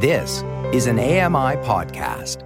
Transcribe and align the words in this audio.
This 0.00 0.44
is 0.72 0.86
an 0.86 1.00
AMI 1.00 1.56
podcast. 1.66 2.44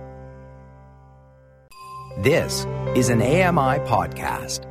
This 2.23 2.65
is 2.97 3.11
an 3.11 3.21
AMI 3.21 3.79
podcast. 3.85 4.63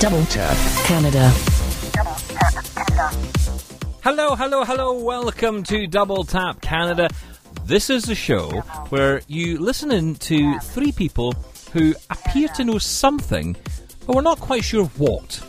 Double 0.00 0.26
Tap 0.26 0.58
Canada. 0.84 1.30
Hello, 4.04 4.36
hello, 4.36 4.64
hello. 4.64 5.02
Welcome 5.02 5.62
to 5.62 5.86
Double 5.86 6.24
Tap 6.24 6.60
Canada. 6.60 7.08
This 7.64 7.88
is 7.88 8.02
the 8.02 8.14
show 8.14 8.50
where 8.90 9.22
you 9.28 9.58
listen 9.58 9.90
in 9.90 10.16
to 10.16 10.58
three 10.58 10.92
people 10.92 11.32
who 11.72 11.94
appear 12.10 12.48
to 12.48 12.64
know 12.64 12.78
something, 12.78 13.56
but 14.06 14.16
we're 14.16 14.22
not 14.22 14.40
quite 14.40 14.64
sure 14.64 14.86
what. 14.96 15.42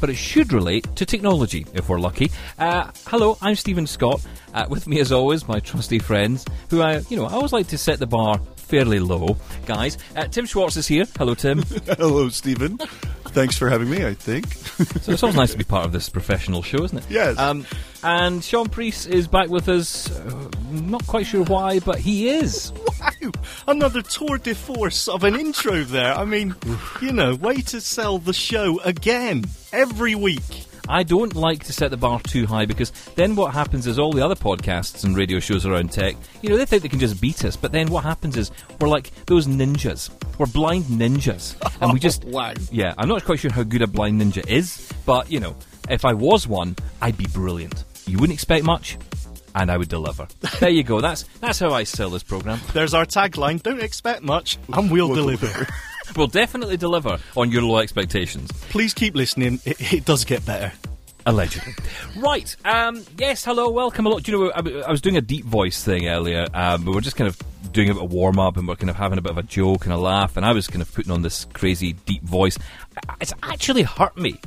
But 0.00 0.08
it 0.08 0.16
should 0.16 0.52
relate 0.52 0.86
to 0.96 1.04
technology, 1.04 1.66
if 1.74 1.88
we're 1.88 2.00
lucky. 2.00 2.30
Uh, 2.58 2.90
hello, 3.06 3.36
I'm 3.42 3.54
Stephen 3.54 3.86
Scott. 3.86 4.26
Uh, 4.54 4.66
with 4.68 4.86
me, 4.86 4.98
as 5.00 5.12
always, 5.12 5.46
my 5.46 5.60
trusty 5.60 5.98
friends, 5.98 6.46
who 6.70 6.80
I, 6.80 6.98
you 7.10 7.16
know, 7.16 7.26
I 7.26 7.32
always 7.32 7.52
like 7.52 7.68
to 7.68 7.78
set 7.78 7.98
the 7.98 8.06
bar 8.06 8.40
fairly 8.56 8.98
low, 8.98 9.36
guys. 9.66 9.98
Uh, 10.16 10.26
Tim 10.26 10.46
Schwartz 10.46 10.76
is 10.76 10.86
here. 10.86 11.04
Hello, 11.18 11.34
Tim. 11.34 11.62
Hello, 11.86 12.28
Stephen. 12.30 12.78
Thanks 13.32 13.56
for 13.56 13.68
having 13.68 13.88
me, 13.88 14.04
I 14.04 14.14
think. 14.14 14.52
So 14.54 15.12
it's 15.12 15.22
always 15.22 15.36
nice 15.36 15.52
to 15.52 15.58
be 15.58 15.64
part 15.64 15.86
of 15.86 15.92
this 15.92 16.08
professional 16.08 16.62
show, 16.62 16.82
isn't 16.84 16.98
it? 16.98 17.04
Yes. 17.08 17.38
Um, 17.38 17.64
and 18.02 18.42
Sean 18.42 18.68
Priest 18.68 19.06
is 19.08 19.28
back 19.28 19.48
with 19.48 19.68
us. 19.68 20.10
Uh, 20.10 20.50
not 20.70 21.06
quite 21.06 21.26
sure 21.26 21.44
why, 21.44 21.78
but 21.80 21.98
he 21.98 22.28
is. 22.28 22.72
Wow, 23.00 23.30
another 23.68 24.02
tour 24.02 24.38
de 24.38 24.54
force 24.54 25.08
of 25.08 25.24
an 25.24 25.34
intro 25.34 25.84
there. 25.84 26.12
I 26.14 26.24
mean, 26.24 26.54
you 27.00 27.12
know, 27.12 27.34
way 27.34 27.62
to 27.62 27.80
sell 27.80 28.18
the 28.18 28.32
show 28.34 28.78
again 28.80 29.44
every 29.72 30.14
week. 30.14 30.66
I 30.90 31.04
don't 31.04 31.34
like 31.36 31.64
to 31.64 31.72
set 31.72 31.90
the 31.90 31.96
bar 31.96 32.20
too 32.20 32.46
high 32.46 32.66
because 32.66 32.90
then 33.14 33.36
what 33.36 33.54
happens 33.54 33.86
is 33.86 33.98
all 33.98 34.12
the 34.12 34.24
other 34.24 34.34
podcasts 34.34 35.04
and 35.04 35.16
radio 35.16 35.38
shows 35.38 35.64
around 35.64 35.92
tech, 35.92 36.16
you 36.42 36.48
know, 36.48 36.56
they 36.56 36.66
think 36.66 36.82
they 36.82 36.88
can 36.88 36.98
just 36.98 37.20
beat 37.20 37.44
us. 37.44 37.56
But 37.56 37.70
then 37.70 37.88
what 37.88 38.02
happens 38.02 38.36
is 38.36 38.50
we're 38.80 38.88
like 38.88 39.10
those 39.26 39.46
ninjas. 39.46 40.10
We're 40.38 40.46
blind 40.46 40.84
ninjas. 40.84 41.54
And 41.80 41.92
we 41.92 42.00
just. 42.00 42.24
Oh, 42.30 42.32
wow. 42.32 42.54
Yeah, 42.70 42.94
I'm 42.98 43.08
not 43.08 43.24
quite 43.24 43.38
sure 43.38 43.50
how 43.50 43.62
good 43.62 43.82
a 43.82 43.86
blind 43.86 44.20
ninja 44.20 44.46
is, 44.48 44.92
but, 45.06 45.30
you 45.30 45.40
know, 45.40 45.56
if 45.88 46.04
I 46.04 46.12
was 46.12 46.46
one, 46.46 46.76
I'd 47.00 47.16
be 47.16 47.26
brilliant. 47.32 47.84
You 48.06 48.18
wouldn't 48.18 48.34
expect 48.34 48.64
much, 48.64 48.98
and 49.54 49.70
I 49.70 49.76
would 49.76 49.88
deliver. 49.88 50.28
there 50.60 50.70
you 50.70 50.82
go. 50.82 51.00
That's 51.00 51.22
that's 51.40 51.58
how 51.58 51.70
I 51.72 51.84
sell 51.84 52.10
this 52.10 52.22
program. 52.22 52.60
There's 52.72 52.94
our 52.94 53.04
tagline 53.06 53.62
don't 53.62 53.82
expect 53.82 54.22
much, 54.22 54.58
and 54.72 54.90
we'll 54.90 55.14
deliver. 55.14 55.66
We'll 56.16 56.26
definitely 56.26 56.76
deliver 56.76 57.18
on 57.36 57.52
your 57.52 57.62
low 57.62 57.78
expectations. 57.78 58.50
Please 58.70 58.94
keep 58.94 59.14
listening, 59.14 59.60
it, 59.64 59.92
it 59.92 60.04
does 60.04 60.24
get 60.24 60.44
better. 60.44 60.72
Allegedly. 61.26 61.74
Right. 62.16 62.54
Um, 62.64 63.04
yes, 63.18 63.44
hello, 63.44 63.70
welcome 63.70 64.06
along. 64.06 64.22
Do 64.22 64.32
you 64.32 64.38
know, 64.38 64.52
I, 64.54 64.88
I 64.88 64.90
was 64.90 65.00
doing 65.00 65.16
a 65.16 65.20
deep 65.20 65.44
voice 65.44 65.84
thing 65.84 66.08
earlier. 66.08 66.46
Um, 66.54 66.84
we 66.84 66.92
were 66.92 67.00
just 67.00 67.16
kind 67.16 67.28
of 67.28 67.38
doing 67.72 67.90
a 67.90 67.94
bit 67.94 68.02
of 68.02 68.12
warm 68.12 68.38
up 68.38 68.56
and 68.56 68.66
we're 68.66 68.76
kind 68.76 68.90
of 68.90 68.96
having 68.96 69.18
a 69.18 69.22
bit 69.22 69.30
of 69.30 69.38
a 69.38 69.42
joke 69.42 69.84
and 69.84 69.92
a 69.92 69.98
laugh, 69.98 70.36
and 70.36 70.44
I 70.46 70.52
was 70.52 70.66
kind 70.66 70.82
of 70.82 70.92
putting 70.92 71.12
on 71.12 71.22
this 71.22 71.44
crazy 71.52 71.92
deep 71.92 72.22
voice. 72.22 72.58
It's 73.20 73.32
actually 73.42 73.82
hurt 73.82 74.16
me. 74.16 74.40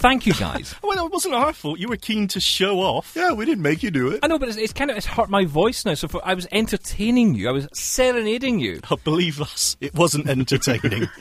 Thank 0.00 0.24
you, 0.26 0.32
guys. 0.32 0.74
Well, 0.82 1.04
it 1.06 1.12
wasn't 1.12 1.34
our 1.34 1.52
fault. 1.52 1.78
You 1.78 1.88
were 1.88 1.96
keen 1.96 2.26
to 2.28 2.40
show 2.40 2.80
off. 2.80 3.12
yeah, 3.14 3.32
we 3.32 3.44
didn't 3.44 3.62
make 3.62 3.82
you 3.82 3.90
do 3.90 4.08
it. 4.08 4.20
I 4.22 4.28
know, 4.28 4.38
but 4.38 4.48
it's, 4.48 4.56
it's 4.56 4.72
kind 4.72 4.90
of 4.90 4.96
it's 4.96 5.06
hurt 5.06 5.28
my 5.28 5.44
voice 5.44 5.84
now. 5.84 5.94
So 5.94 6.08
for, 6.08 6.20
I 6.24 6.34
was 6.34 6.48
entertaining 6.50 7.34
you, 7.34 7.48
I 7.48 7.52
was 7.52 7.68
serenading 7.74 8.58
you. 8.60 8.80
Oh, 8.90 8.96
believe 8.96 9.40
us, 9.40 9.76
it 9.80 9.94
wasn't 9.94 10.28
entertaining. 10.28 11.08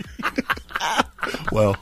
Well, 1.51 1.75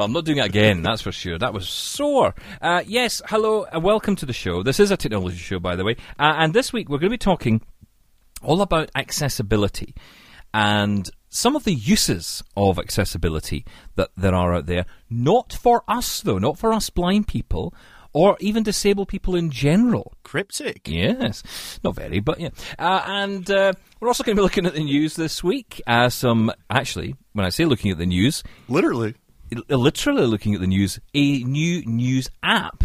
Well, 0.00 0.06
I'm 0.06 0.14
not 0.14 0.24
doing 0.24 0.38
it 0.38 0.46
again, 0.46 0.80
that's 0.80 1.02
for 1.02 1.12
sure. 1.12 1.36
That 1.36 1.52
was 1.52 1.68
sore. 1.68 2.34
Uh, 2.62 2.82
yes, 2.86 3.20
hello, 3.26 3.64
uh, 3.64 3.78
welcome 3.80 4.16
to 4.16 4.24
the 4.24 4.32
show. 4.32 4.62
This 4.62 4.80
is 4.80 4.90
a 4.90 4.96
technology 4.96 5.36
show, 5.36 5.58
by 5.58 5.76
the 5.76 5.84
way. 5.84 5.96
Uh, 6.18 6.36
and 6.38 6.54
this 6.54 6.72
week 6.72 6.88
we're 6.88 6.96
going 6.96 7.10
to 7.10 7.18
be 7.18 7.18
talking 7.18 7.60
all 8.42 8.62
about 8.62 8.90
accessibility 8.94 9.94
and 10.54 11.10
some 11.28 11.54
of 11.54 11.64
the 11.64 11.74
uses 11.74 12.42
of 12.56 12.78
accessibility 12.78 13.66
that 13.96 14.08
there 14.16 14.34
are 14.34 14.54
out 14.54 14.64
there. 14.64 14.86
Not 15.10 15.52
for 15.52 15.84
us, 15.86 16.22
though, 16.22 16.38
not 16.38 16.56
for 16.56 16.72
us 16.72 16.88
blind 16.88 17.28
people 17.28 17.74
or 18.14 18.38
even 18.40 18.62
disabled 18.62 19.08
people 19.08 19.36
in 19.36 19.50
general. 19.50 20.14
Cryptic. 20.22 20.88
Yes, 20.88 21.78
not 21.84 21.94
very, 21.94 22.20
but 22.20 22.40
yeah. 22.40 22.48
Uh, 22.78 23.02
and 23.04 23.50
uh, 23.50 23.74
we're 24.00 24.08
also 24.08 24.24
going 24.24 24.34
to 24.34 24.40
be 24.40 24.44
looking 24.44 24.64
at 24.64 24.72
the 24.72 24.82
news 24.82 25.16
this 25.16 25.44
week. 25.44 25.82
Uh, 25.86 26.08
some, 26.08 26.50
actually, 26.70 27.16
when 27.34 27.44
I 27.44 27.50
say 27.50 27.66
looking 27.66 27.90
at 27.90 27.98
the 27.98 28.06
news, 28.06 28.42
literally. 28.66 29.14
L- 29.54 29.78
literally 29.78 30.26
looking 30.26 30.54
at 30.54 30.60
the 30.60 30.66
news, 30.66 31.00
a 31.14 31.42
new 31.44 31.84
news 31.86 32.28
app. 32.42 32.84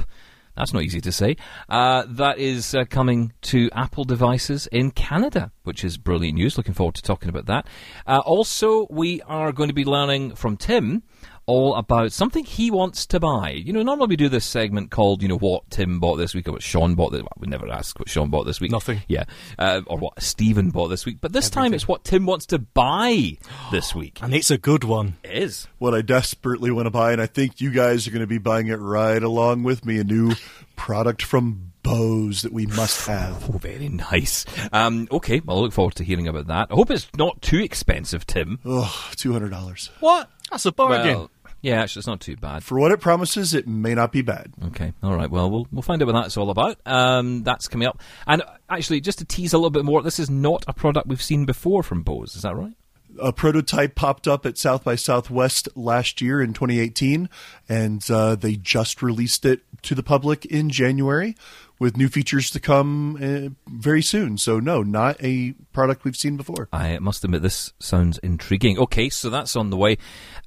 That's 0.56 0.74
not 0.74 0.84
easy 0.84 1.02
to 1.02 1.12
say. 1.12 1.36
Uh, 1.68 2.06
that 2.08 2.38
is 2.38 2.74
uh, 2.74 2.86
coming 2.90 3.34
to 3.42 3.70
Apple 3.74 4.06
devices 4.06 4.68
in 4.68 4.92
Canada, 4.92 5.52
which 5.64 5.84
is 5.84 5.98
brilliant 5.98 6.36
news. 6.36 6.58
Looking 6.58 6.74
forward 6.74 6.96
to 6.96 7.02
talking 7.02 7.28
about 7.28 7.46
that. 7.48 7.68
Uh, 8.08 8.22
also, 8.26 8.88
we 8.90 9.22
are 9.24 9.52
going 9.52 9.68
to 9.68 9.76
be 9.76 9.84
learning 9.84 10.36
from 10.36 10.56
Tim 10.56 11.04
all 11.48 11.76
about 11.76 12.12
something 12.12 12.44
he 12.44 12.72
wants 12.72 13.06
to 13.08 13.20
buy. 13.20 13.52
You 13.52 13.74
know, 13.74 13.84
normally 13.84 14.08
we 14.08 14.16
do 14.16 14.30
this 14.30 14.46
segment 14.46 14.92
called, 14.92 15.22
you 15.22 15.28
know, 15.28 15.38
what 15.38 15.70
Tim 15.70 16.00
bought 16.00 16.16
this 16.16 16.34
week 16.34 16.48
or 16.48 16.54
what 16.54 16.64
Sean 16.64 16.96
bought 16.96 17.12
this 17.12 17.22
well, 17.22 17.32
We 17.38 17.48
never 17.48 17.70
ask 17.70 17.98
what 18.00 18.10
Sean 18.10 18.30
bought 18.30 18.46
this 18.46 18.60
week. 18.60 18.72
Nothing. 18.72 19.02
Yeah. 19.08 19.26
Uh, 19.58 19.82
or 19.88 19.98
what 19.98 20.22
Stephen 20.22 20.72
bought 20.72 20.88
this 20.88 21.06
week. 21.06 21.18
But 21.22 21.34
this 21.34 21.50
time 21.50 21.74
it's 21.74 21.88
what 21.88 22.04
Tim 22.04 22.26
wants 22.26 22.46
to 22.48 22.60
buy 22.60 23.38
this 23.72 23.94
week. 23.96 24.20
And 24.22 24.34
it's 24.34 24.52
a 24.52 24.58
good 24.58 24.84
one. 24.84 25.18
It 25.24 25.32
is. 25.44 25.68
What 25.78 25.94
I 25.94 26.02
desperately 26.02 26.72
want 26.72 26.88
to 26.88 26.92
buy, 26.92 27.12
and 27.12 27.22
I 27.22 27.28
think 27.28 27.62
you 27.62 27.72
guys 27.72 28.08
are 28.08 28.12
going 28.12 28.22
to 28.22 28.28
be 28.28 28.38
buying 28.38 28.68
it 28.68 28.76
right 28.76 29.22
along 29.22 29.64
with 29.64 29.86
me, 29.86 30.00
a 30.00 30.04
new 30.04 30.34
product 30.76 31.22
from 31.22 31.74
Bose 31.84 32.42
that 32.42 32.52
we 32.52 32.66
must 32.66 33.06
have. 33.08 33.48
Oh, 33.54 33.58
very 33.60 33.90
nice. 33.90 34.46
Um, 34.74 35.08
okay, 35.12 35.40
well, 35.46 35.58
I 35.58 35.62
look 35.62 35.74
forward 35.74 35.96
to 35.96 36.04
hearing 36.04 36.28
about 36.28 36.48
that. 36.48 36.70
I 36.72 36.74
hope 36.74 36.90
it's 36.90 37.08
not 37.16 37.42
too 37.44 37.60
expensive, 37.60 38.26
Tim. 38.26 38.60
Oh, 38.66 39.08
$200. 39.16 39.90
What? 40.00 40.30
That's 40.50 40.66
a 40.66 40.72
bargain. 40.72 41.16
Well, 41.16 41.32
yeah, 41.66 41.82
actually, 41.82 42.02
it's 42.02 42.08
not 42.08 42.22
too 42.22 42.36
bad. 42.36 42.64
For 42.64 42.80
what 42.80 42.92
it 42.92 43.00
promises, 43.00 43.56
it 43.56 43.68
may 43.68 43.96
not 43.96 44.12
be 44.12 44.22
bad. 44.22 44.54
Okay, 44.68 44.94
all 45.02 45.16
right. 45.16 45.32
Well, 45.32 45.50
we'll 45.50 45.68
we'll 45.72 45.82
find 45.82 46.00
out 46.00 46.06
what 46.06 46.14
that's 46.14 46.38
all 46.38 46.52
about. 46.52 46.78
Um, 46.86 47.42
that's 47.42 47.68
coming 47.68 47.88
up. 47.88 48.00
And 48.28 48.44
actually, 48.70 49.02
just 49.02 49.18
to 49.18 49.26
tease 49.26 49.52
a 49.52 49.58
little 49.58 49.72
bit 49.72 49.84
more, 49.84 50.04
this 50.04 50.20
is 50.20 50.30
not 50.30 50.64
a 50.68 50.74
product 50.74 51.08
we've 51.08 51.24
seen 51.24 51.46
before 51.46 51.82
from 51.82 52.04
Bose. 52.04 52.36
Is 52.36 52.44
that 52.44 52.56
right? 52.56 52.74
a 53.20 53.32
prototype 53.32 53.96
popped 53.96 54.28
up 54.28 54.46
at 54.46 54.58
South 54.58 54.84
by 54.84 54.96
Southwest 54.96 55.70
last 55.76 56.22
year 56.22 56.42
in 56.42 56.54
2018, 56.54 57.30
and 57.70 58.12
uh, 58.12 58.36
they 58.36 58.58
just 58.58 59.02
released 59.02 59.46
it 59.46 59.62
to 59.84 59.96
the 59.96 60.04
public 60.04 60.46
in 60.46 60.70
January 60.70 61.36
with 61.80 61.98
new 61.98 62.08
features 62.08 62.50
to 62.52 62.60
come 62.60 63.18
uh, 63.22 63.50
very 63.68 64.02
soon. 64.02 64.38
So, 64.38 64.60
no, 64.60 64.82
not 64.82 65.18
a 65.22 65.54
product 65.74 66.04
we've 66.04 66.16
seen 66.16 66.38
before. 66.38 66.70
I 66.72 67.00
must 67.00 67.24
admit, 67.24 67.42
this 67.42 67.74
sounds 67.80 68.18
intriguing. 68.20 68.78
Okay, 68.80 69.10
so 69.10 69.30
that's 69.30 69.56
on 69.56 69.70
the 69.70 69.78
way. 69.78 69.98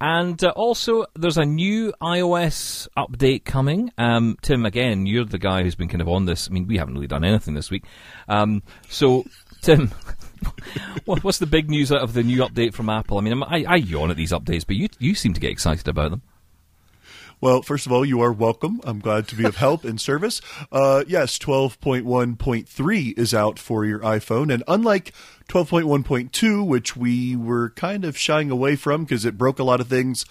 And 0.01 0.43
uh, 0.43 0.51
also, 0.51 1.07
there's 1.15 1.37
a 1.37 1.45
new 1.45 1.93
iOS 2.01 2.89
update 2.97 3.45
coming. 3.45 3.93
Um, 3.99 4.37
Tim, 4.43 4.65
again, 4.65 5.07
you're 5.07 5.25
the 5.25 5.39
guy 5.39 5.63
who's 5.63 5.75
been 5.75 5.89
kind 5.89 6.01
of 6.03 6.09
on 6.09 6.25
this. 6.25 6.49
I 6.49 6.53
mean, 6.53 6.67
we 6.67 6.79
haven't 6.79 6.95
really 6.95 7.07
done 7.07 7.25
anything 7.25 7.55
this 7.55 7.71
week. 7.71 7.85
Um, 8.29 8.63
so, 8.89 9.25
Tim, 9.61 9.93
what's 11.05 11.39
the 11.39 11.47
big 11.47 11.69
news 11.69 11.93
out 11.93 12.03
of 12.03 12.15
the 12.15 12.23
new 12.23 12.39
update 12.39 12.75
from 12.75 12.89
Apple? 12.89 13.19
I 13.19 13.21
mean, 13.23 13.43
I, 13.43 13.65
I 13.65 13.77
yawn 13.77 14.11
at 14.11 14.17
these 14.17 14.33
updates, 14.33 14.67
but 14.67 14.77
you, 14.77 14.89
you 14.99 15.15
seem 15.15 15.35
to 15.35 15.41
get 15.41 15.51
excited 15.51 15.89
about 15.89 16.11
them. 16.11 16.23
Well, 17.41 17.63
first 17.63 17.87
of 17.87 17.93
all, 17.93 18.05
you 18.05 18.21
are 18.21 18.33
welcome. 18.33 18.81
I'm 18.83 18.99
glad 18.99 19.29
to 19.29 19.37
be 19.37 19.45
of 19.45 19.57
help 19.57 19.85
and 19.85 20.01
service. 20.01 20.41
Uh, 20.73 21.05
yes, 21.07 21.39
12.1.3 21.39 23.19
is 23.19 23.33
out 23.33 23.61
for 23.61 23.85
your 23.85 24.01
iPhone, 24.01 24.53
and 24.53 24.65
unlike 24.67 25.13
12.1.2, 25.49 26.67
which 26.67 26.97
we 26.97 27.37
were 27.37 27.71
kind 27.71 28.05
of 28.05 28.19
shying 28.19 28.51
away 28.51 28.75
from 28.75 29.05
because 29.05 29.25
it 29.25 29.39
broke 29.39 29.61
a 29.61 29.65
lot 29.65 29.81
of 29.81 29.87
things, 29.87 30.25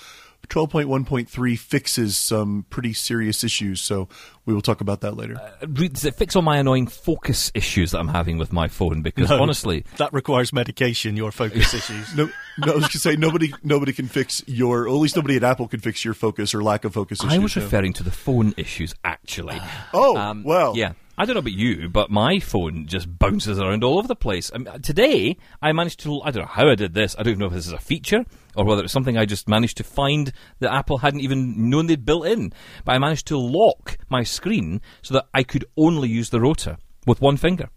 12.1.3 0.50 1.58
fixes 1.60 2.18
some 2.18 2.66
pretty 2.70 2.94
serious 2.94 3.44
issues. 3.44 3.82
So 3.82 4.08
we 4.46 4.54
will 4.54 4.62
talk 4.62 4.82
about 4.82 5.02
that 5.02 5.16
later. 5.18 5.40
Re- 5.68 5.88
Does 5.90 6.06
it 6.06 6.16
fix 6.16 6.36
all 6.36 6.42
my 6.42 6.58
annoying 6.58 6.88
focus 6.88 7.52
issues 7.54 7.92
that 7.92 8.00
I'm 8.00 8.08
having 8.08 8.38
with 8.38 8.54
my 8.54 8.68
phone? 8.68 9.02
Because 9.02 9.30
No. 9.30 9.42
honestly, 9.42 9.86
That 9.98 10.14
requires 10.14 10.54
medication, 10.54 11.16
your 11.18 11.32
focus 11.32 11.74
issues. 11.74 12.16
no, 12.16 12.30
no, 12.60 12.72
I 12.72 12.76
was 12.76 12.84
going 12.84 12.90
to 12.92 13.00
say 13.00 13.16
nobody, 13.16 13.54
nobody 13.64 13.94
can 13.94 14.08
fix 14.08 14.44
your, 14.48 14.84
or 14.84 14.90
at 14.90 14.94
least 15.02 15.16
nobody 15.16 15.36
at 15.36 15.44
Apple 15.44 15.68
can 15.68 15.80
fix 15.80 16.04
your 16.06 16.14
focus 16.14 16.54
or 16.56 16.64
lack 16.64 16.86
of 16.86 16.94
focus 16.94 17.20
issues. 17.20 17.34
I 17.34 17.38
was 17.40 17.56
no. 17.56 17.64
referring 17.64 17.94
to 17.94 18.04
the 18.04 18.12
phone 18.12 18.54
issues, 18.58 18.94
actually. 19.04 19.60
Oh, 19.94 20.16
Um, 20.18 20.44
well. 20.44 20.76
Yeah. 20.78 20.94
I 21.20 21.26
don't 21.26 21.34
know 21.34 21.40
about 21.40 21.54
you, 21.54 21.90
but 21.90 22.12
my 22.12 22.40
phone 22.40 22.86
just 22.86 23.18
bounces 23.18 23.60
around 23.60 23.84
all 23.84 23.98
over 23.98 24.08
the 24.08 24.16
place. 24.16 24.52
I 24.54 24.60
mean, 24.60 24.82
today, 24.82 25.38
I 25.64 25.72
managed 25.72 26.02
to. 26.02 26.22
I 26.22 26.30
don't 26.30 26.44
know 26.44 26.52
how 26.52 26.70
I 26.70 26.76
did 26.76 26.94
this. 26.94 27.16
I 27.18 27.24
don't 27.24 27.32
even 27.32 27.40
know 27.40 27.48
if 27.48 27.54
this 27.54 27.66
is 27.66 27.74
a 27.74 27.80
feature 27.80 28.24
or 28.56 28.66
whether 28.66 28.84
it's 28.84 28.94
something 28.94 29.18
I 29.18 29.26
just 29.26 29.50
managed 29.50 29.78
to 29.78 29.84
find 29.84 30.32
that 30.60 30.72
Apple 30.72 31.00
hadn't 31.00 31.22
even 31.22 31.72
known 31.72 31.88
they'd 31.88 32.06
built 32.06 32.28
in. 32.28 32.54
But 32.86 32.94
I 32.94 33.00
managed 33.00 33.26
to 33.28 33.38
lock 33.38 33.98
my 34.10 34.22
screen 34.22 34.80
so 35.02 35.16
that 35.16 35.26
I 35.34 35.42
could 35.42 35.66
only 35.76 36.08
use 36.08 36.30
the 36.30 36.40
rotor 36.40 36.78
with 37.08 37.20
one 37.20 37.38
finger. 37.38 37.70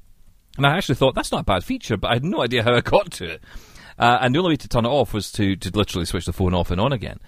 And 0.59 0.67
I 0.67 0.77
actually 0.77 0.97
thought 0.97 1.15
that's 1.15 1.33
not 1.33 1.43
a 1.43 1.45
bad 1.45 1.65
feature, 1.65 1.97
but 1.97 2.11
I 2.11 2.15
had 2.15 2.25
no 2.25 2.43
idea 2.43 2.63
how 2.63 2.75
I 2.75 2.81
got 2.83 3.11
to 3.13 3.25
it. 3.25 3.45
Uh, 3.99 4.19
and 4.21 4.35
the 4.35 4.39
only 4.41 4.51
way 4.51 4.57
to 4.57 4.69
turn 4.69 4.85
it 4.85 4.89
off 4.89 5.15
was 5.15 5.33
to, 5.33 5.57
to 5.57 5.71
literally 5.71 6.05
switch 6.05 6.27
the 6.27 6.33
phone 6.33 6.53
off 6.53 6.71
and 6.71 6.81
on 6.81 6.93
again. 6.93 7.21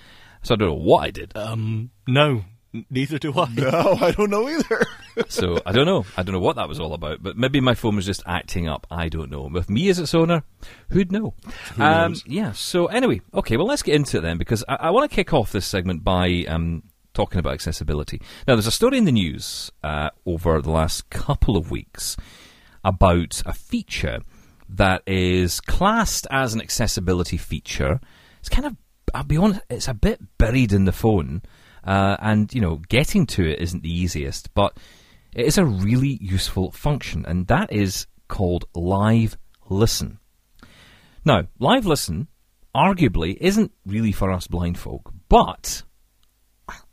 So 0.43 0.55
I 0.55 0.57
don't 0.59 0.69
know 0.69 0.75
what 0.75 1.05
I 1.05 1.11
did. 1.11 1.37
Um, 1.37 1.91
no, 2.07 2.45
neither 2.91 3.19
do 3.19 3.33
I. 3.39 3.49
No, 3.55 3.99
I 4.01 4.13
don't 4.13 4.31
know 4.31 4.49
either. 4.49 4.87
So 5.29 5.61
I 5.67 5.73
don't 5.73 5.85
know. 5.85 6.07
I 6.17 6.23
don't 6.23 6.33
know 6.33 6.41
what 6.41 6.57
that 6.57 6.71
was 6.71 6.81
all 6.81 6.95
about. 6.95 7.23
But 7.23 7.37
maybe 7.37 7.61
my 7.61 7.75
phone 7.75 7.97
was 7.97 8.07
just 8.07 8.23
acting 8.25 8.67
up. 8.67 8.87
I 8.91 9.11
don't 9.11 9.31
know. 9.31 9.43
With 9.43 9.69
me 9.69 9.91
as 9.91 9.99
its 9.99 10.15
owner, 10.15 10.43
who'd 10.89 11.13
know? 11.13 11.35
um, 11.77 12.15
yeah. 12.25 12.53
So 12.53 12.87
anyway, 12.87 13.21
okay. 13.35 13.59
Well, 13.59 13.67
let's 13.67 13.83
get 13.83 13.95
into 13.95 14.17
it 14.17 14.21
then 14.23 14.39
because 14.39 14.65
I, 14.67 14.77
I 14.77 14.91
want 14.91 15.11
to 15.11 15.15
kick 15.15 15.35
off 15.35 15.53
this 15.53 15.67
segment 15.67 16.03
by 16.03 16.47
um, 16.49 16.85
talking 17.13 17.39
about 17.39 17.53
accessibility. 17.53 18.23
Now, 18.49 18.55
there's 18.55 18.67
a 18.67 18.71
story 18.71 18.97
in 18.97 19.05
the 19.05 19.13
news 19.13 19.71
uh, 19.85 20.09
over 20.25 20.63
the 20.63 20.71
last 20.71 21.11
couple 21.11 21.59
of 21.59 21.71
weeks 21.71 22.17
about 22.83 23.43
a 23.45 23.53
feature 23.53 24.21
that 24.69 25.03
is 25.07 25.61
classed 25.61 26.27
as 26.31 26.55
an 26.55 26.63
accessibility 26.63 27.37
feature. 27.37 28.01
It's 28.41 28.49
kind 28.49 28.67
of, 28.67 28.77
I'll 29.15 29.25
be 29.25 29.37
honest, 29.37 29.61
it's 29.69 29.89
a 29.89 29.95
bit 29.95 30.21
buried 30.39 30.73
in 30.73 30.87
the 30.87 30.93
phone, 30.93 31.43
uh, 31.85 32.17
and 32.21 32.53
you 32.55 32.61
know, 32.61 32.77
getting 32.89 33.27
to 33.27 33.49
it 33.49 33.61
isn't 33.61 33.83
the 33.83 33.93
easiest, 33.93 34.53
but 34.55 34.77
it 35.35 35.47
is 35.47 35.59
a 35.59 35.65
really 35.65 36.19
useful 36.21 36.71
function, 36.73 37.25
and 37.27 37.47
that 37.47 37.73
is 37.73 38.07
called 38.29 38.67
Live 38.75 39.37
Listen. 39.69 40.19
Now, 41.25 41.45
Live 41.59 41.87
Listen 41.87 42.29
arguably 42.75 43.37
isn't 43.41 43.73
really 43.87 44.13
for 44.13 44.33
us 44.33 44.47
blind 44.47 44.79
folk, 44.79 45.13
but 45.29 45.83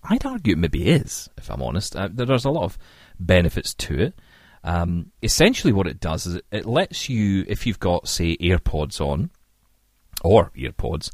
I'd 0.03 0.25
argue 0.25 0.53
it 0.53 0.59
maybe 0.59 0.89
is, 0.89 1.29
if 1.37 1.49
I'm 1.49 1.61
honest. 1.61 1.95
Uh, 1.95 2.09
there's 2.11 2.45
a 2.45 2.49
lot 2.49 2.63
of 2.63 2.77
benefits 3.19 3.73
to 3.75 3.99
it. 3.99 4.19
Um, 4.63 5.11
essentially, 5.21 5.71
what 5.71 5.87
it 5.87 5.99
does 5.99 6.25
is 6.25 6.41
it, 6.51 6.65
lets 6.65 7.09
you, 7.09 7.45
if 7.47 7.65
you've 7.65 7.79
got, 7.79 8.07
say, 8.07 8.35
AirPods 8.37 8.99
on, 8.99 9.29
or 10.21 10.51
EarPods, 10.57 11.11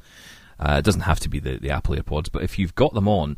uh, 0.59 0.77
it 0.79 0.85
doesn't 0.85 1.01
have 1.01 1.19
to 1.21 1.29
be 1.29 1.39
the, 1.39 1.57
the 1.57 1.69
Apple 1.69 1.95
AirPods, 1.95 2.29
but 2.31 2.43
if 2.43 2.57
you've 2.57 2.75
got 2.75 2.93
them 2.93 3.07
on, 3.07 3.37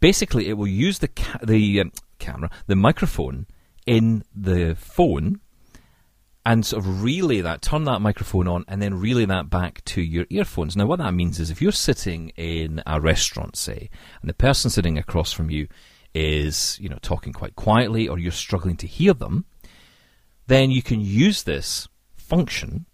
basically 0.00 0.48
it 0.48 0.54
will 0.54 0.68
use 0.68 0.98
the 0.98 1.08
ca- 1.08 1.40
the 1.42 1.80
um, 1.80 1.92
camera, 2.18 2.50
the 2.66 2.76
microphone 2.76 3.46
in 3.86 4.24
the 4.34 4.74
phone, 4.74 5.40
and 6.44 6.64
sort 6.64 6.84
of 6.84 7.02
relay 7.02 7.40
that, 7.40 7.62
turn 7.62 7.84
that 7.84 8.00
microphone 8.00 8.48
on, 8.48 8.64
and 8.68 8.80
then 8.80 8.94
relay 8.94 9.26
that 9.26 9.50
back 9.50 9.84
to 9.84 10.00
your 10.00 10.26
earphones. 10.30 10.76
Now, 10.76 10.86
what 10.86 10.98
that 10.98 11.14
means 11.14 11.40
is 11.40 11.50
if 11.50 11.60
you're 11.60 11.72
sitting 11.72 12.30
in 12.30 12.82
a 12.86 13.00
restaurant, 13.00 13.56
say, 13.56 13.90
and 14.22 14.28
the 14.28 14.34
person 14.34 14.70
sitting 14.70 14.98
across 14.98 15.32
from 15.32 15.50
you 15.50 15.68
is, 16.14 16.78
you 16.80 16.88
know, 16.88 16.98
talking 17.02 17.32
quite 17.32 17.56
quietly, 17.56 18.08
or 18.08 18.18
you're 18.18 18.32
struggling 18.32 18.76
to 18.78 18.86
hear 18.86 19.14
them, 19.14 19.44
then 20.46 20.70
you 20.70 20.82
can 20.82 21.00
use 21.00 21.42
this 21.42 21.88
function 22.16 22.86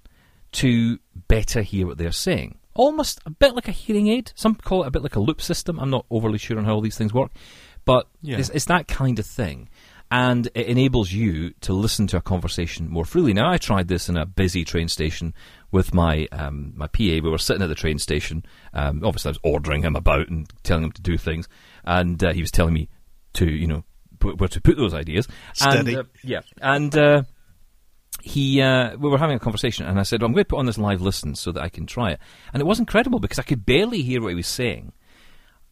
to 0.53 0.99
better 1.29 1.63
hear 1.63 1.87
what 1.87 1.99
they're 1.99 2.13
saying. 2.13 2.59
Almost 2.75 3.21
a 3.25 3.31
bit 3.31 3.55
like 3.55 3.69
a 3.69 3.73
hearing 3.73 4.09
aid. 4.09 4.33
Some 4.35 4.55
call 4.57 4.83
it 4.85 4.89
a 4.89 4.91
bit 4.91 5.03
like 5.03 5.17
a 5.17 5.21
loop 5.21 5.41
system. 5.41 5.79
I'm 5.79 5.91
not 5.91 6.07
overly 6.11 6.39
sure 6.39 6.59
on 6.59 6.65
how 6.65 6.75
all 6.75 6.81
these 6.81 6.99
things 6.99 7.15
work, 7.15 7.31
but 7.85 8.09
Yeah. 8.23 8.39
it's, 8.39 8.49
it's 8.51 8.65
that 8.67 8.89
kind 8.89 9.19
of 9.19 9.27
thing. 9.27 9.69
And 10.11 10.49
it 10.55 10.67
enables 10.67 11.13
you 11.13 11.51
to 11.63 11.73
listen 11.73 12.07
to 12.09 12.17
a 12.19 12.21
conversation 12.21 12.89
more 12.91 13.05
freely. 13.05 13.33
Now, 13.33 13.51
I 13.51 13.57
tried 13.59 13.89
this 13.89 14.09
in 14.09 14.17
a 14.17 14.27
busy 14.27 14.65
train 14.65 14.89
station 14.89 15.35
with 15.73 15.95
my 15.95 16.29
um, 16.31 16.73
my 16.77 16.87
PA. 16.87 16.99
We 17.03 17.21
were 17.23 17.39
sitting 17.39 17.63
at 17.63 17.69
the 17.69 17.75
train 17.75 17.99
station. 17.99 18.45
Um, 18.75 19.03
obviously, 19.05 19.31
I 19.31 19.33
was 19.33 19.41
ordering 19.43 19.83
him 19.83 19.97
about 19.97 20.29
and 20.29 20.49
telling 20.63 20.85
him 20.85 20.93
to 20.93 21.03
do 21.03 21.17
things, 21.17 21.49
and 21.85 22.23
uh, 22.23 22.33
he 22.33 22.43
was 22.43 22.51
telling 22.53 22.75
me 22.75 22.89
to, 23.35 23.51
you 23.51 23.67
know, 23.67 23.83
where 24.21 24.49
to 24.49 24.61
put 24.61 24.77
those 24.77 24.95
ideas. 24.95 25.27
Steady. 25.55 25.95
And, 25.95 26.01
uh, 26.01 26.05
yeah, 26.23 26.41
and 26.61 26.97
uh, 26.97 27.23
he 28.25 28.63
uh, 28.63 28.97
we 28.97 29.11
were 29.11 29.19
having 29.19 29.37
a 29.37 29.41
conversation, 29.41 29.85
and 29.87 30.01
I 30.01 30.03
said, 30.03 30.23
well, 30.23 30.27
"I'm 30.27 30.33
going 30.33 30.45
to 30.45 30.49
put 30.49 30.59
on 30.59 30.67
this 30.67 30.79
live 30.79 31.03
listen 31.03 31.35
so 31.35 31.53
that 31.53 31.63
I 31.63 31.69
can 31.69 31.85
try 31.85 32.11
it." 32.11 32.21
And 32.53 32.61
it 32.61 32.65
was 32.65 32.81
incredible 32.81 33.19
because 33.21 33.39
I 33.39 33.43
could 33.43 33.67
barely 33.67 34.01
hear 34.03 34.23
what 34.23 34.31
he 34.31 34.35
was 34.35 34.47
saying 34.47 34.93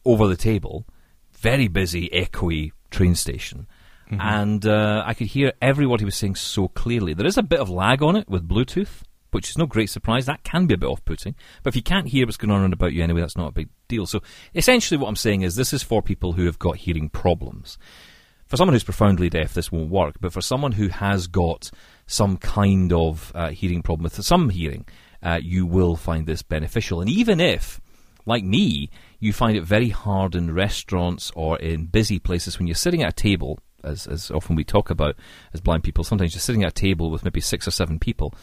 over 0.05 0.27
the 0.27 0.35
table. 0.35 0.85
Very 1.31 1.67
busy, 1.67 2.09
echoey 2.09 2.71
train 2.91 3.15
station, 3.15 3.67
and 4.11 4.65
uh, 4.67 5.03
I 5.03 5.15
could 5.15 5.27
hear 5.27 5.53
every 5.61 5.87
word 5.87 5.99
he 5.99 6.05
was 6.05 6.15
saying 6.15 6.35
so 6.35 6.67
clearly. 6.67 7.15
There 7.15 7.25
is 7.25 7.39
a 7.39 7.43
bit 7.43 7.59
of 7.59 7.69
lag 7.69 8.03
on 8.03 8.15
it 8.15 8.29
with 8.29 8.47
Bluetooth, 8.47 9.01
which 9.31 9.49
is 9.49 9.57
no 9.57 9.65
great 9.65 9.89
surprise. 9.89 10.27
That 10.27 10.43
can 10.43 10.67
be 10.67 10.75
a 10.75 10.77
bit 10.77 10.89
off-putting, 10.89 11.33
but 11.63 11.71
if 11.71 11.75
you 11.75 11.81
can't 11.81 12.07
hear 12.07 12.27
what's 12.27 12.37
going 12.37 12.51
on 12.51 12.61
around 12.61 12.73
about 12.73 12.93
you 12.93 13.03
anyway, 13.03 13.21
that's 13.21 13.35
not 13.35 13.49
a 13.49 13.53
big 13.53 13.69
deal. 13.87 14.05
So 14.05 14.21
essentially, 14.53 14.99
what 14.99 15.07
I'm 15.07 15.15
saying 15.15 15.41
is 15.41 15.55
this 15.55 15.73
is 15.73 15.81
for 15.81 16.03
people 16.03 16.33
who 16.33 16.45
have 16.45 16.59
got 16.59 16.77
hearing 16.77 17.09
problems 17.09 17.79
for 18.53 18.57
someone 18.57 18.75
who's 18.75 18.83
profoundly 18.83 19.31
deaf, 19.31 19.55
this 19.55 19.71
won't 19.71 19.89
work. 19.89 20.13
But 20.21 20.31
for 20.31 20.41
someone 20.41 20.73
who 20.73 20.87
has 20.89 21.25
got 21.25 21.71
some 22.05 22.37
kind 22.37 22.93
of 22.93 23.31
uh, 23.33 23.49
hearing 23.49 23.81
problem 23.81 24.03
with 24.03 24.23
some 24.23 24.51
hearing, 24.51 24.85
uh, 25.23 25.39
you 25.41 25.65
will 25.65 25.95
find 25.95 26.27
this 26.27 26.43
beneficial. 26.43 27.01
And 27.01 27.09
even 27.09 27.39
if, 27.39 27.81
like 28.27 28.43
me, 28.43 28.91
you 29.19 29.33
find 29.33 29.57
it 29.57 29.63
very 29.63 29.89
hard 29.89 30.35
in 30.35 30.53
restaurants 30.53 31.31
or 31.35 31.57
in 31.57 31.87
busy 31.87 32.19
places 32.19 32.59
when 32.59 32.67
you're 32.67 32.75
sitting 32.75 33.01
at 33.01 33.09
a 33.09 33.13
table, 33.13 33.57
as, 33.83 34.05
as 34.05 34.29
often 34.29 34.55
we 34.55 34.63
talk 34.63 34.91
about 34.91 35.15
as 35.55 35.59
blind 35.59 35.83
people, 35.83 36.03
sometimes 36.03 36.35
you're 36.35 36.39
sitting 36.39 36.61
at 36.61 36.69
a 36.69 36.73
table 36.73 37.09
with 37.09 37.23
maybe 37.23 37.41
six 37.41 37.67
or 37.67 37.71
seven 37.71 37.97
people, 37.97 38.35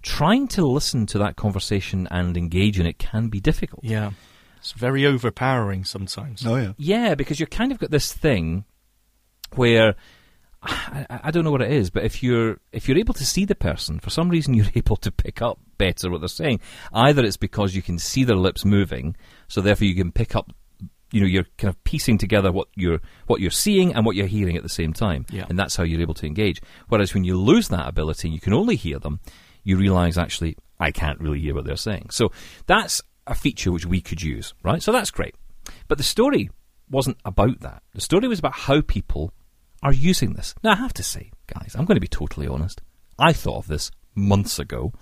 trying 0.00 0.48
to 0.48 0.64
listen 0.64 1.04
to 1.04 1.18
that 1.18 1.36
conversation 1.36 2.08
and 2.10 2.38
engage 2.38 2.80
in 2.80 2.86
it 2.86 2.98
can 2.98 3.28
be 3.28 3.38
difficult. 3.38 3.84
Yeah. 3.84 4.12
It's 4.56 4.72
very 4.72 5.04
overpowering 5.04 5.84
sometimes. 5.84 6.46
Oh 6.46 6.56
yeah. 6.56 6.72
Yeah, 6.78 7.14
because 7.14 7.38
you're 7.38 7.48
kind 7.48 7.70
of 7.70 7.78
got 7.78 7.90
this 7.90 8.14
thing 8.14 8.64
where 9.56 9.94
I, 10.62 11.06
I 11.24 11.30
don't 11.30 11.44
know 11.44 11.52
what 11.52 11.62
it 11.62 11.70
is, 11.70 11.88
but 11.90 12.04
if 12.04 12.22
you're 12.22 12.58
if 12.72 12.88
you're 12.88 12.98
able 12.98 13.14
to 13.14 13.24
see 13.24 13.44
the 13.44 13.54
person, 13.54 14.00
for 14.00 14.10
some 14.10 14.28
reason 14.28 14.54
you're 14.54 14.66
able 14.74 14.96
to 14.96 15.10
pick 15.10 15.40
up 15.42 15.58
better 15.78 16.10
what 16.10 16.20
they're 16.20 16.28
saying. 16.28 16.60
Either 16.92 17.24
it's 17.24 17.36
because 17.36 17.74
you 17.74 17.82
can 17.82 17.98
see 17.98 18.24
their 18.24 18.36
lips 18.36 18.64
moving, 18.64 19.16
so 19.46 19.60
therefore 19.60 19.86
you 19.86 19.94
can 19.94 20.12
pick 20.12 20.34
up. 20.34 20.52
You 21.10 21.22
know, 21.22 21.26
you're 21.26 21.46
kind 21.56 21.70
of 21.70 21.82
piecing 21.84 22.18
together 22.18 22.52
what 22.52 22.68
you're 22.74 23.00
what 23.28 23.40
you're 23.40 23.50
seeing 23.50 23.94
and 23.94 24.04
what 24.04 24.14
you're 24.14 24.26
hearing 24.26 24.56
at 24.58 24.62
the 24.62 24.68
same 24.68 24.92
time, 24.92 25.24
Yeah. 25.30 25.46
and 25.48 25.58
that's 25.58 25.74
how 25.74 25.82
you're 25.84 26.02
able 26.02 26.12
to 26.14 26.26
engage. 26.26 26.60
Whereas 26.88 27.14
when 27.14 27.24
you 27.24 27.38
lose 27.38 27.68
that 27.68 27.88
ability, 27.88 28.28
and 28.28 28.34
you 28.34 28.40
can 28.40 28.52
only 28.52 28.76
hear 28.76 28.98
them. 28.98 29.20
You 29.64 29.76
realise 29.76 30.16
actually 30.16 30.56
I 30.80 30.90
can't 30.92 31.20
really 31.20 31.40
hear 31.40 31.54
what 31.54 31.64
they're 31.64 31.76
saying. 31.76 32.08
So 32.10 32.30
that's 32.66 33.00
a 33.26 33.34
feature 33.34 33.70
which 33.72 33.84
we 33.86 34.00
could 34.00 34.22
use, 34.22 34.54
right? 34.62 34.82
So 34.82 34.92
that's 34.92 35.10
great. 35.10 35.34
But 35.88 35.98
the 35.98 36.04
story 36.04 36.50
wasn't 36.90 37.18
about 37.24 37.60
that. 37.60 37.82
The 37.94 38.00
story 38.00 38.28
was 38.28 38.38
about 38.38 38.54
how 38.54 38.80
people 38.80 39.32
are 39.82 39.92
using 39.92 40.32
this. 40.34 40.54
Now, 40.62 40.72
I 40.72 40.76
have 40.76 40.94
to 40.94 41.02
say, 41.02 41.30
guys, 41.46 41.74
I'm 41.76 41.84
going 41.84 41.96
to 41.96 42.00
be 42.00 42.08
totally 42.08 42.46
honest. 42.48 42.80
I 43.18 43.32
thought 43.32 43.58
of 43.58 43.66
this 43.68 43.90
months 44.14 44.58
ago 44.58 44.92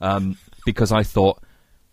um, 0.00 0.36
because 0.64 0.92
I 0.92 1.02
thought, 1.02 1.42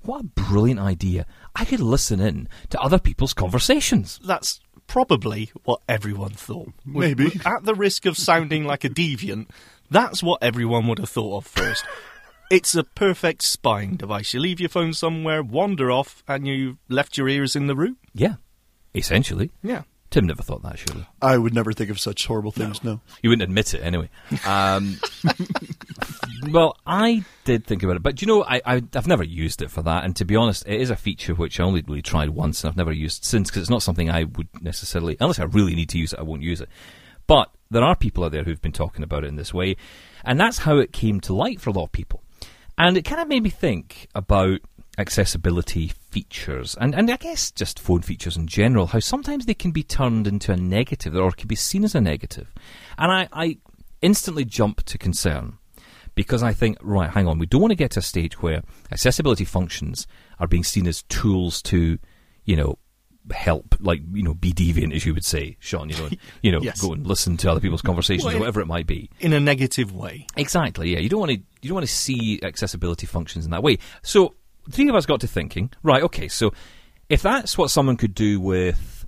what 0.01 0.21
a 0.21 0.23
brilliant 0.25 0.79
idea. 0.79 1.25
I 1.55 1.63
could 1.65 1.79
listen 1.79 2.19
in 2.19 2.49
to 2.71 2.79
other 2.81 2.99
people's 2.99 3.33
conversations. 3.33 4.19
That's 4.25 4.59
probably 4.87 5.51
what 5.63 5.81
everyone 5.87 6.31
thought. 6.31 6.73
Maybe. 6.85 7.25
with- 7.25 7.47
At 7.47 7.63
the 7.63 7.73
risk 7.75 8.05
of 8.05 8.17
sounding 8.17 8.65
like 8.65 8.83
a 8.83 8.89
deviant, 8.89 9.49
that's 9.89 10.21
what 10.21 10.43
everyone 10.43 10.87
would 10.87 10.99
have 10.99 11.09
thought 11.09 11.37
of 11.37 11.45
first. 11.47 11.85
It's 12.51 12.75
a 12.75 12.83
perfect 12.83 13.41
spying 13.43 13.95
device. 13.95 14.33
You 14.33 14.39
leave 14.41 14.59
your 14.59 14.69
phone 14.69 14.93
somewhere, 14.93 15.41
wander 15.41 15.89
off, 15.89 16.21
and 16.27 16.45
you've 16.47 16.77
left 16.89 17.17
your 17.17 17.29
ears 17.29 17.55
in 17.55 17.67
the 17.67 17.75
room. 17.75 17.97
Yeah, 18.13 18.35
essentially. 18.93 19.51
Yeah. 19.63 19.83
Tim 20.13 20.27
never 20.27 20.43
thought 20.43 20.61
that, 20.61 20.77
surely. 20.77 21.07
I 21.23 21.39
would 21.39 21.55
never 21.55 21.73
think 21.73 21.89
of 21.89 21.99
such 21.99 22.27
horrible 22.27 22.51
things. 22.51 22.83
No. 22.83 23.01
You 23.23 23.31
wouldn't 23.31 23.49
admit 23.49 23.73
it 23.73 23.79
anyway. 23.79 24.11
Um, 24.45 24.99
well, 26.51 26.77
I 26.85 27.25
did 27.45 27.65
think 27.65 27.81
about 27.81 27.95
it, 27.95 28.03
but 28.03 28.17
do 28.17 28.23
you 28.23 28.27
know, 28.27 28.43
I, 28.43 28.61
I, 28.63 28.83
I've 28.93 29.07
never 29.07 29.23
used 29.23 29.63
it 29.63 29.71
for 29.71 29.81
that. 29.81 30.03
And 30.03 30.15
to 30.17 30.23
be 30.23 30.35
honest, 30.35 30.67
it 30.67 30.79
is 30.79 30.91
a 30.91 30.95
feature 30.95 31.33
which 31.33 31.59
I 31.59 31.63
only 31.63 31.81
really 31.87 32.03
tried 32.03 32.29
once, 32.29 32.63
and 32.63 32.69
I've 32.69 32.77
never 32.77 32.91
used 32.91 33.25
since 33.25 33.49
because 33.49 33.63
it's 33.63 33.71
not 33.71 33.81
something 33.81 34.11
I 34.11 34.25
would 34.25 34.49
necessarily, 34.61 35.17
unless 35.19 35.39
I 35.39 35.45
really 35.45 35.73
need 35.73 35.89
to 35.89 35.97
use 35.97 36.13
it, 36.13 36.19
I 36.19 36.21
won't 36.21 36.43
use 36.43 36.61
it. 36.61 36.69
But 37.25 37.49
there 37.71 37.83
are 37.83 37.95
people 37.95 38.23
out 38.23 38.33
there 38.33 38.43
who've 38.43 38.61
been 38.61 38.71
talking 38.71 39.01
about 39.01 39.23
it 39.23 39.29
in 39.29 39.35
this 39.35 39.51
way, 39.51 39.77
and 40.23 40.39
that's 40.39 40.59
how 40.59 40.77
it 40.77 40.93
came 40.93 41.21
to 41.21 41.33
light 41.33 41.59
for 41.59 41.71
a 41.71 41.73
lot 41.73 41.85
of 41.85 41.91
people. 41.91 42.21
And 42.77 42.97
it 42.97 43.03
kind 43.03 43.19
of 43.19 43.27
made 43.27 43.41
me 43.41 43.49
think 43.49 44.09
about 44.13 44.59
accessibility 44.97 45.87
features 45.87 46.75
and, 46.79 46.93
and 46.93 47.09
I 47.09 47.17
guess 47.17 47.51
just 47.51 47.79
phone 47.79 48.01
features 48.01 48.37
in 48.37 48.47
general, 48.47 48.87
how 48.87 48.99
sometimes 48.99 49.45
they 49.45 49.53
can 49.53 49.71
be 49.71 49.83
turned 49.83 50.27
into 50.27 50.51
a 50.51 50.57
negative 50.57 51.15
or 51.15 51.31
can 51.31 51.47
be 51.47 51.55
seen 51.55 51.83
as 51.83 51.95
a 51.95 52.01
negative. 52.01 52.51
And 52.97 53.11
I, 53.11 53.27
I 53.33 53.57
instantly 54.01 54.45
jump 54.45 54.83
to 54.83 54.97
concern 54.97 55.57
because 56.15 56.43
I 56.43 56.53
think, 56.53 56.77
right, 56.81 57.09
hang 57.09 57.27
on, 57.27 57.39
we 57.39 57.47
don't 57.47 57.61
want 57.61 57.71
to 57.71 57.75
get 57.75 57.91
to 57.91 57.99
a 57.99 58.03
stage 58.03 58.41
where 58.41 58.61
accessibility 58.91 59.45
functions 59.45 60.05
are 60.39 60.47
being 60.47 60.63
seen 60.63 60.87
as 60.87 61.01
tools 61.03 61.61
to, 61.63 61.97
you 62.45 62.55
know, 62.55 62.77
help, 63.31 63.75
like, 63.79 64.01
you 64.13 64.21
know, 64.21 64.33
be 64.33 64.51
deviant, 64.51 64.93
as 64.93 65.05
you 65.05 65.13
would 65.13 65.23
say, 65.25 65.55
Sean, 65.59 65.89
you 65.89 65.95
know, 65.95 66.09
you 66.43 66.51
know, 66.51 66.61
Yes. 66.61 66.79
go 66.81 66.93
and 66.93 67.07
listen 67.07 67.35
to 67.37 67.49
other 67.49 67.61
people's 67.61 67.81
conversations 67.81 68.25
Well, 68.25 68.35
or 68.35 68.39
whatever 68.39 68.61
it 68.61 68.67
might 68.67 68.85
be. 68.85 69.09
In 69.21 69.33
a 69.33 69.39
negative 69.39 69.91
way. 69.95 70.27
Exactly. 70.35 70.93
Yeah, 70.93 70.99
you 70.99 71.09
don't 71.09 71.21
want 71.21 71.31
to 71.31 71.37
you 71.61 71.69
don't 71.69 71.75
want 71.75 71.87
to 71.87 71.93
see 71.93 72.39
accessibility 72.43 73.07
functions 73.07 73.45
in 73.45 73.51
that 73.51 73.63
way. 73.63 73.77
So 74.01 74.35
three 74.69 74.89
of 74.89 74.95
us 74.95 75.05
got 75.05 75.21
to 75.21 75.27
thinking, 75.27 75.71
right? 75.81 76.03
Okay, 76.03 76.27
so 76.27 76.53
if 77.09 77.21
that's 77.21 77.57
what 77.57 77.69
someone 77.69 77.97
could 77.97 78.15
do 78.15 78.39
with, 78.39 79.05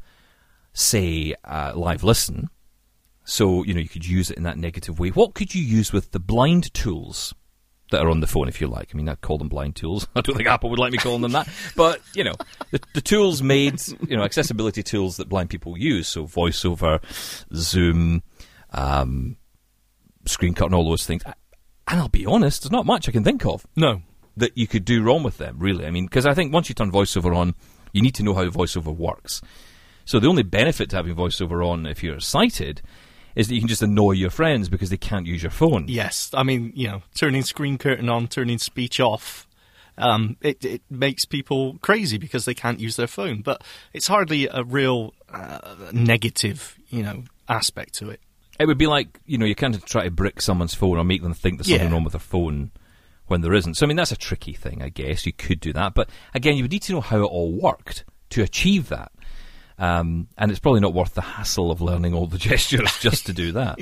say, 0.73 1.35
uh, 1.43 1.73
live 1.75 2.03
listen, 2.03 2.49
so 3.23 3.63
you 3.63 3.73
know 3.73 3.79
you 3.79 3.89
could 3.89 4.05
use 4.07 4.29
it 4.29 4.37
in 4.37 4.43
that 4.43 4.57
negative 4.57 4.99
way. 4.99 5.09
What 5.09 5.33
could 5.33 5.55
you 5.55 5.63
use 5.63 5.91
with 5.91 6.11
the 6.11 6.19
blind 6.19 6.73
tools 6.73 7.33
that 7.91 8.01
are 8.01 8.09
on 8.09 8.19
the 8.19 8.27
phone, 8.27 8.47
if 8.47 8.59
you 8.59 8.67
like. 8.67 8.91
I 8.93 8.97
mean, 8.97 9.07
I 9.07 9.15
call 9.15 9.37
them 9.37 9.47
blind 9.47 9.75
tools. 9.75 10.07
I 10.15 10.21
don't 10.21 10.35
think 10.35 10.47
Apple 10.47 10.69
would 10.69 10.79
like 10.79 10.91
me 10.91 10.97
calling 10.97 11.21
them 11.21 11.33
that. 11.33 11.47
But, 11.75 12.01
you 12.13 12.23
know, 12.23 12.33
the, 12.71 12.79
the 12.93 13.01
tools 13.01 13.41
made, 13.41 13.81
you 14.07 14.17
know, 14.17 14.23
accessibility 14.23 14.83
tools 14.83 15.17
that 15.17 15.29
blind 15.29 15.49
people 15.49 15.77
use. 15.77 16.07
So 16.07 16.25
VoiceOver, 16.25 16.99
Zoom, 17.53 18.23
um, 18.71 19.37
screen 20.25 20.53
cut, 20.53 20.65
and 20.65 20.75
all 20.75 20.87
those 20.89 21.05
things. 21.05 21.23
And 21.87 21.99
I'll 21.99 22.09
be 22.09 22.25
honest, 22.25 22.63
there's 22.63 22.71
not 22.71 22.85
much 22.85 23.07
I 23.07 23.11
can 23.11 23.23
think 23.23 23.45
of 23.45 23.65
No. 23.75 24.01
That 24.37 24.57
you 24.57 24.67
could 24.67 24.85
do 24.85 25.03
wrong 25.03 25.23
with 25.23 25.37
them, 25.37 25.57
really. 25.59 25.85
I 25.85 25.91
mean, 25.91 26.05
because 26.05 26.25
I 26.25 26.33
think 26.33 26.53
once 26.53 26.69
you 26.69 26.75
turn 26.75 26.91
VoiceOver 26.91 27.35
on, 27.35 27.55
you 27.93 28.01
need 28.01 28.15
to 28.15 28.23
know 28.23 28.33
how 28.33 28.43
VoiceOver 28.45 28.95
works. 28.95 29.41
So 30.03 30.19
the 30.19 30.27
only 30.27 30.43
benefit 30.43 30.89
to 30.91 30.97
having 30.97 31.15
VoiceOver 31.15 31.65
on 31.65 31.85
if 31.85 32.03
you're 32.03 32.19
sighted 32.19 32.81
is 33.35 33.47
that 33.47 33.55
you 33.55 33.61
can 33.61 33.67
just 33.67 33.81
annoy 33.81 34.11
your 34.11 34.29
friends 34.29 34.69
because 34.69 34.89
they 34.89 34.97
can't 34.97 35.25
use 35.25 35.43
your 35.43 35.51
phone. 35.51 35.85
Yes, 35.87 36.29
I 36.33 36.43
mean, 36.43 36.71
you 36.75 36.87
know, 36.87 37.03
turning 37.15 37.43
screen 37.43 37.77
curtain 37.77 38.09
on, 38.09 38.27
turning 38.27 38.57
speech 38.57 38.99
off. 38.99 39.47
Um, 39.97 40.35
it, 40.41 40.63
it 40.63 40.81
makes 40.89 41.25
people 41.25 41.77
crazy 41.81 42.17
because 42.17 42.45
they 42.45 42.53
can't 42.53 42.79
use 42.79 42.97
their 42.97 43.07
phone, 43.07 43.41
but 43.41 43.63
it's 43.93 44.07
hardly 44.07 44.47
a 44.47 44.63
real 44.63 45.13
uh, 45.29 45.75
negative, 45.93 46.77
you 46.89 47.01
know, 47.01 47.23
aspect 47.47 47.93
to 47.95 48.09
it. 48.09 48.19
It 48.59 48.67
would 48.67 48.77
be 48.77 48.87
like, 48.87 49.19
you 49.25 49.37
know, 49.37 49.45
you 49.45 49.55
can't 49.55 49.85
try 49.85 50.03
to 50.03 50.11
brick 50.11 50.41
someone's 50.41 50.73
phone 50.73 50.97
or 50.97 51.03
make 51.03 51.21
them 51.21 51.33
think 51.33 51.57
there's 51.57 51.69
something 51.69 51.91
wrong 51.91 52.03
with 52.03 52.13
their 52.13 52.19
phone 52.19 52.71
when 53.27 53.41
there 53.41 53.53
isn't. 53.53 53.75
So, 53.75 53.85
I 53.85 53.87
mean, 53.87 53.97
that's 53.97 54.11
a 54.11 54.17
tricky 54.17 54.53
thing, 54.53 54.81
I 54.81 54.89
guess. 54.89 55.25
You 55.25 55.33
could 55.33 55.59
do 55.59 55.73
that. 55.73 55.93
But 55.93 56.09
again, 56.33 56.57
you 56.57 56.63
would 56.63 56.71
need 56.71 56.83
to 56.83 56.93
know 56.93 57.01
how 57.01 57.19
it 57.19 57.25
all 57.25 57.51
worked 57.51 58.05
to 58.31 58.43
achieve 58.43 58.89
that. 58.89 59.11
Um, 59.77 60.27
and 60.37 60.51
it's 60.51 60.59
probably 60.59 60.79
not 60.79 60.93
worth 60.93 61.13
the 61.13 61.21
hassle 61.21 61.71
of 61.71 61.81
learning 61.81 62.13
all 62.13 62.27
the 62.27 62.37
gestures 62.49 62.97
just 62.99 63.25
to 63.25 63.33
do 63.33 63.51
that. 63.53 63.79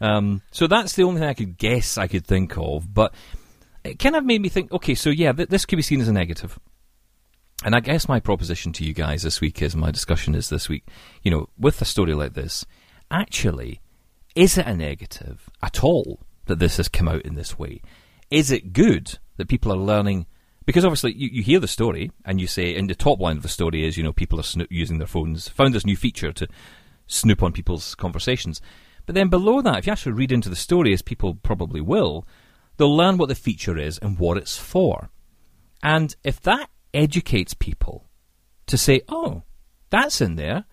Um, 0.00 0.42
so 0.50 0.66
that's 0.66 0.94
the 0.94 1.04
only 1.04 1.20
thing 1.20 1.28
I 1.28 1.34
could 1.34 1.58
guess 1.58 1.98
I 1.98 2.06
could 2.06 2.26
think 2.26 2.56
of. 2.58 2.92
But 2.92 3.14
it 3.84 3.98
kind 3.98 4.16
of 4.16 4.24
made 4.24 4.40
me 4.40 4.48
think, 4.48 4.72
okay, 4.72 4.94
so 4.94 5.10
yeah, 5.10 5.32
th- 5.32 5.48
this 5.48 5.64
could 5.64 5.76
be 5.76 5.82
seen 5.82 6.00
as 6.00 6.08
a 6.08 6.12
negative. 6.12 6.58
And 7.64 7.74
I 7.74 7.80
guess 7.80 8.08
my 8.08 8.20
proposition 8.20 8.72
to 8.74 8.84
you 8.84 8.92
guys 8.92 9.22
this 9.22 9.40
week 9.40 9.62
is 9.62 9.74
my 9.74 9.90
discussion 9.90 10.34
is 10.34 10.50
this 10.50 10.68
week, 10.68 10.86
you 11.22 11.30
know, 11.30 11.48
with 11.58 11.80
a 11.80 11.86
story 11.86 12.12
like 12.12 12.34
this, 12.34 12.66
actually, 13.10 13.80
is 14.34 14.58
it 14.58 14.66
a 14.66 14.74
negative 14.74 15.48
at 15.62 15.82
all 15.82 16.20
that 16.44 16.58
this 16.58 16.76
has 16.76 16.88
come 16.88 17.08
out 17.08 17.22
in 17.22 17.34
this 17.34 17.58
way? 17.58 17.80
Is 18.30 18.50
it 18.50 18.72
good 18.72 19.18
that 19.36 19.48
people 19.48 19.72
are 19.72 19.76
learning? 19.76 20.26
Because 20.64 20.84
obviously, 20.84 21.14
you, 21.14 21.28
you 21.32 21.42
hear 21.42 21.60
the 21.60 21.68
story 21.68 22.10
and 22.24 22.40
you 22.40 22.46
say, 22.46 22.74
in 22.74 22.88
the 22.88 22.94
top 22.94 23.20
line 23.20 23.36
of 23.36 23.42
the 23.42 23.48
story 23.48 23.86
is, 23.86 23.96
you 23.96 24.02
know, 24.02 24.12
people 24.12 24.40
are 24.40 24.44
snoop, 24.44 24.68
using 24.70 24.98
their 24.98 25.06
phones, 25.06 25.48
found 25.48 25.74
this 25.74 25.86
new 25.86 25.96
feature 25.96 26.32
to 26.32 26.48
snoop 27.06 27.42
on 27.42 27.52
people's 27.52 27.94
conversations. 27.94 28.60
But 29.06 29.14
then 29.14 29.28
below 29.28 29.62
that, 29.62 29.78
if 29.78 29.86
you 29.86 29.92
actually 29.92 30.12
read 30.12 30.32
into 30.32 30.48
the 30.48 30.56
story, 30.56 30.92
as 30.92 31.02
people 31.02 31.34
probably 31.36 31.80
will, 31.80 32.26
they'll 32.76 32.94
learn 32.94 33.16
what 33.16 33.28
the 33.28 33.34
feature 33.36 33.78
is 33.78 33.98
and 33.98 34.18
what 34.18 34.36
it's 34.36 34.56
for. 34.56 35.10
And 35.82 36.16
if 36.24 36.40
that 36.42 36.70
educates 36.92 37.54
people 37.54 38.08
to 38.66 38.76
say, 38.76 39.02
oh, 39.08 39.42
that's 39.90 40.20
in 40.20 40.34
there, 40.34 40.64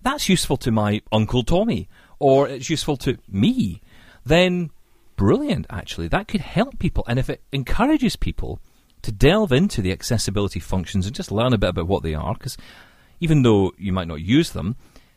that's 0.00 0.28
useful 0.28 0.56
to 0.58 0.70
my 0.70 1.02
Uncle 1.12 1.42
Tommy, 1.42 1.88
or 2.18 2.48
it's 2.48 2.70
useful 2.70 2.96
to 2.98 3.18
me, 3.28 3.82
then 4.24 4.70
brilliant, 5.16 5.66
actually. 5.70 6.08
That 6.08 6.28
could 6.28 6.40
help 6.40 6.78
people. 6.78 7.04
And 7.08 7.18
if 7.18 7.28
it 7.28 7.42
encourages 7.52 8.16
people 8.16 8.60
to 9.02 9.12
delve 9.12 9.52
into 9.52 9.82
the 9.82 9.92
accessibility 9.92 10.60
functions 10.60 11.06
and 11.06 11.14
just 11.14 11.32
learn 11.32 11.52
a 11.52 11.58
bit 11.58 11.70
about 11.70 11.88
what 11.88 12.02
they 12.02 12.14
are, 12.14 12.34
because 12.34 12.56
even 13.20 13.42
though 13.42 13.72
you 13.78 13.92
might 13.92 14.08
not 14.08 14.20
use 14.20 14.50
them, 14.50 14.76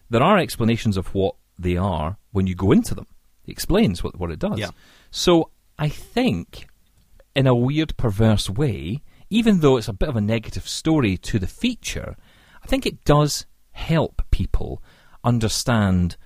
there 0.10 0.24
are 0.24 0.38
explanations 0.38 0.98
of 0.98 1.14
what 1.14 1.36
they 1.58 1.78
are 1.78 2.18
when 2.32 2.48
you 2.48 2.56
go 2.56 2.72
into 2.72 2.96
them. 2.96 3.08
It 3.46 3.52
explains 3.52 4.04
what, 4.04 4.18
what 4.18 4.32
it 4.32 4.40
does. 4.40 4.58
Yeah. 4.58 4.70
So 5.12 5.52
I 5.78 5.90
think, 5.90 6.68
in 7.36 7.48
a 7.48 7.56
weird, 7.56 7.98
perverse 7.98 8.50
way, 8.50 9.02
even 9.30 9.60
though 9.60 9.78
it's 9.78 9.88
a 9.88 9.94
bit 9.94 10.10
of 10.10 10.16
a 10.16 10.22
negative 10.22 10.68
story 10.68 11.18
to 11.18 11.40
the 11.40 11.48
feature, 11.48 12.16
I 12.64 12.68
think 12.68 12.86
it 12.86 13.04
does 13.04 13.46
help 13.72 14.22
people 14.32 14.82
understand 15.24 16.18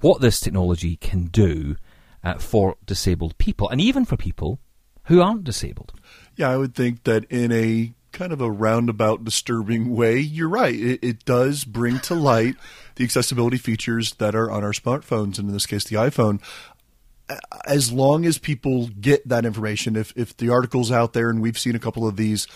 what 0.00 0.20
this 0.20 0.40
technology 0.40 0.96
can 0.96 1.26
do 1.26 1.76
uh, 2.24 2.34
for 2.38 2.76
disabled 2.84 3.36
people, 3.38 3.68
and 3.68 3.80
even 3.80 4.04
for 4.04 4.16
people 4.16 4.58
who 5.04 5.20
aren't 5.20 5.44
disabled. 5.44 5.92
Yeah, 6.36 6.50
I 6.50 6.56
would 6.56 6.74
think 6.74 7.04
that 7.04 7.24
in 7.24 7.52
a 7.52 7.92
kind 8.12 8.32
of 8.32 8.40
a 8.40 8.50
roundabout, 8.50 9.24
disturbing 9.24 9.94
way, 9.94 10.18
you're 10.18 10.48
right. 10.48 10.74
It, 10.74 11.00
it 11.02 11.24
does 11.24 11.64
bring 11.64 11.98
to 12.00 12.14
light 12.14 12.56
the 12.96 13.04
accessibility 13.04 13.56
features 13.56 14.14
that 14.14 14.34
are 14.34 14.50
on 14.50 14.62
our 14.62 14.72
smartphones, 14.72 15.38
and 15.38 15.48
in 15.48 15.52
this 15.52 15.66
case, 15.66 15.84
the 15.84 15.96
iPhone. 15.96 16.40
As 17.64 17.90
long 17.90 18.26
as 18.26 18.36
people 18.36 18.88
get 18.88 19.26
that 19.26 19.46
information, 19.46 19.96
if 19.96 20.12
if 20.16 20.36
the 20.36 20.50
article's 20.50 20.92
out 20.92 21.14
there, 21.14 21.30
and 21.30 21.40
we've 21.40 21.58
seen 21.58 21.74
a 21.74 21.78
couple 21.78 22.06
of 22.06 22.16
these, 22.16 22.46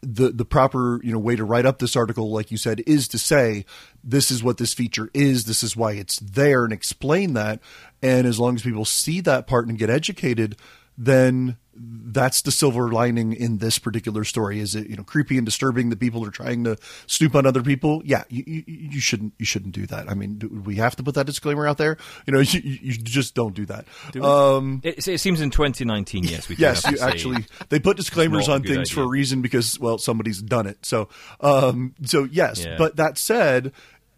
the 0.00 0.30
the 0.30 0.44
proper 0.44 1.00
you 1.02 1.12
know 1.12 1.18
way 1.18 1.36
to 1.36 1.44
write 1.44 1.66
up 1.66 1.78
this 1.78 1.96
article, 1.96 2.30
like 2.30 2.50
you 2.50 2.56
said, 2.56 2.82
is 2.86 3.08
to 3.08 3.18
say 3.18 3.64
this 4.02 4.30
is 4.30 4.42
what 4.42 4.58
this 4.58 4.74
feature 4.74 5.10
is, 5.12 5.44
this 5.44 5.62
is 5.62 5.76
why 5.76 5.92
it's 5.92 6.18
there, 6.18 6.64
and 6.64 6.72
explain 6.72 7.34
that. 7.34 7.60
And 8.02 8.26
as 8.26 8.38
long 8.38 8.54
as 8.54 8.62
people 8.62 8.84
see 8.84 9.20
that 9.22 9.46
part 9.46 9.66
and 9.66 9.78
get 9.78 9.90
educated, 9.90 10.56
then 11.00 11.56
that's 11.80 12.42
the 12.42 12.50
silver 12.50 12.90
lining 12.90 13.32
in 13.32 13.58
this 13.58 13.78
particular 13.78 14.24
story. 14.24 14.58
Is 14.58 14.74
it 14.74 14.88
you 14.88 14.96
know 14.96 15.04
creepy 15.04 15.36
and 15.36 15.46
disturbing 15.46 15.90
that 15.90 16.00
people 16.00 16.26
are 16.26 16.30
trying 16.32 16.64
to 16.64 16.76
snoop 17.06 17.36
on 17.36 17.46
other 17.46 17.62
people? 17.62 18.02
Yeah, 18.04 18.24
you, 18.28 18.42
you, 18.46 18.64
you 18.66 19.00
shouldn't 19.00 19.32
you 19.38 19.44
shouldn't 19.46 19.74
do 19.74 19.86
that. 19.86 20.10
I 20.10 20.14
mean, 20.14 20.38
do 20.38 20.48
we 20.48 20.74
have 20.76 20.96
to 20.96 21.04
put 21.04 21.14
that 21.14 21.26
disclaimer 21.26 21.68
out 21.68 21.78
there? 21.78 21.96
You 22.26 22.32
know, 22.32 22.40
you, 22.40 22.60
you 22.64 22.92
just 22.94 23.36
don't 23.36 23.54
do 23.54 23.64
that. 23.66 23.86
um, 24.20 24.80
It, 24.82 25.06
it 25.06 25.18
seems 25.20 25.40
in 25.40 25.50
2019, 25.50 26.24
yes, 26.24 26.48
we 26.48 26.56
do 26.56 26.62
yes, 26.62 26.84
you 26.90 26.98
actually 26.98 27.46
they 27.68 27.78
put 27.78 27.96
disclaimers 27.96 28.48
on 28.48 28.64
things 28.64 28.90
for 28.90 29.02
a 29.02 29.08
reason 29.08 29.40
because 29.40 29.78
well 29.78 29.98
somebody's 29.98 30.42
done 30.42 30.66
it. 30.66 30.84
So 30.84 31.08
um, 31.40 31.94
so 32.04 32.24
yes, 32.24 32.64
Yeah. 32.64 32.74
but 32.76 32.96
that 32.96 33.18
said, 33.18 33.70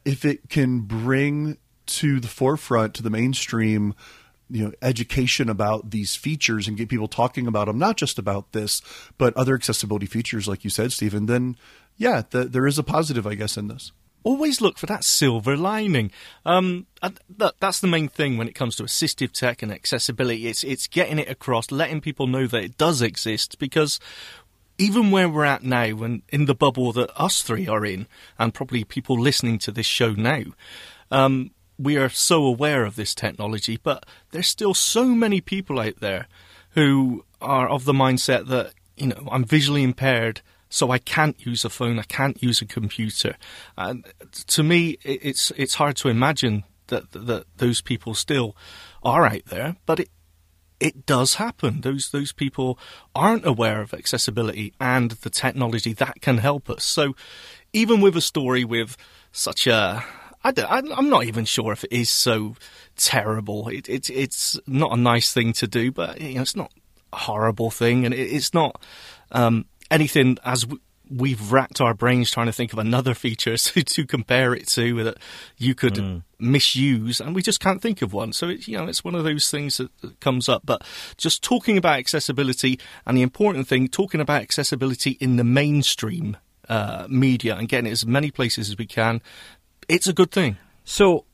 if 0.07 0.25
it 0.25 0.49
can 0.49 0.81
bring 0.81 1.59
to 1.87 2.21
the 2.21 2.29
forefront 2.29 2.95
to 2.95 3.03
the 3.03 3.11
mainstream 3.11 3.95
you 4.51 4.65
know 4.65 4.73
education 4.83 5.49
about 5.49 5.91
these 5.91 6.17
features 6.17 6.69
and 6.69 6.77
get 6.77 6.89
people 6.89 7.09
talking 7.09 7.47
about 7.47 7.67
them 7.67 7.79
not 7.79 7.97
just 7.97 8.19
about 8.19 8.53
this 8.53 8.83
but 9.19 9.37
other 9.37 9.55
accessibility 9.55 10.07
features 10.07 10.49
like 10.49 10.65
you 10.65 10.71
said 10.71 10.93
Stephen 10.93 11.27
then 11.27 11.57
yeah 11.97 12.23
th- 12.23 12.49
there 12.49 12.67
is 12.67 12.79
a 12.79 12.83
positive 12.83 13.27
I 13.27 13.35
guess 13.35 13.57
in 13.57 13.69
this 13.69 13.93
always 14.23 14.61
look 14.61 14.79
for 14.79 14.87
that 14.87 15.05
silver 15.05 15.57
lining. 15.57 16.11
Um, 16.45 16.87
that, 17.01 17.55
that's 17.61 17.81
the 17.81 17.87
main 17.87 18.09
thing 18.09 18.37
when 18.37 18.49
it 18.49 18.55
comes 18.55 18.77
to 18.77 18.83
assistive 18.83 19.33
tech 19.33 19.63
and 19.63 19.73
accessibility. 19.73 20.47
It's 20.47 20.65
it's 20.65 20.87
getting 20.87 21.19
it 21.19 21.31
across, 21.31 21.71
letting 21.71 22.01
people 22.01 22.27
know 22.27 22.47
that 22.47 22.65
it 22.65 22.79
does 22.79 23.03
exist. 23.03 23.59
Because 23.59 23.99
even 24.79 25.11
where 25.11 25.29
we're 25.29 25.45
at 25.45 25.63
now, 25.63 26.03
and 26.03 26.23
in 26.31 26.47
the 26.47 26.55
bubble 26.55 26.93
that 26.93 27.11
us 27.21 27.43
three 27.43 27.69
are 27.69 27.85
in, 27.85 28.07
and 28.39 28.55
probably 28.55 28.85
people 28.85 29.19
listening 29.19 29.59
to 29.61 29.73
this 29.73 29.87
show 29.87 30.13
now, 30.13 30.43
um, 31.11 31.51
we 31.81 31.97
are 31.97 32.09
so 32.09 32.45
aware 32.45 32.85
of 32.85 32.97
this 32.97 33.15
technology. 33.15 33.79
But 33.83 34.05
there's 34.31 34.49
still 34.49 34.75
so 34.75 35.07
many 35.07 35.41
people 35.41 35.81
out 35.81 36.01
there 36.01 36.29
who 36.71 37.25
are 37.41 37.69
of 37.69 37.85
the 37.85 37.93
mindset 37.93 38.47
that 38.49 38.75
you 38.97 39.09
know 39.09 39.29
I'm 39.31 39.45
visually 39.45 39.83
impaired 39.83 40.43
so 40.69 40.93
I 40.93 40.99
can't 40.99 41.45
use 41.45 41.65
a 41.65 41.71
phone, 41.71 41.99
I 41.99 42.05
can't 42.05 42.41
use 42.41 42.63
a 42.63 42.67
computer. 42.67 43.37
And 43.77 44.07
to 44.47 44.63
me, 44.63 44.99
it's 45.03 45.51
it's 45.57 45.75
hard 45.75 45.97
to 45.97 46.09
imagine 46.09 46.65
that 46.87 47.11
that 47.13 47.47
those 47.57 47.81
people 47.81 48.15
still 48.15 48.57
are 49.03 49.27
out 49.27 49.47
there, 49.47 49.77
but 49.87 50.01
it 50.01 50.11
it 50.79 51.07
does 51.07 51.35
happen. 51.35 51.81
Those 51.81 52.11
those 52.11 52.33
people 52.33 52.79
aren't 53.15 53.47
aware 53.47 53.81
of 53.81 53.93
accessibility 53.93 54.73
and 54.81 55.11
the 55.11 55.31
technology 55.31 55.93
that 55.95 56.21
can 56.21 56.39
help 56.39 56.71
us. 56.71 56.85
So 56.85 57.15
even 57.73 58.01
with 58.01 58.17
a 58.17 58.23
story 58.23 58.65
with 58.65 58.97
such 59.33 59.67
a 59.67 60.05
I 60.43 60.53
I'm 60.69 61.11
not 61.11 61.25
even 61.25 61.45
sure 61.45 61.73
if 61.73 61.85
it 61.85 61.93
is 61.93 62.11
so 62.11 62.57
terrible. 62.97 63.69
It, 63.69 63.89
it, 63.89 64.11
it's 64.11 64.59
not 64.67 64.93
a 64.93 64.97
nice 64.97 65.33
thing 65.33 65.53
to 65.55 65.67
do, 65.67 65.93
but 65.93 66.21
you 66.21 66.37
know, 66.37 66.43
it's 66.43 66.57
not 66.57 66.73
a 67.13 67.17
horrible 67.17 67.71
thing, 67.71 68.05
and 68.05 68.15
it, 68.15 68.33
it's 68.33 68.55
not 68.55 68.81
um, 69.33 69.67
anything 69.91 70.39
as 70.45 70.63
w- 70.63 70.81
we've 71.11 71.53
racked 71.53 71.81
our 71.81 71.93
brains 71.93 72.31
trying 72.31 72.47
to 72.47 72.53
think 72.53 72.73
of 72.73 72.79
another 72.79 73.15
feature 73.15 73.57
to, 73.57 73.83
to 73.83 74.07
compare 74.07 74.55
it 74.55 74.69
to 74.69 75.03
that 75.05 75.19
you 75.59 75.75
could 75.75 76.23
misuse, 76.39 77.21
and 77.21 77.35
we 77.35 77.43
just 77.43 77.61
can't 77.61 77.83
think 77.83 78.01
of 78.01 78.13
one. 78.13 78.33
So 78.33 78.49
it, 78.49 78.67
you 78.67 78.79
know, 78.79 78.87
it's 78.87 79.05
one 79.05 79.15
of 79.15 79.25
those 79.25 79.51
things 79.51 79.77
that, 79.77 79.91
that 80.01 80.21
comes 80.21 80.49
up. 80.49 80.63
But 80.65 80.83
just 81.17 81.43
talking 81.43 81.77
about 81.77 81.99
accessibility, 81.99 82.79
and 83.07 83.17
the 83.17 83.23
important 83.23 83.69
thing, 83.69 83.89
talking 83.89 84.21
about 84.21 84.43
accessibility 84.43 85.13
in 85.21 85.37
the 85.37 85.45
mainstream 85.45 86.37
uh, 86.69 87.07
media 87.09 87.57
and 87.57 87.69
getting 87.69 87.89
it 87.89 87.93
as 87.93 88.07
many 88.07 88.31
places 88.31 88.71
as 88.71 88.79
we 88.79 88.87
can, 88.87 89.21
it's 89.91 90.07
a 90.07 90.13
good 90.13 90.31
thing. 90.31 90.57
So, 90.85 91.25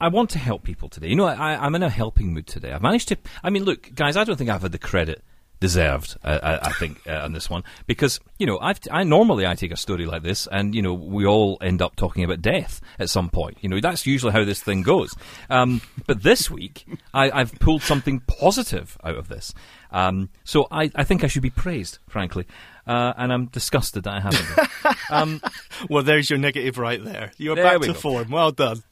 I 0.00 0.08
want 0.08 0.30
to 0.30 0.38
help 0.38 0.62
people 0.62 0.88
today. 0.88 1.08
You 1.08 1.16
know, 1.16 1.26
I, 1.26 1.62
I'm 1.64 1.74
in 1.74 1.82
a 1.82 1.90
helping 1.90 2.32
mood 2.32 2.46
today. 2.46 2.72
I've 2.72 2.82
managed 2.82 3.08
to. 3.08 3.18
I 3.42 3.50
mean, 3.50 3.64
look, 3.64 3.94
guys, 3.94 4.16
I 4.16 4.24
don't 4.24 4.36
think 4.36 4.48
I've 4.48 4.62
had 4.62 4.72
the 4.72 4.78
credit 4.78 5.22
deserved, 5.60 6.16
uh, 6.24 6.38
I, 6.42 6.68
I 6.68 6.72
think, 6.72 7.06
uh, 7.06 7.20
on 7.20 7.34
this 7.34 7.50
one 7.50 7.62
because 7.86 8.18
you 8.38 8.46
know 8.46 8.58
I've, 8.58 8.80
I 8.90 9.04
normally 9.04 9.46
I 9.46 9.54
take 9.54 9.72
a 9.72 9.76
story 9.76 10.06
like 10.06 10.22
this, 10.22 10.48
and 10.50 10.74
you 10.74 10.82
know 10.82 10.94
we 10.94 11.26
all 11.26 11.58
end 11.60 11.82
up 11.82 11.96
talking 11.96 12.24
about 12.24 12.40
death 12.42 12.80
at 12.98 13.10
some 13.10 13.28
point. 13.28 13.58
You 13.60 13.68
know 13.68 13.80
that's 13.80 14.06
usually 14.06 14.32
how 14.32 14.44
this 14.44 14.62
thing 14.62 14.82
goes. 14.82 15.14
Um, 15.50 15.82
but 16.06 16.22
this 16.22 16.50
week 16.50 16.86
I, 17.12 17.30
I've 17.30 17.52
pulled 17.60 17.82
something 17.82 18.20
positive 18.20 18.96
out 19.04 19.16
of 19.16 19.28
this, 19.28 19.54
um, 19.92 20.30
so 20.44 20.66
I, 20.70 20.90
I 20.94 21.04
think 21.04 21.24
I 21.24 21.26
should 21.26 21.42
be 21.42 21.50
praised, 21.50 21.98
frankly. 22.08 22.46
Uh, 22.86 23.12
and 23.16 23.32
I'm 23.32 23.46
disgusted 23.46 24.04
that 24.04 24.14
I 24.14 24.20
haven't. 24.20 24.96
um, 25.10 25.40
Well, 25.88 26.02
there's 26.02 26.28
your 26.30 26.38
negative 26.38 26.78
right 26.78 27.02
there. 27.02 27.32
You're 27.36 27.54
There 27.54 27.64
back 27.64 27.80
we 27.80 27.86
to 27.88 27.92
go. 27.92 27.98
form. 27.98 28.30
Well 28.30 28.50
done. 28.52 28.82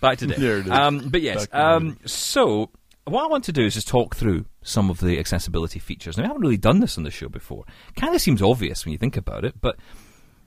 back 0.00 0.18
today. 0.18 0.36
There 0.38 0.58
it 0.58 0.66
is. 0.66 0.72
Um, 0.72 1.08
but 1.10 1.20
yes, 1.22 1.46
Back 1.46 1.50
to 1.50 1.56
normal. 1.58 1.76
um, 1.90 1.98
so 2.06 2.70
what 3.04 3.24
I 3.24 3.26
want 3.26 3.44
to 3.44 3.52
do 3.52 3.64
is 3.64 3.74
just 3.74 3.88
talk 3.88 4.14
through 4.14 4.46
some 4.62 4.88
of 4.90 5.00
the 5.00 5.18
accessibility 5.18 5.78
features. 5.80 6.16
Now, 6.16 6.24
I 6.24 6.26
haven't 6.28 6.42
really 6.42 6.56
done 6.56 6.80
this 6.80 6.96
on 6.96 7.04
the 7.04 7.10
show 7.10 7.28
before. 7.28 7.64
Kind 7.96 8.14
of 8.14 8.20
seems 8.20 8.40
obvious 8.40 8.84
when 8.84 8.92
you 8.92 8.98
think 8.98 9.16
about 9.16 9.44
it, 9.44 9.60
but 9.60 9.76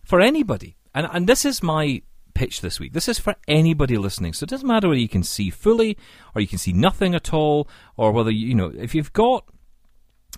for 0.03 0.21
anybody, 0.21 0.77
and, 0.93 1.07
and 1.11 1.27
this 1.27 1.45
is 1.45 1.61
my 1.61 2.01
pitch 2.33 2.61
this 2.61 2.79
week. 2.79 2.93
This 2.93 3.07
is 3.07 3.19
for 3.19 3.35
anybody 3.47 3.97
listening. 3.97 4.33
So 4.33 4.43
it 4.45 4.49
doesn't 4.49 4.67
matter 4.67 4.87
whether 4.87 4.99
you 4.99 5.09
can 5.09 5.23
see 5.23 5.49
fully 5.49 5.97
or 6.33 6.41
you 6.41 6.47
can 6.47 6.57
see 6.57 6.73
nothing 6.73 7.13
at 7.15 7.33
all, 7.33 7.67
or 7.97 8.11
whether 8.11 8.31
you, 8.31 8.47
you 8.47 8.55
know 8.55 8.71
if 8.75 8.93
you've 8.95 9.13
got 9.13 9.45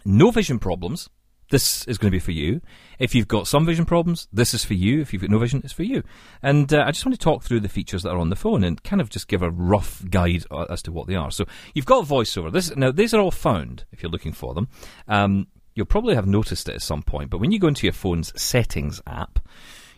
no 0.08 0.32
vision 0.32 0.58
problems, 0.60 1.10
this 1.50 1.86
is 1.86 1.98
going 1.98 2.12
to 2.12 2.16
be 2.16 2.20
for 2.20 2.32
you. 2.32 2.62
If 3.00 3.16
you've 3.16 3.28
got 3.28 3.48
some 3.48 3.66
vision 3.66 3.86
problems, 3.86 4.28
this 4.34 4.54
is 4.54 4.66
for 4.66 4.74
you. 4.74 5.02
If 5.02 5.14
you've 5.14 5.22
got 5.22 5.32
no 5.32 5.40
vision, 5.40 5.62
it's 5.64 5.74
for 5.74 5.84
you. 5.84 6.04
And 6.42 6.74
uh, 6.74 6.84
I 6.86 6.92
just 6.92 7.06
want 7.06 7.16
to 7.16 7.24
talk 7.24 7.44
through 7.44 7.62
the 7.62 7.70
features 7.70 8.04
that 8.04 8.10
are 8.10 8.18
on 8.18 8.30
the 8.30 8.36
phone 8.36 8.64
and 8.64 8.82
kind 8.84 9.02
of 9.02 9.10
just 9.10 9.28
give 9.28 9.42
a 9.42 9.50
rough 9.50 10.04
guide 10.10 10.46
uh, 10.52 10.66
as 10.70 10.82
to 10.84 10.92
what 10.92 11.08
they 11.08 11.16
are. 11.16 11.32
So 11.32 11.46
you've 11.74 11.86
got 11.86 12.06
VoiceOver. 12.06 12.52
This 12.52 12.76
now 12.76 12.92
these 12.92 13.14
are 13.14 13.22
all 13.22 13.32
found 13.32 13.86
if 13.92 14.04
you're 14.04 14.12
looking 14.12 14.34
for 14.34 14.54
them. 14.54 14.68
Um, 15.08 15.48
you'll 15.74 15.86
probably 15.86 16.16
have 16.16 16.28
noticed 16.28 16.68
it 16.68 16.76
at 16.76 16.82
some 16.82 17.04
point, 17.04 17.30
but 17.30 17.40
when 17.40 17.52
you 17.52 17.60
go 17.60 17.68
into 17.68 17.86
your 17.86 17.94
phone's 17.94 18.34
settings 18.40 19.02
app, 19.06 19.40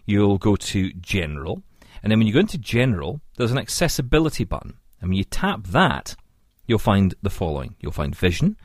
you'll 0.06 0.38
go 0.38 0.56
to 0.56 0.92
General, 0.94 1.64
and 2.04 2.12
then 2.12 2.20
when 2.20 2.28
you 2.28 2.34
go 2.34 2.40
into 2.40 2.58
General, 2.58 3.22
there's 3.38 3.52
an 3.52 3.58
accessibility 3.58 4.44
button, 4.44 4.78
and 5.00 5.10
when 5.10 5.18
you 5.18 5.24
tap 5.24 5.66
that, 5.68 6.16
you'll 6.68 6.80
find 6.80 7.16
the 7.24 7.30
following: 7.30 7.76
you'll 7.80 7.92
find 7.92 8.16
Vision. 8.16 8.58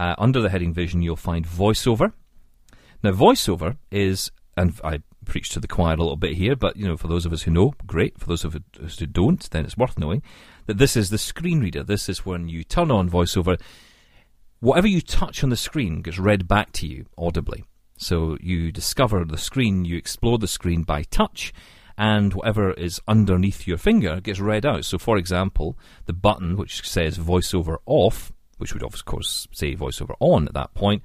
Uh, 0.00 0.14
under 0.16 0.40
the 0.40 0.48
heading 0.48 0.72
Vision, 0.72 1.02
you'll 1.02 1.14
find 1.14 1.46
VoiceOver. 1.46 2.14
Now, 3.02 3.10
VoiceOver 3.10 3.76
is, 3.90 4.30
and 4.56 4.80
I 4.82 5.02
preach 5.26 5.50
to 5.50 5.60
the 5.60 5.68
choir 5.68 5.92
a 5.92 5.98
little 5.98 6.16
bit 6.16 6.38
here, 6.38 6.56
but 6.56 6.74
you 6.74 6.88
know, 6.88 6.96
for 6.96 7.06
those 7.06 7.26
of 7.26 7.34
us 7.34 7.42
who 7.42 7.50
know, 7.50 7.74
great. 7.86 8.18
For 8.18 8.24
those 8.24 8.42
of 8.42 8.56
us 8.82 8.98
who 8.98 9.06
don't, 9.06 9.50
then 9.50 9.66
it's 9.66 9.76
worth 9.76 9.98
knowing 9.98 10.22
that 10.64 10.78
this 10.78 10.96
is 10.96 11.10
the 11.10 11.18
screen 11.18 11.60
reader. 11.60 11.82
This 11.82 12.08
is 12.08 12.24
when 12.24 12.48
you 12.48 12.64
turn 12.64 12.90
on 12.90 13.10
VoiceOver. 13.10 13.60
Whatever 14.60 14.88
you 14.88 15.02
touch 15.02 15.44
on 15.44 15.50
the 15.50 15.56
screen 15.56 16.00
gets 16.00 16.18
read 16.18 16.48
back 16.48 16.72
to 16.72 16.86
you 16.86 17.04
audibly. 17.18 17.64
So 17.98 18.38
you 18.40 18.72
discover 18.72 19.26
the 19.26 19.36
screen, 19.36 19.84
you 19.84 19.98
explore 19.98 20.38
the 20.38 20.48
screen 20.48 20.82
by 20.82 21.02
touch, 21.02 21.52
and 21.98 22.32
whatever 22.32 22.72
is 22.72 23.02
underneath 23.06 23.66
your 23.66 23.76
finger 23.76 24.18
gets 24.22 24.40
read 24.40 24.64
out. 24.64 24.86
So, 24.86 24.96
for 24.96 25.18
example, 25.18 25.78
the 26.06 26.14
button 26.14 26.56
which 26.56 26.88
says 26.88 27.18
VoiceOver 27.18 27.76
off, 27.84 28.32
which 28.60 28.74
would 28.74 28.82
of 28.82 29.04
course 29.04 29.48
say 29.52 29.74
VoiceOver 29.74 30.14
on 30.20 30.46
at 30.46 30.54
that 30.54 30.74
point, 30.74 31.02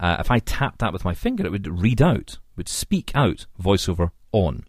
uh, 0.00 0.16
if 0.18 0.30
I 0.30 0.38
tapped 0.40 0.80
that 0.80 0.92
with 0.92 1.04
my 1.04 1.14
finger, 1.14 1.46
it 1.46 1.52
would 1.52 1.80
read 1.80 2.02
out, 2.02 2.38
would 2.56 2.68
speak 2.68 3.12
out 3.14 3.46
VoiceOver 3.62 4.10
on. 4.32 4.64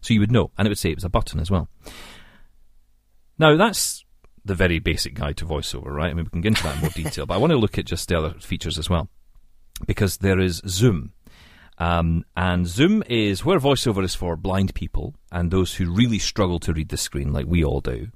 So 0.00 0.14
you 0.14 0.20
would 0.20 0.32
know, 0.32 0.50
and 0.56 0.66
it 0.66 0.70
would 0.70 0.78
say 0.78 0.90
it 0.90 0.96
was 0.96 1.04
a 1.04 1.10
button 1.10 1.40
as 1.40 1.50
well. 1.50 1.68
Now 3.38 3.56
that's 3.56 4.04
the 4.44 4.54
very 4.54 4.78
basic 4.78 5.14
guide 5.14 5.36
to 5.36 5.46
VoiceOver, 5.46 5.86
right? 5.86 6.10
I 6.10 6.14
mean, 6.14 6.24
we 6.24 6.30
can 6.30 6.40
get 6.40 6.48
into 6.48 6.62
that 6.64 6.76
in 6.76 6.80
more 6.80 6.90
detail, 6.90 7.26
but 7.26 7.34
I 7.34 7.38
want 7.38 7.52
to 7.52 7.58
look 7.58 7.78
at 7.78 7.84
just 7.84 8.08
the 8.08 8.18
other 8.18 8.34
features 8.40 8.78
as 8.78 8.90
well, 8.90 9.08
because 9.86 10.18
there 10.18 10.40
is 10.40 10.62
Zoom. 10.66 11.12
Um, 11.78 12.24
and 12.36 12.66
Zoom 12.66 13.02
is 13.08 13.44
where 13.44 13.58
VoiceOver 13.58 14.04
is 14.04 14.14
for 14.14 14.36
blind 14.36 14.74
people 14.74 15.14
and 15.30 15.50
those 15.50 15.74
who 15.74 15.92
really 15.92 16.18
struggle 16.18 16.58
to 16.60 16.72
read 16.72 16.90
the 16.90 16.96
screen, 16.96 17.32
like 17.32 17.46
we 17.46 17.64
all 17.64 17.80
do. 17.80 18.08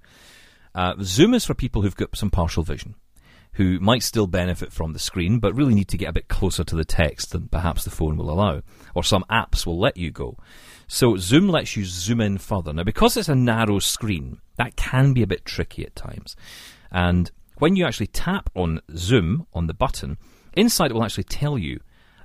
Uh, 0.75 0.95
Zoom 1.03 1.33
is 1.33 1.45
for 1.45 1.55
people 1.55 1.83
who've 1.83 1.97
got 1.97 2.17
some 2.17 2.31
partial 2.31 2.63
vision, 2.63 2.95
who 3.57 3.81
might 3.81 4.03
still 4.03 4.27
benefit 4.27 4.71
from 4.71 4.93
the 4.93 4.99
screen, 4.99 5.39
but 5.39 5.55
really 5.55 5.75
need 5.75 5.89
to 5.89 5.97
get 5.97 6.11
a 6.11 6.13
bit 6.13 6.29
closer 6.29 6.63
to 6.63 6.77
the 6.77 6.85
text 6.85 7.33
than 7.33 7.49
perhaps 7.49 7.85
the 7.85 7.91
phone 7.91 8.17
will 8.17 8.31
allow, 8.31 8.61
or 8.95 9.03
some 9.03 9.25
apps 9.31 9.65
will 9.65 9.79
let 9.79 9.97
you 9.97 10.11
go. 10.11 10.37
So 10.89 11.17
Zoom 11.17 11.49
lets 11.49 11.75
you 11.75 11.85
zoom 11.85 12.21
in 12.21 12.37
further. 12.37 12.73
Now, 12.73 12.85
because 12.85 13.17
it's 13.17 13.31
a 13.31 13.35
narrow 13.35 13.79
screen, 13.79 14.41
that 14.57 14.77
can 14.77 15.15
be 15.15 15.23
a 15.23 15.27
bit 15.27 15.47
tricky 15.47 15.85
at 15.87 15.97
times. 15.97 16.37
And 16.93 17.31
when 17.57 17.77
you 17.77 17.87
actually 17.87 18.09
tap 18.09 18.51
on 18.55 18.81
Zoom 18.95 19.47
on 19.55 19.67
the 19.67 19.75
button, 19.75 20.19
inside 20.53 20.91
it 20.91 20.95
will 20.95 21.05
actually 21.05 21.25
tell 21.25 21.57
you 21.57 21.81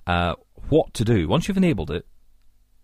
uh, 0.07 0.35
what 0.67 0.93
to 0.95 1.05
do 1.05 1.27
once 1.29 1.47
you've 1.47 1.57
enabled 1.57 1.91
it 1.91 2.05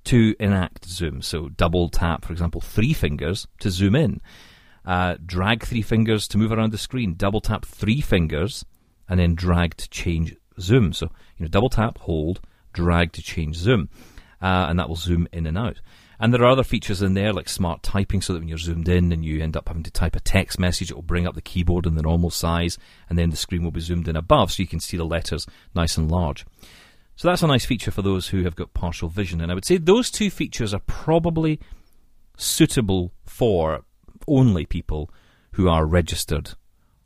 to 0.05 0.36
enact 0.39 0.86
zoom. 0.86 1.21
So 1.21 1.49
double 1.49 1.89
tap, 1.89 2.23
for 2.23 2.31
example, 2.31 2.62
three 2.62 2.93
fingers 2.93 3.45
to 3.60 3.69
zoom 3.69 3.93
in. 3.93 4.21
Uh, 4.88 5.17
drag 5.26 5.65
three 5.65 5.82
fingers 5.82 6.30
to 6.30 6.38
move 6.38 6.52
around 6.52 6.71
the 6.71 6.78
screen. 6.78 7.13
Double 7.13 7.41
tap 7.41 7.65
three 7.65 8.00
fingers 8.00 8.63
and 9.10 9.19
then 9.19 9.36
drag 9.36 9.76
to 9.76 9.89
change 9.89 10.34
zoom. 10.62 10.93
So 10.93 11.12
you 11.38 11.45
know, 11.45 11.50
double 11.50 11.69
tap, 11.69 11.97
hold, 11.97 12.39
drag 12.71 13.12
to 13.12 13.21
change 13.21 13.58
zoom, 13.58 13.89
uh, 14.41 14.67
and 14.69 14.80
that 14.80 14.88
will 14.88 14.95
zoom 14.95 15.28
in 15.34 15.45
and 15.45 15.58
out. 15.58 15.82
And 16.19 16.34
there 16.34 16.41
are 16.41 16.52
other 16.52 16.63
features 16.63 17.02
in 17.02 17.13
there 17.13 17.32
like 17.34 17.47
smart 17.47 17.84
typing, 17.84 18.21
so 18.21 18.34
that 18.34 18.39
when 18.39 18.47
you're 18.47 18.58
zoomed 18.58 18.89
in 18.89 19.12
and 19.12 19.23
you 19.23 19.43
end 19.43 19.56
up 19.56 19.67
having 19.67 19.84
to 19.84 19.91
type 19.91 20.15
a 20.15 20.19
text 20.19 20.58
message, 20.58 20.89
it 20.89 20.95
will 20.95 21.04
bring 21.04 21.28
up 21.28 21.36
the 21.36 21.41
keyboard 21.41 21.86
in 21.86 21.95
the 21.95 22.02
normal 22.02 22.32
size, 22.32 22.78
and 23.10 23.19
then 23.19 23.30
the 23.30 23.38
screen 23.38 23.63
will 23.63 23.71
be 23.71 23.82
zoomed 23.82 24.08
in 24.08 24.15
above, 24.15 24.52
so 24.52 24.63
you 24.63 24.67
can 24.67 24.80
see 24.80 24.97
the 24.97 25.04
letters 25.04 25.45
nice 25.76 25.97
and 25.97 26.10
large. 26.10 26.45
So 27.17 27.28
that's 27.28 27.43
a 27.43 27.47
nice 27.47 27.65
feature 27.65 27.91
for 27.91 28.02
those 28.02 28.30
who 28.30 28.43
have 28.43 28.56
got 28.56 28.73
partial 28.73 29.10
vision. 29.10 29.41
And 29.41 29.52
I 29.52 29.56
would 29.56 29.65
say 29.65 29.78
those 29.78 30.10
two 30.10 30.30
features 30.30 30.73
are 30.73 30.82
probably 30.86 31.60
suitable 32.38 33.12
for 33.26 33.84
only 34.27 34.65
people 34.65 35.09
who 35.53 35.67
are 35.69 35.85
registered 35.85 36.51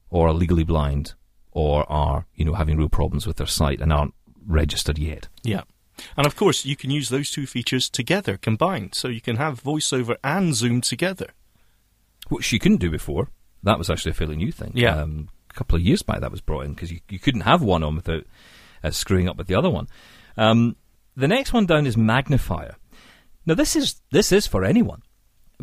or 0.09 0.27
are 0.27 0.33
legally 0.33 0.63
blind 0.63 1.13
or 1.51 1.89
are, 1.91 2.25
you 2.35 2.45
know, 2.45 2.53
having 2.53 2.77
real 2.77 2.89
problems 2.89 3.27
with 3.27 3.37
their 3.37 3.47
sight 3.47 3.81
and 3.81 3.91
aren't 3.91 4.13
registered 4.45 4.97
yet. 4.97 5.27
Yeah. 5.43 5.63
And 6.17 6.25
of 6.25 6.35
course, 6.35 6.65
you 6.65 6.75
can 6.75 6.89
use 6.89 7.09
those 7.09 7.31
two 7.31 7.45
features 7.45 7.89
together, 7.89 8.37
combined. 8.37 8.95
So 8.95 9.07
you 9.07 9.21
can 9.21 9.35
have 9.37 9.63
VoiceOver 9.63 10.15
and 10.23 10.55
Zoom 10.55 10.81
together. 10.81 11.27
Which 12.29 12.51
you 12.51 12.59
couldn't 12.59 12.77
do 12.79 12.89
before. 12.89 13.29
That 13.63 13.77
was 13.77 13.89
actually 13.89 14.11
a 14.11 14.15
fairly 14.15 14.37
new 14.37 14.51
thing. 14.51 14.71
Yeah. 14.73 14.95
Um, 14.97 15.29
a 15.49 15.53
couple 15.53 15.75
of 15.75 15.81
years 15.81 16.01
back 16.01 16.21
that 16.21 16.31
was 16.31 16.41
brought 16.41 16.65
in 16.65 16.73
because 16.73 16.91
you, 16.91 16.99
you 17.09 17.19
couldn't 17.19 17.41
have 17.41 17.61
one 17.61 17.83
on 17.83 17.95
without 17.95 18.23
uh, 18.83 18.91
screwing 18.91 19.29
up 19.29 19.37
with 19.37 19.47
the 19.47 19.55
other 19.55 19.69
one. 19.69 19.87
Um, 20.37 20.77
the 21.15 21.27
next 21.27 21.53
one 21.53 21.65
down 21.65 21.85
is 21.85 21.97
magnifier. 21.97 22.75
Now 23.45 23.55
this 23.55 23.75
is 23.75 24.01
this 24.11 24.31
is 24.31 24.47
for 24.47 24.63
anyone 24.63 25.01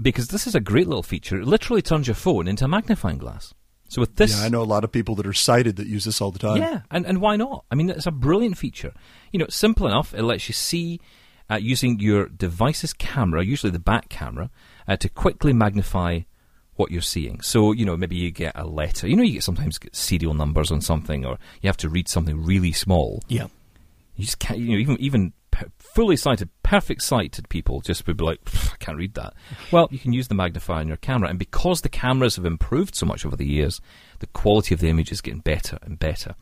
because 0.00 0.28
this 0.28 0.46
is 0.46 0.54
a 0.54 0.60
great 0.60 0.86
little 0.86 1.02
feature. 1.02 1.40
It 1.40 1.46
literally 1.46 1.82
turns 1.82 2.06
your 2.06 2.14
phone 2.14 2.48
into 2.48 2.64
a 2.64 2.68
magnifying 2.68 3.18
glass. 3.18 3.54
So 3.88 4.02
with 4.02 4.16
this, 4.16 4.38
yeah, 4.38 4.44
I 4.44 4.48
know 4.50 4.60
a 4.62 4.64
lot 4.64 4.84
of 4.84 4.92
people 4.92 5.14
that 5.14 5.26
are 5.26 5.32
sighted 5.32 5.76
that 5.76 5.86
use 5.86 6.04
this 6.04 6.20
all 6.20 6.30
the 6.30 6.38
time. 6.38 6.58
yeah, 6.58 6.82
and, 6.90 7.06
and 7.06 7.20
why 7.20 7.36
not? 7.36 7.64
I 7.70 7.74
mean, 7.74 7.88
it's 7.88 8.06
a 8.06 8.10
brilliant 8.10 8.58
feature. 8.58 8.92
You 9.32 9.38
know, 9.38 9.46
it's 9.46 9.56
simple 9.56 9.86
enough. 9.86 10.12
It 10.12 10.22
lets 10.22 10.48
you 10.48 10.52
see 10.52 11.00
uh, 11.50 11.56
using 11.56 11.98
your 11.98 12.28
device's 12.28 12.92
camera, 12.92 13.42
usually 13.42 13.70
the 13.70 13.78
back 13.78 14.10
camera, 14.10 14.50
uh, 14.86 14.96
to 14.98 15.08
quickly 15.08 15.54
magnify 15.54 16.20
what 16.74 16.90
you're 16.90 17.00
seeing. 17.00 17.40
So, 17.40 17.72
you 17.72 17.86
know, 17.86 17.96
maybe 17.96 18.16
you 18.16 18.30
get 18.30 18.52
a 18.54 18.66
letter. 18.66 19.08
You 19.08 19.16
know, 19.16 19.22
you 19.22 19.32
get 19.32 19.42
sometimes 19.42 19.78
get 19.78 19.96
serial 19.96 20.34
numbers 20.34 20.70
on 20.70 20.82
something, 20.82 21.24
or 21.24 21.38
you 21.62 21.68
have 21.68 21.76
to 21.78 21.88
read 21.88 22.08
something 22.08 22.44
really 22.44 22.72
small. 22.72 23.22
Yeah. 23.28 23.46
You 24.16 24.24
just 24.26 24.38
can't. 24.38 24.58
You 24.58 24.72
know, 24.72 24.78
even 24.78 24.96
even 25.00 25.30
p- 25.30 25.36
fully 25.78 26.16
sighted, 26.16 26.48
perfect 26.62 27.02
sighted 27.02 27.48
people 27.48 27.80
just 27.80 28.06
would 28.06 28.16
be 28.16 28.24
like, 28.24 28.40
I 28.72 28.76
can't 28.78 28.98
read 28.98 29.14
that. 29.14 29.34
Well, 29.70 29.88
you 29.90 29.98
can 29.98 30.12
use 30.12 30.28
the 30.28 30.34
magnifier 30.34 30.80
on 30.80 30.88
your 30.88 30.96
camera, 30.96 31.28
and 31.28 31.38
because 31.38 31.80
the 31.80 31.88
cameras 31.88 32.36
have 32.36 32.44
improved 32.44 32.94
so 32.94 33.06
much 33.06 33.24
over 33.24 33.36
the 33.36 33.46
years, 33.46 33.80
the 34.20 34.26
quality 34.28 34.74
of 34.74 34.80
the 34.80 34.88
image 34.88 35.12
is 35.12 35.20
getting 35.20 35.40
better 35.40 35.78
and 35.82 35.98
better. 35.98 36.34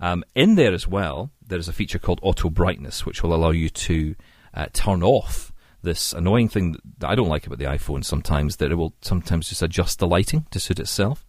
Um, 0.00 0.24
in 0.34 0.56
there 0.56 0.74
as 0.74 0.86
well, 0.86 1.30
there 1.46 1.58
is 1.58 1.68
a 1.68 1.72
feature 1.72 1.98
called 1.98 2.20
auto 2.22 2.50
brightness, 2.50 3.06
which 3.06 3.22
will 3.22 3.34
allow 3.34 3.50
you 3.50 3.68
to 3.68 4.14
uh, 4.54 4.66
turn 4.72 5.02
off 5.02 5.52
this 5.82 6.12
annoying 6.12 6.48
thing 6.48 6.76
that- 6.98 7.08
I 7.08 7.14
don't 7.14 7.28
like 7.28 7.46
about 7.46 7.58
the 7.58 7.64
iPhone 7.64 8.04
sometimes, 8.04 8.56
that 8.56 8.70
it 8.72 8.74
will 8.74 8.94
sometimes 9.00 9.48
just 9.48 9.62
adjust 9.62 9.98
the 9.98 10.06
lighting 10.06 10.46
to 10.50 10.60
suit 10.60 10.80
itself 10.80 11.24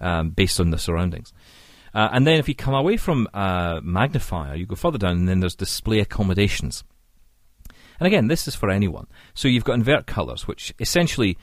um, 0.00 0.30
based 0.30 0.58
on 0.60 0.70
the 0.70 0.78
surroundings. 0.78 1.32
Uh, 1.98 2.10
and 2.12 2.24
then 2.24 2.38
if 2.38 2.48
you 2.48 2.54
come 2.54 2.74
away 2.74 2.96
from 2.96 3.26
uh, 3.34 3.80
magnifier, 3.82 4.54
you 4.54 4.66
go 4.66 4.76
further 4.76 4.98
down, 4.98 5.16
and 5.16 5.28
then 5.28 5.40
there's 5.40 5.56
display 5.56 5.98
accommodations. 5.98 6.84
And 7.98 8.06
again, 8.06 8.28
this 8.28 8.46
is 8.46 8.54
for 8.54 8.70
anyone. 8.70 9.08
So 9.34 9.48
you've 9.48 9.64
got 9.64 9.72
invert 9.72 10.06
colors, 10.06 10.46
which 10.46 10.72
essentially 10.78 11.36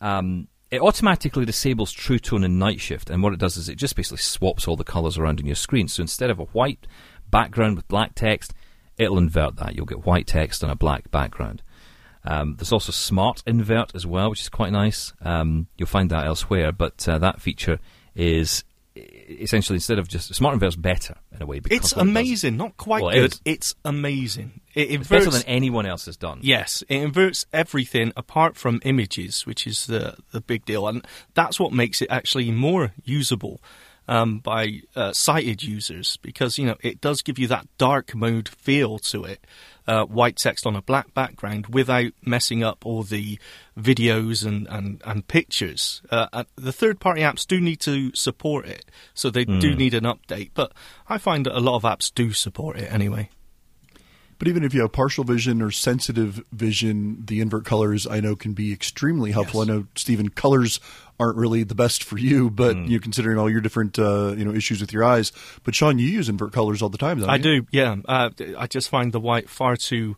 um, 0.00 0.46
it 0.70 0.80
automatically 0.80 1.44
disables 1.44 1.90
True 1.90 2.20
Tone 2.20 2.44
and 2.44 2.56
Night 2.56 2.80
Shift, 2.80 3.10
and 3.10 3.20
what 3.20 3.32
it 3.32 3.40
does 3.40 3.56
is 3.56 3.68
it 3.68 3.78
just 3.78 3.96
basically 3.96 4.18
swaps 4.18 4.68
all 4.68 4.76
the 4.76 4.84
colors 4.84 5.18
around 5.18 5.40
on 5.40 5.46
your 5.46 5.56
screen. 5.56 5.88
So 5.88 6.02
instead 6.02 6.30
of 6.30 6.38
a 6.38 6.44
white 6.44 6.86
background 7.28 7.74
with 7.74 7.88
black 7.88 8.14
text, 8.14 8.54
it'll 8.98 9.18
invert 9.18 9.56
that. 9.56 9.74
You'll 9.74 9.86
get 9.86 10.06
white 10.06 10.28
text 10.28 10.62
on 10.62 10.70
a 10.70 10.76
black 10.76 11.10
background. 11.10 11.64
Um, 12.22 12.54
there's 12.58 12.70
also 12.70 12.92
Smart 12.92 13.42
Invert 13.44 13.92
as 13.96 14.06
well, 14.06 14.30
which 14.30 14.42
is 14.42 14.50
quite 14.50 14.70
nice. 14.70 15.12
Um, 15.20 15.66
you'll 15.76 15.88
find 15.88 16.10
that 16.10 16.26
elsewhere, 16.26 16.70
but 16.70 17.08
uh, 17.08 17.18
that 17.18 17.40
feature 17.40 17.80
is 18.14 18.62
essentially 19.28 19.76
instead 19.76 19.98
of 19.98 20.08
just 20.08 20.34
smart 20.34 20.54
invert's 20.54 20.76
better 20.76 21.16
in 21.34 21.42
a 21.42 21.46
way. 21.46 21.60
Because 21.60 21.78
It's 21.78 21.96
what 21.96 22.06
it 22.06 22.10
amazing, 22.10 22.56
not 22.56 22.76
quite 22.76 23.02
Well, 23.02 23.12
good. 23.14 23.32
is. 23.32 23.40
It's 23.44 23.74
amazing. 23.84 24.60
It 24.74 24.90
It's 24.90 25.08
better 25.08 25.30
than 25.30 25.42
anyone 25.46 25.86
else 25.86 26.06
has 26.06 26.16
done. 26.16 26.40
Yes, 26.42 26.82
it 26.88 27.02
inverts 27.02 27.46
everything 27.52 28.12
apart 28.16 28.56
from 28.56 28.80
images, 28.84 29.46
which 29.46 29.66
is 29.66 29.86
the 29.86 30.16
the 30.32 30.40
big 30.40 30.64
deal, 30.64 30.86
and 30.88 31.06
that's 31.34 31.58
what 31.58 31.72
makes 31.72 32.00
it 32.02 32.08
actually 32.10 32.50
more 32.50 32.92
usable 33.04 33.60
um, 34.08 34.38
by 34.38 34.82
uh, 34.94 35.12
sighted 35.12 35.62
users 35.62 36.16
because 36.18 36.58
you 36.58 36.66
know 36.66 36.76
it 36.80 37.00
does 37.00 37.22
give 37.22 37.38
you 37.38 37.48
that 37.48 37.66
dark 37.78 38.14
mode 38.14 38.48
feel 38.48 38.98
to 38.98 39.24
it, 39.24 39.44
uh, 39.86 40.04
white 40.04 40.36
text 40.36 40.66
on 40.66 40.76
a 40.76 40.82
black 40.82 41.12
background 41.14 41.66
without 41.68 42.12
messing 42.24 42.62
up 42.62 42.84
all 42.84 43.02
the 43.02 43.38
videos 43.78 44.46
and 44.46 44.66
and, 44.68 45.02
and 45.04 45.28
pictures. 45.28 46.02
Uh, 46.10 46.28
and 46.32 46.46
the 46.56 46.72
third 46.72 47.00
party 47.00 47.22
apps 47.22 47.46
do 47.46 47.60
need 47.60 47.80
to 47.80 48.14
support 48.14 48.66
it, 48.66 48.84
so 49.14 49.30
they 49.30 49.44
do 49.44 49.74
need 49.74 49.94
an 49.94 50.04
update. 50.04 50.50
But 50.54 50.72
I 51.08 51.18
find 51.18 51.46
that 51.46 51.56
a 51.56 51.60
lot 51.60 51.76
of 51.76 51.82
apps 51.82 52.12
do 52.14 52.32
support 52.32 52.76
it 52.78 52.92
anyway. 52.92 53.30
But 54.38 54.48
even 54.48 54.64
if 54.64 54.74
you 54.74 54.82
have 54.82 54.92
partial 54.92 55.24
vision 55.24 55.62
or 55.62 55.70
sensitive 55.70 56.42
vision, 56.52 57.24
the 57.24 57.40
invert 57.40 57.64
colors 57.64 58.06
I 58.06 58.20
know 58.20 58.36
can 58.36 58.52
be 58.52 58.72
extremely 58.72 59.32
helpful. 59.32 59.60
Yes. 59.60 59.70
I 59.70 59.72
know 59.72 59.86
Stephen, 59.94 60.28
colors 60.28 60.78
aren't 61.18 61.36
really 61.36 61.62
the 61.62 61.74
best 61.74 62.04
for 62.04 62.18
you, 62.18 62.50
but 62.50 62.76
you 62.76 62.98
know, 62.98 63.00
considering 63.00 63.38
all 63.38 63.48
your 63.48 63.60
different 63.60 63.98
uh, 63.98 64.34
you 64.36 64.44
know 64.44 64.52
issues 64.52 64.80
with 64.80 64.92
your 64.92 65.04
eyes. 65.04 65.32
But 65.64 65.74
Sean, 65.74 65.98
you 65.98 66.06
use 66.06 66.28
invert 66.28 66.52
colors 66.52 66.82
all 66.82 66.88
the 66.88 66.98
time. 66.98 67.20
Don't 67.20 67.30
I 67.30 67.36
you? 67.36 67.42
do, 67.42 67.66
yeah. 67.70 67.96
Uh, 68.04 68.30
I 68.58 68.66
just 68.66 68.88
find 68.88 69.12
the 69.12 69.20
white 69.20 69.48
far 69.48 69.76
too 69.76 70.16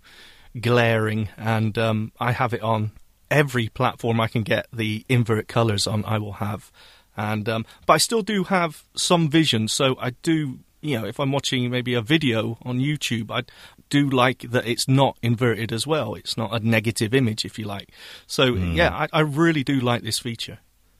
glaring, 0.60 1.28
and 1.36 1.76
um, 1.78 2.12
I 2.18 2.32
have 2.32 2.52
it 2.52 2.62
on 2.62 2.92
every 3.30 3.68
platform 3.68 4.20
I 4.20 4.28
can 4.28 4.42
get 4.42 4.66
the 4.72 5.04
invert 5.08 5.48
colours 5.48 5.86
on. 5.86 6.04
I 6.04 6.18
will 6.18 6.34
have, 6.34 6.72
and 7.16 7.48
um, 7.48 7.66
but 7.86 7.94
I 7.94 7.98
still 7.98 8.22
do 8.22 8.44
have 8.44 8.84
some 8.96 9.28
vision, 9.28 9.68
so 9.68 9.96
I 10.00 10.10
do. 10.22 10.60
You 10.80 11.00
know, 11.00 11.06
if 11.06 11.18
I'm 11.18 11.32
watching 11.32 11.70
maybe 11.70 11.94
a 11.94 12.00
video 12.00 12.56
on 12.62 12.78
YouTube, 12.78 13.32
I 13.32 13.42
do 13.88 14.08
like 14.08 14.50
that 14.50 14.66
it's 14.66 14.88
not 14.88 15.18
inverted 15.22 15.72
as 15.72 15.86
well. 15.86 16.14
It's 16.14 16.36
not 16.36 16.52
a 16.54 16.66
negative 16.66 17.14
image, 17.14 17.44
if 17.44 17.58
you 17.58 17.64
like. 17.64 17.90
So 18.26 18.54
yeah, 18.54 18.94
I, 18.94 19.08
I 19.12 19.20
really 19.20 19.64
do 19.64 19.80
like 19.80 20.02
this 20.02 20.18
feature. 20.18 20.58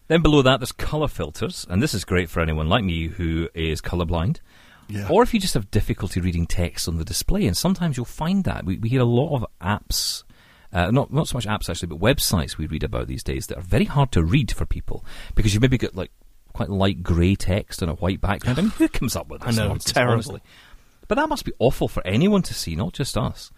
Then 0.09 0.23
below 0.23 0.41
that, 0.43 0.61
there's 0.61 0.73
color 0.73 1.09
filters, 1.09 1.67
and 1.69 1.83
this 1.83 1.93
is 1.93 2.05
great 2.05 2.31
for 2.31 2.41
anyone 2.41 2.69
like 2.69 2.83
me 2.83 3.09
who 3.09 3.49
is 3.55 3.83
colorblind. 3.83 4.41
Yeah. 4.89 5.07
Or 5.11 5.23
if 5.23 5.35
you 5.35 5.41
just 5.41 5.53
have 5.53 5.71
difficulty 5.71 6.21
reading 6.21 6.47
text 6.47 6.89
on 6.89 6.97
the 6.97 7.05
display, 7.05 7.47
and 7.47 7.57
sometimes 7.57 7.97
you'll 7.97 8.07
find 8.07 8.45
that. 8.45 8.65
We, 8.65 8.79
we 8.79 8.89
hear 8.89 9.03
a 9.03 9.05
lot 9.05 9.37
of 9.37 9.47
apps, 9.61 10.25
uh, 10.73 10.91
not, 10.91 11.13
not 11.13 11.29
so 11.29 11.37
much 11.37 11.47
apps 11.47 11.69
actually, 11.69 11.89
but 11.89 11.99
websites 11.99 12.57
we 12.57 12.67
read 12.67 12.85
about 12.85 13.07
these 13.07 13.23
days 13.23 13.49
that 13.49 13.59
are 13.59 13.63
very 13.63 13.85
hard 13.85 14.11
to 14.13 14.25
read 14.25 14.51
for 14.51 14.65
people 14.65 15.05
because 15.35 15.53
you 15.53 15.61
maybe 15.61 15.77
got 15.77 15.95
like 15.95 16.11
quite 16.55 16.71
light 16.71 17.03
grey 17.03 17.35
text 17.35 17.83
on 17.83 17.91
a 17.91 17.95
white 17.95 18.21
background. 18.21 18.59
I 18.59 18.63
mean, 18.63 18.71
who 18.73 18.89
comes 18.89 19.15
up 19.15 19.29
with 19.29 19.47
I 19.47 19.51
know, 19.51 19.69
nonsense, 19.69 19.93
terrible. 19.93 20.15
honestly? 20.15 20.41
But 21.09 21.17
that 21.17 21.29
must 21.29 21.45
be 21.45 21.53
awful 21.59 21.89
for 21.89 22.07
anyone 22.07 22.43
to 22.43 22.55
see, 22.55 22.77
not 22.77 22.93
just 22.93 23.17
us. 23.17 23.51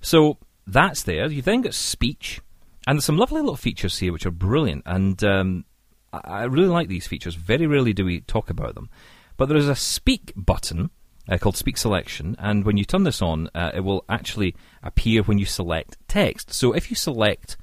So 0.00 0.38
that's 0.66 1.02
there. 1.02 1.30
You 1.30 1.42
then 1.42 1.62
got 1.62 1.74
speech, 1.74 2.40
and 2.86 2.96
there's 2.96 3.04
some 3.04 3.18
lovely 3.18 3.40
little 3.40 3.56
features 3.56 3.98
here 3.98 4.12
which 4.12 4.26
are 4.26 4.30
brilliant. 4.30 4.84
And 4.86 5.22
um, 5.24 5.64
I, 6.12 6.20
I 6.24 6.44
really 6.44 6.68
like 6.68 6.88
these 6.88 7.06
features. 7.06 7.34
Very 7.34 7.66
rarely 7.66 7.92
do 7.92 8.04
we 8.04 8.20
talk 8.20 8.50
about 8.50 8.74
them. 8.74 8.88
But 9.36 9.48
there 9.48 9.58
is 9.58 9.68
a 9.68 9.76
speak 9.76 10.32
button 10.36 10.90
uh, 11.28 11.38
called 11.38 11.56
Speak 11.56 11.76
Selection, 11.76 12.36
and 12.38 12.64
when 12.64 12.76
you 12.76 12.84
turn 12.84 13.02
this 13.02 13.20
on, 13.20 13.50
uh, 13.54 13.72
it 13.74 13.80
will 13.80 14.04
actually 14.08 14.54
appear 14.82 15.22
when 15.22 15.38
you 15.38 15.44
select 15.44 15.98
text. 16.08 16.52
So 16.52 16.72
if 16.72 16.88
you 16.88 16.96
select 16.96 17.56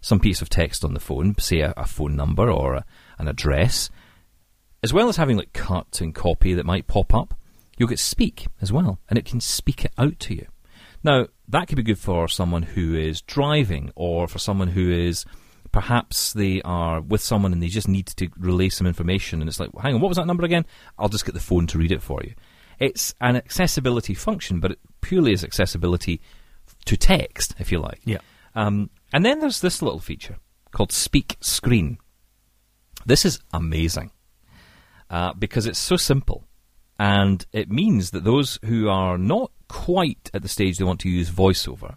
some 0.00 0.20
piece 0.20 0.40
of 0.40 0.48
text 0.48 0.84
on 0.84 0.94
the 0.94 1.00
phone, 1.00 1.36
say 1.38 1.60
a, 1.60 1.74
a 1.76 1.86
phone 1.86 2.14
number 2.14 2.48
or 2.50 2.74
a, 2.74 2.84
an 3.18 3.26
address, 3.26 3.90
as 4.82 4.92
well 4.92 5.08
as 5.08 5.16
having 5.16 5.36
like 5.36 5.52
cut 5.52 6.00
and 6.00 6.14
copy 6.14 6.54
that 6.54 6.64
might 6.64 6.86
pop 6.86 7.12
up, 7.12 7.34
you'll 7.78 7.88
get 7.88 7.98
speak 7.98 8.48
as 8.60 8.72
well, 8.72 8.98
and 9.08 9.18
it 9.18 9.24
can 9.24 9.40
speak 9.40 9.84
it 9.84 9.92
out 9.96 10.18
to 10.20 10.34
you. 10.34 10.46
Now, 11.02 11.28
that 11.48 11.68
could 11.68 11.76
be 11.76 11.82
good 11.82 11.98
for 11.98 12.28
someone 12.28 12.62
who 12.62 12.94
is 12.94 13.22
driving 13.22 13.92
or 13.94 14.26
for 14.26 14.38
someone 14.38 14.68
who 14.68 14.90
is 14.90 15.24
perhaps 15.70 16.32
they 16.32 16.60
are 16.62 17.00
with 17.00 17.20
someone 17.22 17.52
and 17.52 17.62
they 17.62 17.68
just 17.68 17.88
need 17.88 18.06
to 18.06 18.28
relay 18.38 18.68
some 18.68 18.86
information 18.86 19.40
and 19.40 19.48
it's 19.48 19.60
like, 19.60 19.70
hang 19.80 19.94
on, 19.94 20.00
what 20.00 20.08
was 20.08 20.16
that 20.16 20.26
number 20.26 20.44
again? 20.44 20.64
I'll 20.98 21.08
just 21.08 21.24
get 21.24 21.34
the 21.34 21.40
phone 21.40 21.66
to 21.68 21.78
read 21.78 21.92
it 21.92 22.02
for 22.02 22.22
you. 22.24 22.34
It's 22.78 23.14
an 23.20 23.36
accessibility 23.36 24.14
function, 24.14 24.60
but 24.60 24.72
it 24.72 24.78
purely 25.00 25.32
is 25.32 25.44
accessibility 25.44 26.20
to 26.84 26.96
text, 26.96 27.54
if 27.58 27.70
you 27.70 27.78
like. 27.78 28.00
Yeah. 28.04 28.18
Um, 28.54 28.90
and 29.12 29.24
then 29.24 29.40
there's 29.40 29.60
this 29.60 29.82
little 29.82 29.98
feature 29.98 30.36
called 30.72 30.92
Speak 30.92 31.36
Screen. 31.40 31.98
This 33.06 33.24
is 33.24 33.40
amazing 33.52 34.10
uh, 35.10 35.32
because 35.34 35.66
it's 35.66 35.78
so 35.78 35.96
simple. 35.96 36.44
And 36.98 37.46
it 37.52 37.70
means 37.70 38.10
that 38.10 38.24
those 38.24 38.58
who 38.64 38.88
are 38.88 39.16
not 39.16 39.52
quite 39.68 40.30
at 40.34 40.42
the 40.42 40.48
stage 40.48 40.78
they 40.78 40.84
want 40.84 41.00
to 41.00 41.08
use 41.08 41.30
voiceover, 41.30 41.96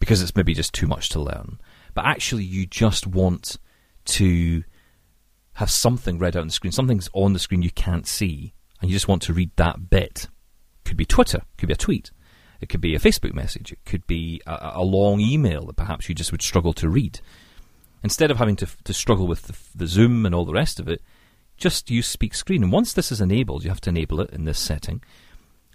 because 0.00 0.20
it's 0.20 0.34
maybe 0.34 0.54
just 0.54 0.72
too 0.74 0.86
much 0.86 1.10
to 1.10 1.20
learn, 1.20 1.60
but 1.94 2.04
actually 2.04 2.44
you 2.44 2.66
just 2.66 3.06
want 3.06 3.58
to 4.06 4.64
have 5.54 5.70
something 5.70 6.18
read 6.18 6.36
out 6.36 6.40
on 6.40 6.48
the 6.48 6.52
screen, 6.52 6.72
something's 6.72 7.10
on 7.12 7.34
the 7.34 7.38
screen 7.38 7.62
you 7.62 7.70
can't 7.70 8.06
see, 8.06 8.52
and 8.80 8.90
you 8.90 8.96
just 8.96 9.08
want 9.08 9.22
to 9.22 9.32
read 9.32 9.50
that 9.56 9.90
bit. 9.90 10.26
Could 10.84 10.96
be 10.96 11.04
Twitter, 11.04 11.42
could 11.58 11.68
be 11.68 11.74
a 11.74 11.76
tweet, 11.76 12.10
it 12.60 12.68
could 12.68 12.80
be 12.80 12.94
a 12.94 13.00
Facebook 13.00 13.34
message, 13.34 13.70
it 13.70 13.84
could 13.84 14.06
be 14.06 14.40
a, 14.46 14.72
a 14.76 14.82
long 14.82 15.20
email 15.20 15.66
that 15.66 15.76
perhaps 15.76 16.08
you 16.08 16.14
just 16.14 16.32
would 16.32 16.42
struggle 16.42 16.72
to 16.72 16.88
read. 16.88 17.20
Instead 18.02 18.30
of 18.30 18.38
having 18.38 18.56
to, 18.56 18.66
to 18.84 18.94
struggle 18.94 19.26
with 19.26 19.42
the, 19.42 19.56
the 19.74 19.86
Zoom 19.86 20.24
and 20.24 20.34
all 20.34 20.46
the 20.46 20.54
rest 20.54 20.80
of 20.80 20.88
it, 20.88 21.02
just 21.60 21.90
use 21.90 22.08
Speak 22.08 22.34
Screen. 22.34 22.62
And 22.64 22.72
once 22.72 22.92
this 22.92 23.12
is 23.12 23.20
enabled, 23.20 23.62
you 23.62 23.70
have 23.70 23.80
to 23.82 23.90
enable 23.90 24.20
it 24.20 24.30
in 24.30 24.44
this 24.44 24.58
setting. 24.58 25.02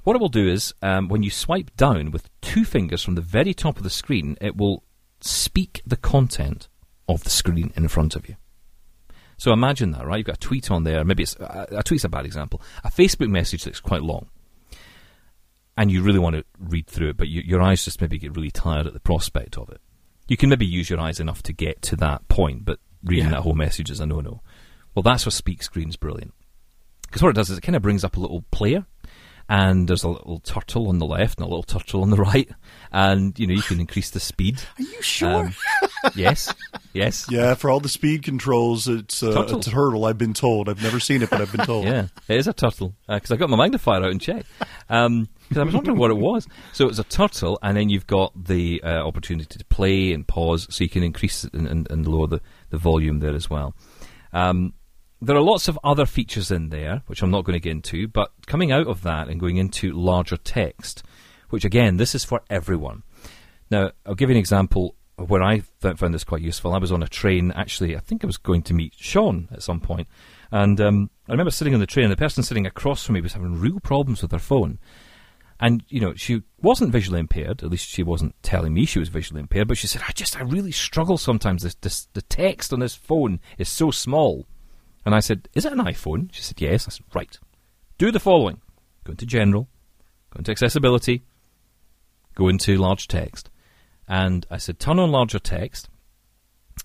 What 0.04 0.16
it 0.16 0.20
will 0.20 0.30
do 0.30 0.48
is, 0.48 0.74
um, 0.82 1.08
when 1.08 1.24
you 1.24 1.30
swipe 1.32 1.76
down 1.78 2.12
with 2.12 2.30
two 2.42 2.66
fingers 2.66 3.02
from 3.02 3.16
the 3.16 3.22
very 3.22 3.54
top 3.54 3.78
of 3.78 3.84
the 3.84 3.90
screen, 3.90 4.38
it 4.42 4.58
will 4.58 4.84
speak 5.22 5.82
the 5.86 5.98
content 5.98 6.68
of 7.08 7.24
the 7.24 7.30
screen 7.30 7.72
in 7.76 7.88
front 7.88 8.16
of 8.16 8.28
you. 8.28 8.36
So 9.38 9.52
imagine 9.52 9.92
that, 9.92 10.06
right? 10.06 10.18
You've 10.18 10.28
got 10.28 10.38
a 10.38 10.40
tweet 10.40 10.70
on 10.72 10.84
there. 10.84 11.04
Maybe 11.04 11.24
it's 11.24 11.36
a, 11.38 11.68
a 11.72 11.84
tweet's 11.84 12.04
a 12.04 12.10
bad 12.10 12.26
example. 12.26 12.62
A 12.84 12.90
Facebook 12.92 13.30
message 13.30 13.64
that's 13.64 13.80
quite 13.80 14.02
long, 14.02 14.30
and 15.78 15.92
you 15.92 16.02
really 16.04 16.20
want 16.20 16.36
to 16.36 16.46
read 16.60 16.88
through 16.88 17.10
it, 17.10 17.18
but 17.18 17.28
you, 17.28 17.42
your 17.42 17.62
eyes 17.62 17.84
just 17.84 18.00
maybe 18.00 18.18
get 18.18 18.36
really 18.36 18.52
tired 18.52 18.88
at 18.88 18.94
the 18.94 19.00
prospect 19.00 19.58
of 19.58 19.70
it. 19.70 19.82
You 20.28 20.38
can 20.38 20.50
maybe 20.50 20.66
use 20.66 20.90
your 20.90 21.00
eyes 21.00 21.20
enough 21.20 21.44
to 21.44 21.54
get 21.54 21.82
to 21.84 21.96
that 21.98 22.28
point, 22.30 22.64
but 22.66 22.80
reading 23.04 23.26
Yeah. 23.26 23.32
that 23.32 23.42
whole 23.42 23.54
message 23.56 23.92
is 23.92 24.00
a 24.00 24.06
no-no. 24.06 24.42
Well, 24.96 25.04
that's 25.04 25.26
where 25.26 25.32
Speak 25.32 25.62
Screen's 25.62 25.98
brilliant. 25.98 26.34
Because 27.04 27.22
what 27.22 27.30
it 27.30 27.36
does 27.36 27.50
is 27.50 27.58
it 27.58 27.62
kind 27.62 27.76
of 27.76 27.82
brings 27.82 28.04
up 28.04 28.18
a 28.18 28.20
little 28.20 28.44
player, 28.52 28.86
and 29.48 29.88
there's 29.88 30.04
a 30.04 30.10
little 30.10 30.40
turtle 30.40 30.90
on 30.90 30.98
the 31.00 31.06
left 31.06 31.38
and 31.38 31.46
a 31.46 31.50
little 31.50 31.64
turtle 31.64 32.02
on 32.02 32.10
the 32.10 32.18
right, 32.18 32.50
and 32.92 33.38
you 33.38 33.46
know 33.46 33.54
you 33.54 33.62
can 33.62 33.80
increase 33.80 34.10
the 34.10 34.20
speed. 34.20 34.60
Are 34.80 34.84
you 34.84 35.02
sure? 35.02 35.46
Um, 35.46 35.54
yes, 36.16 36.54
yes, 36.94 37.26
Yeah, 37.32 37.54
for 37.54 37.70
all 37.70 37.80
the 37.80 37.90
speed 37.90 38.24
controls, 38.24 38.88
it's 38.88 39.22
uh, 39.22 39.30
a 39.30 39.34
Turtle. 39.34 39.60
turtle. 39.60 40.06
I've 40.06 40.18
been 40.18 40.34
told. 40.34 40.68
I've 40.68 40.82
never 40.82 41.00
seen 41.00 41.22
it, 41.22 41.30
but 41.30 41.42
I've 41.42 41.52
been 41.52 41.66
told. 41.66 41.86
yeah. 41.86 42.08
It 42.28 42.38
is 42.38 42.48
a 42.48 42.54
turtle 42.54 42.96
because 43.08 43.32
I 43.32 43.36
got 43.36 43.50
my 43.50 43.58
magnifier 43.58 44.04
out 44.04 44.12
and 44.12 44.20
checked 44.20 44.48
because 44.88 45.58
I 45.58 45.64
was 45.64 45.74
wondering 45.74 45.98
what 45.98 46.10
it 46.12 46.18
was. 46.18 46.48
So 46.74 46.88
it's 46.90 47.00
a 47.00 47.04
turtle, 47.04 47.60
and 47.62 47.78
then 47.78 47.90
you've 47.90 48.08
got 48.08 48.32
the 48.46 48.82
uh, 48.84 49.06
opportunity 49.08 49.58
to 49.60 49.66
play 49.66 50.12
and 50.12 50.28
pause, 50.28 50.68
so 50.70 50.84
you 50.84 50.90
can 50.90 51.04
increase 51.04 51.44
it 51.44 51.54
and, 51.54 51.68
and, 51.68 51.90
and 51.92 52.08
lower 52.08 52.28
the, 52.28 52.42
the 52.72 52.78
volume 52.78 53.20
there 53.20 53.36
as 53.36 53.50
well. 53.50 53.76
Um, 54.34 54.74
there 55.26 55.36
are 55.36 55.42
lots 55.42 55.68
of 55.68 55.80
other 55.84 56.06
features 56.06 56.52
in 56.52 56.70
there, 56.70 57.02
which 57.08 57.22
I'm 57.22 57.32
not 57.32 57.44
going 57.44 57.56
to 57.56 57.60
get 57.60 57.72
into, 57.72 58.08
but 58.08 58.32
coming 58.48 58.72
out 58.72 58.88
of 58.88 59.02
that 59.04 59.28
and 59.28 59.40
going 59.40 59.58
into 59.58 59.92
larger 59.92 60.38
text, 60.38 61.04
which 61.50 61.66
again, 61.66 61.98
this 61.98 62.16
is 62.16 62.24
for 62.24 62.42
everyone. 62.50 63.04
Now, 63.72 63.92
I'll 64.06 64.16
give 64.16 64.30
you 64.30 64.36
an 64.36 64.40
example 64.40 64.96
of 65.18 65.30
where 65.30 65.42
I 65.42 65.62
found 65.80 66.14
this 66.14 66.24
quite 66.24 66.42
useful. 66.42 66.74
I 66.74 66.78
was 66.78 66.92
on 66.92 67.02
a 67.02 67.08
train, 67.08 67.52
actually, 67.52 67.96
I 67.96 68.00
think 68.00 68.24
I 68.24 68.28
was 68.28 68.38
going 68.38 68.62
to 68.64 68.74
meet 68.74 68.94
Sean 68.98 69.48
at 69.52 69.64
some 69.64 69.80
point, 69.80 70.08
and 70.52 70.80
um, 70.80 71.10
I 71.28 71.32
remember 71.32 71.52
sitting 71.52 71.74
on 71.74 71.80
the 71.80 71.88
train, 71.88 72.06
and 72.06 72.12
the 72.12 72.18
person 72.18 72.44
sitting 72.44 72.68
across 72.68 73.06
from 73.06 73.14
me 73.14 73.22
was 73.22 73.34
having 73.34 73.60
real 73.60 73.80
problems 73.80 74.22
with 74.22 74.32
her 74.32 74.40
phone. 74.40 74.80
And, 75.58 75.86
you 75.88 76.02
know, 76.02 76.14
she 76.16 76.44
wasn't 76.62 76.92
visually 76.92 77.22
impaired, 77.22 77.64
at 77.64 77.72
least 77.72 77.88
she 77.88 78.04
wasn't 78.04 78.36
telling 78.44 78.74
me 78.74 78.86
she 78.86 79.00
was 79.00 79.08
visually 79.08 79.40
impaired, 79.40 79.70
but 79.70 79.78
she 79.78 79.88
said, 79.88 80.04
I 80.06 80.12
just, 80.12 80.38
I 80.38 80.44
really 80.44 80.74
struggle 80.74 81.18
sometimes. 81.18 81.64
This, 81.64 81.76
this, 81.76 82.10
the 82.14 82.22
text 82.24 82.74
on 82.74 82.80
this 82.80 82.94
phone 82.94 83.40
is 83.58 83.70
so 83.70 83.90
small. 83.90 84.46
And 85.06 85.14
I 85.14 85.20
said, 85.20 85.48
Is 85.54 85.66
it 85.66 85.74
an 85.74 85.80
iPhone? 85.80 86.30
She 86.34 86.42
said, 86.42 86.60
Yes. 86.60 86.88
I 86.88 86.92
said, 86.92 87.06
Right. 87.14 87.38
Do 87.98 88.12
the 88.12 88.20
following 88.20 88.62
go 89.04 89.12
into 89.12 89.26
General, 89.26 89.68
go 90.32 90.40
into 90.40 90.52
Accessibility, 90.52 91.24
go 92.34 92.48
into 92.48 92.78
Large 92.78 93.08
Text. 93.08 93.50
And 94.08 94.46
I 94.50 94.58
said, 94.58 94.80
Turn 94.80 95.00
on 95.00 95.12
larger 95.12 95.40
text. 95.40 95.90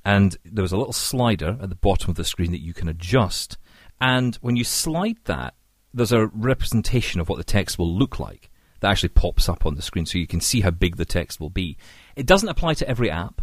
And 0.04 0.36
there 0.44 0.62
was 0.62 0.72
a 0.72 0.76
little 0.76 0.92
slider 0.92 1.58
at 1.60 1.68
the 1.68 1.74
bottom 1.74 2.10
of 2.10 2.16
the 2.16 2.24
screen 2.24 2.52
that 2.52 2.62
you 2.62 2.72
can 2.72 2.88
adjust. 2.88 3.58
And 4.00 4.36
when 4.36 4.56
you 4.56 4.64
slide 4.64 5.18
that, 5.24 5.54
there's 5.92 6.12
a 6.12 6.28
representation 6.28 7.20
of 7.20 7.28
what 7.28 7.36
the 7.36 7.44
text 7.44 7.78
will 7.78 7.92
look 7.92 8.18
like 8.18 8.50
that 8.80 8.90
actually 8.90 9.10
pops 9.10 9.48
up 9.48 9.66
on 9.66 9.74
the 9.74 9.82
screen 9.82 10.06
so 10.06 10.18
you 10.18 10.26
can 10.26 10.40
see 10.40 10.60
how 10.60 10.70
big 10.70 10.96
the 10.96 11.04
text 11.04 11.40
will 11.40 11.50
be. 11.50 11.76
It 12.16 12.26
doesn't 12.26 12.48
apply 12.48 12.74
to 12.74 12.88
every 12.88 13.10
app. 13.10 13.42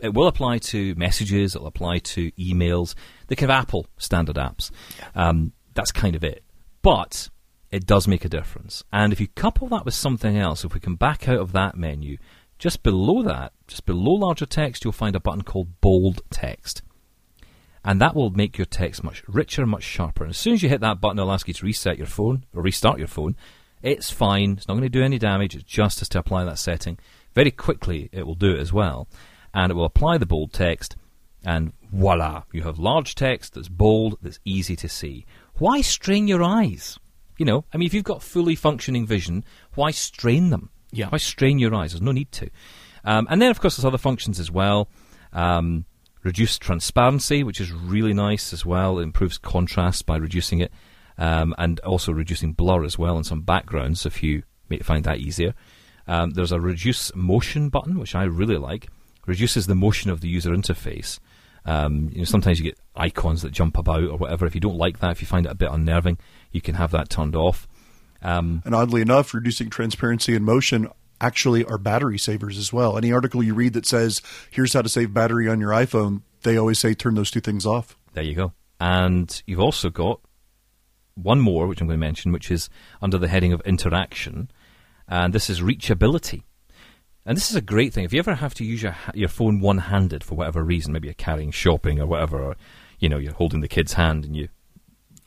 It 0.00 0.14
will 0.14 0.28
apply 0.28 0.58
to 0.58 0.94
messages, 0.94 1.56
it'll 1.56 1.66
apply 1.66 1.98
to 1.98 2.30
emails, 2.32 2.94
the 3.26 3.36
kind 3.36 3.50
of 3.50 3.56
Apple 3.56 3.86
standard 3.96 4.36
apps. 4.36 4.70
Um, 5.14 5.52
that's 5.74 5.90
kind 5.90 6.14
of 6.14 6.22
it. 6.22 6.44
But 6.82 7.30
it 7.70 7.86
does 7.86 8.06
make 8.06 8.24
a 8.24 8.28
difference. 8.28 8.84
And 8.92 9.12
if 9.12 9.20
you 9.20 9.28
couple 9.28 9.68
that 9.68 9.84
with 9.84 9.94
something 9.94 10.36
else, 10.36 10.64
if 10.64 10.72
we 10.72 10.80
can 10.80 10.94
back 10.94 11.28
out 11.28 11.40
of 11.40 11.52
that 11.52 11.76
menu, 11.76 12.16
just 12.58 12.82
below 12.82 13.22
that, 13.22 13.52
just 13.66 13.86
below 13.86 14.12
larger 14.12 14.46
text, 14.46 14.84
you'll 14.84 14.92
find 14.92 15.14
a 15.14 15.20
button 15.20 15.42
called 15.42 15.80
bold 15.80 16.22
text. 16.30 16.82
And 17.84 18.00
that 18.00 18.14
will 18.14 18.30
make 18.30 18.58
your 18.58 18.66
text 18.66 19.04
much 19.04 19.22
richer, 19.28 19.66
much 19.66 19.84
sharper. 19.84 20.24
And 20.24 20.30
as 20.30 20.38
soon 20.38 20.54
as 20.54 20.62
you 20.62 20.68
hit 20.68 20.80
that 20.80 21.00
button, 21.00 21.18
it'll 21.18 21.32
ask 21.32 21.48
you 21.48 21.54
to 21.54 21.66
reset 21.66 21.98
your 21.98 22.06
phone 22.06 22.44
or 22.54 22.62
restart 22.62 22.98
your 22.98 23.08
phone. 23.08 23.36
It's 23.82 24.10
fine. 24.10 24.52
It's 24.52 24.66
not 24.66 24.74
going 24.74 24.82
to 24.82 24.88
do 24.88 25.02
any 25.02 25.18
damage. 25.18 25.54
It's 25.54 25.64
just 25.64 26.02
as 26.02 26.08
to 26.10 26.18
apply 26.18 26.44
that 26.44 26.58
setting. 26.58 26.98
Very 27.34 27.50
quickly, 27.50 28.08
it 28.12 28.26
will 28.26 28.34
do 28.34 28.50
it 28.50 28.58
as 28.58 28.72
well. 28.72 29.08
And 29.58 29.72
it 29.72 29.74
will 29.74 29.86
apply 29.86 30.18
the 30.18 30.24
bold 30.24 30.52
text. 30.52 30.94
And 31.44 31.72
voila, 31.92 32.44
you 32.52 32.62
have 32.62 32.78
large 32.78 33.16
text 33.16 33.54
that's 33.54 33.68
bold, 33.68 34.16
that's 34.22 34.38
easy 34.44 34.76
to 34.76 34.88
see. 34.88 35.26
Why 35.54 35.80
strain 35.80 36.28
your 36.28 36.44
eyes? 36.44 36.96
You 37.38 37.44
know, 37.44 37.64
I 37.72 37.76
mean, 37.76 37.86
if 37.86 37.92
you've 37.92 38.04
got 38.04 38.22
fully 38.22 38.54
functioning 38.54 39.04
vision, 39.04 39.44
why 39.74 39.90
strain 39.90 40.50
them? 40.50 40.70
Yeah. 40.92 41.08
Why 41.08 41.18
strain 41.18 41.58
your 41.58 41.74
eyes? 41.74 41.90
There's 41.90 42.02
no 42.02 42.12
need 42.12 42.30
to. 42.30 42.48
Um, 43.02 43.26
and 43.28 43.42
then, 43.42 43.50
of 43.50 43.60
course, 43.60 43.76
there's 43.76 43.84
other 43.84 43.98
functions 43.98 44.38
as 44.38 44.48
well. 44.48 44.90
Um, 45.32 45.86
reduced 46.22 46.62
transparency, 46.62 47.42
which 47.42 47.60
is 47.60 47.72
really 47.72 48.14
nice 48.14 48.52
as 48.52 48.64
well. 48.64 49.00
It 49.00 49.02
improves 49.02 49.38
contrast 49.38 50.06
by 50.06 50.18
reducing 50.18 50.60
it, 50.60 50.72
um, 51.16 51.52
and 51.58 51.80
also 51.80 52.12
reducing 52.12 52.52
blur 52.52 52.84
as 52.84 52.96
well 52.96 53.18
in 53.18 53.24
some 53.24 53.42
backgrounds 53.42 54.06
if 54.06 54.22
you 54.22 54.44
may 54.68 54.78
find 54.78 55.02
that 55.02 55.18
easier. 55.18 55.54
Um, 56.06 56.30
there's 56.30 56.52
a 56.52 56.60
reduce 56.60 57.12
motion 57.16 57.70
button, 57.70 57.98
which 57.98 58.14
I 58.14 58.22
really 58.22 58.56
like. 58.56 58.88
Reduces 59.28 59.66
the 59.66 59.74
motion 59.74 60.10
of 60.10 60.20
the 60.22 60.28
user 60.28 60.50
interface. 60.50 61.20
Um, 61.64 62.08
you 62.12 62.18
know, 62.18 62.24
sometimes 62.24 62.58
you 62.58 62.64
get 62.64 62.78
icons 62.96 63.42
that 63.42 63.52
jump 63.52 63.76
about 63.76 64.02
or 64.04 64.16
whatever. 64.16 64.46
If 64.46 64.54
you 64.54 64.60
don't 64.60 64.78
like 64.78 65.00
that, 65.00 65.10
if 65.10 65.20
you 65.20 65.26
find 65.26 65.44
it 65.44 65.52
a 65.52 65.54
bit 65.54 65.70
unnerving, 65.70 66.16
you 66.50 66.62
can 66.62 66.76
have 66.76 66.92
that 66.92 67.10
turned 67.10 67.36
off. 67.36 67.68
Um, 68.22 68.62
And 68.64 68.74
oddly 68.74 69.02
enough, 69.02 69.34
reducing 69.34 69.68
transparency 69.68 70.34
and 70.34 70.44
motion 70.44 70.88
actually 71.20 71.64
are 71.64 71.78
battery 71.78 72.18
savers 72.18 72.56
as 72.56 72.72
well. 72.72 72.96
Any 72.96 73.12
article 73.12 73.42
you 73.42 73.52
read 73.52 73.74
that 73.74 73.84
says, 73.84 74.22
here's 74.50 74.72
how 74.72 74.82
to 74.82 74.88
save 74.88 75.12
battery 75.12 75.48
on 75.48 75.60
your 75.60 75.70
iPhone, 75.70 76.22
they 76.42 76.56
always 76.56 76.78
say 76.78 76.94
turn 76.94 77.14
those 77.14 77.30
two 77.30 77.40
things 77.40 77.66
off. 77.66 77.98
There 78.14 78.24
you 78.24 78.34
go. 78.34 78.52
And 78.80 79.42
you've 79.46 79.60
also 79.60 79.90
got 79.90 80.20
one 81.16 81.40
more, 81.40 81.66
which 81.66 81.80
I'm 81.80 81.86
going 81.86 82.00
to 82.00 82.06
mention, 82.06 82.32
which 82.32 82.50
is 82.50 82.70
under 83.02 83.18
the 83.18 83.28
heading 83.28 83.52
of 83.52 83.60
interaction, 83.66 84.50
and 85.08 85.34
this 85.34 85.50
is 85.50 85.60
reachability. 85.60 86.44
And 87.28 87.36
this 87.36 87.50
is 87.50 87.56
a 87.56 87.60
great 87.60 87.92
thing. 87.92 88.04
If 88.04 88.12
you 88.14 88.18
ever 88.20 88.34
have 88.34 88.54
to 88.54 88.64
use 88.64 88.82
your 88.82 88.96
your 89.14 89.28
phone 89.28 89.60
one 89.60 89.76
handed 89.78 90.24
for 90.24 90.34
whatever 90.34 90.64
reason, 90.64 90.94
maybe 90.94 91.08
you're 91.08 91.14
carrying 91.14 91.50
shopping 91.50 92.00
or 92.00 92.06
whatever, 92.06 92.42
or 92.42 92.56
you 93.00 93.08
know 93.10 93.18
you're 93.18 93.34
holding 93.34 93.60
the 93.60 93.68
kid's 93.68 93.92
hand 93.92 94.24
and 94.24 94.34
you, 94.34 94.48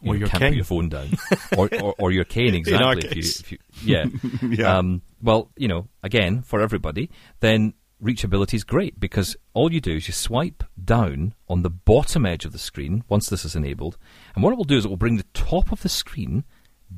you 0.02 0.10
Or 0.12 0.14
know, 0.16 0.20
your 0.22 0.28
can't 0.28 0.42
cane. 0.42 0.50
put 0.52 0.56
your 0.56 0.66
phone 0.66 0.90
down, 0.90 1.10
or, 1.58 1.70
or 1.80 1.96
or 2.00 2.12
your 2.12 2.24
cane 2.26 2.56
exactly. 2.56 3.06
if 3.08 3.16
you, 3.16 3.22
if 3.22 3.52
you, 3.52 3.58
yeah. 3.84 4.06
Yeah. 4.42 4.78
Um, 4.80 5.04
well, 5.22 5.52
you 5.56 5.68
know, 5.68 5.88
again 6.02 6.42
for 6.42 6.60
everybody, 6.60 7.12
then 7.40 7.76
reachability 8.04 8.56
is 8.56 8.64
great 8.64 9.00
because 9.00 9.38
all 9.54 9.72
you 9.72 9.80
do 9.80 9.96
is 9.98 10.08
you 10.08 10.14
swipe 10.14 10.64
down 10.84 11.36
on 11.48 11.62
the 11.62 11.70
bottom 11.70 12.26
edge 12.26 12.46
of 12.46 12.52
the 12.52 12.58
screen 12.58 13.04
once 13.10 13.30
this 13.30 13.46
is 13.46 13.56
enabled, 13.56 14.00
and 14.34 14.44
what 14.44 14.54
it 14.54 14.58
will 14.58 14.64
do 14.64 14.76
is 14.78 14.86
it 14.86 14.90
will 14.90 14.98
bring 14.98 15.18
the 15.18 15.26
top 15.36 15.72
of 15.72 15.84
the 15.84 15.90
screen 15.90 16.46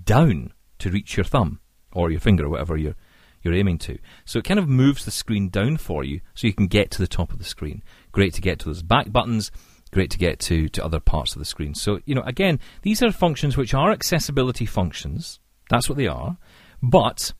down 0.06 0.54
to 0.80 0.90
reach 0.90 1.18
your 1.18 1.26
thumb 1.26 1.60
or 1.92 2.10
your 2.10 2.22
finger 2.22 2.46
or 2.46 2.50
whatever 2.50 2.78
you're 2.78 2.96
you're 3.44 3.54
aiming 3.54 3.78
to. 3.80 3.98
So 4.26 4.40
it 4.40 4.46
kind 4.46 4.60
of 4.60 4.68
moves 4.68 5.06
the 5.06 5.12
screen 5.12 5.50
down 5.50 5.78
for 5.78 6.04
you 6.04 6.22
so 6.34 6.48
you 6.48 6.54
can 6.54 6.68
get 6.68 6.92
to 6.92 7.00
the 7.00 7.08
top 7.08 7.32
of 7.32 7.40
the 7.40 7.44
screen. 7.44 7.84
Great 8.12 8.34
to 8.36 8.42
get 8.42 8.60
to 8.60 8.66
those 8.66 8.84
back 8.84 9.12
buttons, 9.12 9.52
great 9.92 10.10
to 10.12 10.18
get 10.18 10.40
to, 10.40 10.70
to 10.70 10.84
other 10.84 11.00
parts 11.00 11.34
of 11.34 11.40
the 11.40 11.46
screen. 11.46 11.76
So, 11.76 12.00
you 12.06 12.16
know, 12.16 12.24
again, 12.24 12.60
these 12.82 13.04
are 13.04 13.12
functions 13.12 13.58
which 13.58 13.74
are 13.74 13.92
accessibility 13.92 14.66
functions. 14.66 15.40
That's 15.70 15.90
what 15.90 15.98
they 15.98 16.08
are. 16.08 16.38
But 16.82 17.34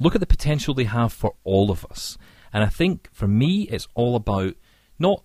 look 0.00 0.14
at 0.14 0.20
the 0.20 0.26
potential 0.26 0.74
they 0.74 0.84
have 0.84 1.12
for 1.12 1.34
all 1.44 1.70
of 1.70 1.84
us. 1.90 2.18
And 2.52 2.62
I 2.62 2.68
think 2.68 3.08
for 3.12 3.26
me, 3.26 3.62
it's 3.70 3.88
all 3.94 4.16
about 4.16 4.54
not 4.98 5.24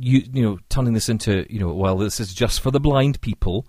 you, 0.00 0.22
you 0.32 0.42
know 0.42 0.58
turning 0.68 0.94
this 0.94 1.08
into 1.08 1.44
you 1.52 1.58
know 1.58 1.74
well 1.74 1.96
this 1.96 2.20
is 2.20 2.32
just 2.32 2.60
for 2.60 2.70
the 2.70 2.80
blind 2.80 3.20
people. 3.20 3.66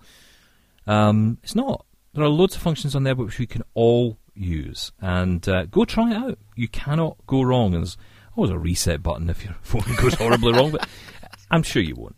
Um, 0.86 1.38
it's 1.42 1.54
not. 1.54 1.84
There 2.14 2.24
are 2.24 2.28
loads 2.28 2.56
of 2.56 2.62
functions 2.62 2.96
on 2.96 3.04
there 3.04 3.14
which 3.14 3.38
we 3.38 3.46
can 3.46 3.62
all 3.74 4.18
use, 4.34 4.92
and 5.00 5.46
uh, 5.48 5.66
go 5.66 5.84
try 5.84 6.10
it 6.10 6.16
out. 6.16 6.38
You 6.54 6.68
cannot 6.68 7.16
go 7.26 7.42
wrong. 7.42 7.74
And 7.74 7.82
there's 7.82 7.96
always 8.36 8.50
a 8.50 8.58
reset 8.58 9.02
button 9.02 9.30
if 9.30 9.44
your 9.44 9.54
phone 9.62 9.94
goes 9.96 10.14
horribly 10.14 10.52
wrong, 10.52 10.72
but 10.72 10.88
I'm 11.50 11.62
sure 11.62 11.82
you 11.82 11.94
won't. 11.96 12.16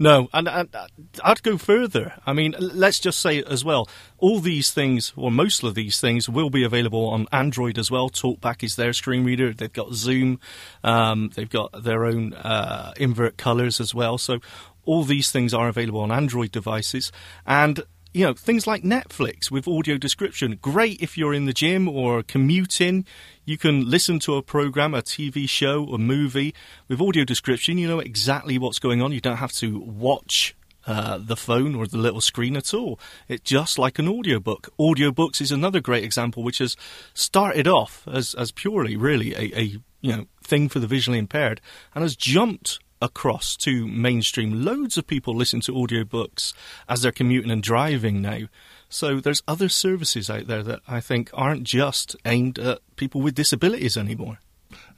No, 0.00 0.28
and, 0.32 0.46
and 0.46 0.74
uh, 0.74 0.86
I'd 1.24 1.42
go 1.42 1.58
further. 1.58 2.14
I 2.24 2.32
mean, 2.32 2.54
let's 2.58 3.00
just 3.00 3.18
say 3.18 3.42
as 3.42 3.64
well, 3.64 3.88
all 4.18 4.38
these 4.38 4.70
things, 4.70 5.12
or 5.16 5.30
most 5.30 5.64
of 5.64 5.74
these 5.74 6.00
things, 6.00 6.28
will 6.28 6.50
be 6.50 6.62
available 6.62 7.08
on 7.08 7.26
Android 7.32 7.78
as 7.78 7.90
well. 7.90 8.08
TalkBack 8.08 8.62
is 8.62 8.76
their 8.76 8.92
screen 8.92 9.24
reader. 9.24 9.52
They've 9.52 9.72
got 9.72 9.94
Zoom. 9.94 10.38
Um, 10.84 11.30
they've 11.34 11.50
got 11.50 11.82
their 11.82 12.04
own 12.04 12.34
uh, 12.34 12.92
invert 12.96 13.36
colors 13.36 13.80
as 13.80 13.92
well. 13.92 14.18
So 14.18 14.38
all 14.84 15.02
these 15.02 15.32
things 15.32 15.52
are 15.52 15.68
available 15.68 16.00
on 16.00 16.12
Android 16.12 16.52
devices. 16.52 17.10
And 17.44 17.82
you 18.14 18.24
know, 18.24 18.34
things 18.34 18.66
like 18.66 18.82
Netflix 18.82 19.50
with 19.50 19.68
audio 19.68 19.96
description. 19.98 20.58
Great 20.60 21.00
if 21.00 21.18
you're 21.18 21.34
in 21.34 21.44
the 21.44 21.52
gym 21.52 21.88
or 21.88 22.22
commuting. 22.22 23.04
You 23.44 23.58
can 23.58 23.88
listen 23.88 24.18
to 24.20 24.36
a 24.36 24.42
program, 24.42 24.94
a 24.94 25.02
TV 25.02 25.48
show, 25.48 25.84
a 25.92 25.98
movie 25.98 26.54
with 26.88 27.00
audio 27.00 27.24
description. 27.24 27.78
You 27.78 27.88
know 27.88 28.00
exactly 28.00 28.58
what's 28.58 28.78
going 28.78 29.02
on. 29.02 29.12
You 29.12 29.20
don't 29.20 29.36
have 29.36 29.52
to 29.54 29.78
watch 29.78 30.56
uh, 30.86 31.18
the 31.20 31.36
phone 31.36 31.74
or 31.74 31.86
the 31.86 31.98
little 31.98 32.20
screen 32.20 32.56
at 32.56 32.72
all. 32.72 32.98
It's 33.28 33.42
just 33.42 33.78
like 33.78 33.98
an 33.98 34.08
audiobook. 34.08 34.68
Audiobooks 34.80 35.40
is 35.40 35.52
another 35.52 35.80
great 35.80 36.02
example, 36.02 36.42
which 36.42 36.58
has 36.58 36.76
started 37.12 37.68
off 37.68 38.08
as, 38.10 38.34
as 38.34 38.52
purely, 38.52 38.96
really, 38.96 39.34
a, 39.34 39.58
a 39.58 39.62
you 40.00 40.16
know 40.16 40.26
thing 40.42 40.68
for 40.68 40.78
the 40.78 40.86
visually 40.86 41.18
impaired 41.18 41.60
and 41.94 42.02
has 42.02 42.16
jumped 42.16 42.78
across 43.00 43.56
to 43.56 43.86
mainstream. 43.86 44.64
Loads 44.64 44.96
of 44.98 45.06
people 45.06 45.34
listen 45.34 45.60
to 45.62 45.72
audiobooks 45.72 46.52
as 46.88 47.02
they're 47.02 47.12
commuting 47.12 47.50
and 47.50 47.62
driving 47.62 48.20
now. 48.20 48.40
So 48.88 49.20
there's 49.20 49.42
other 49.46 49.68
services 49.68 50.30
out 50.30 50.46
there 50.46 50.62
that 50.62 50.80
I 50.88 51.00
think 51.00 51.30
aren't 51.32 51.64
just 51.64 52.16
aimed 52.24 52.58
at 52.58 52.80
people 52.96 53.20
with 53.20 53.34
disabilities 53.34 53.96
anymore. 53.96 54.38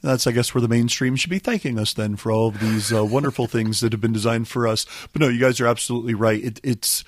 That's, 0.01 0.25
I 0.25 0.31
guess, 0.31 0.53
where 0.53 0.61
the 0.61 0.67
mainstream 0.67 1.15
should 1.15 1.29
be 1.29 1.39
thanking 1.39 1.77
us 1.77 1.93
then 1.93 2.15
for 2.15 2.31
all 2.31 2.49
of 2.49 2.59
these 2.59 2.91
uh, 2.91 3.05
wonderful 3.05 3.47
things 3.47 3.79
that 3.81 3.91
have 3.91 4.01
been 4.01 4.13
designed 4.13 4.47
for 4.47 4.67
us. 4.67 4.85
But 5.13 5.21
no, 5.21 5.27
you 5.27 5.39
guys 5.39 5.59
are 5.61 5.67
absolutely 5.67 6.13
right. 6.13 6.43
It, 6.43 6.59
it's 6.63 7.03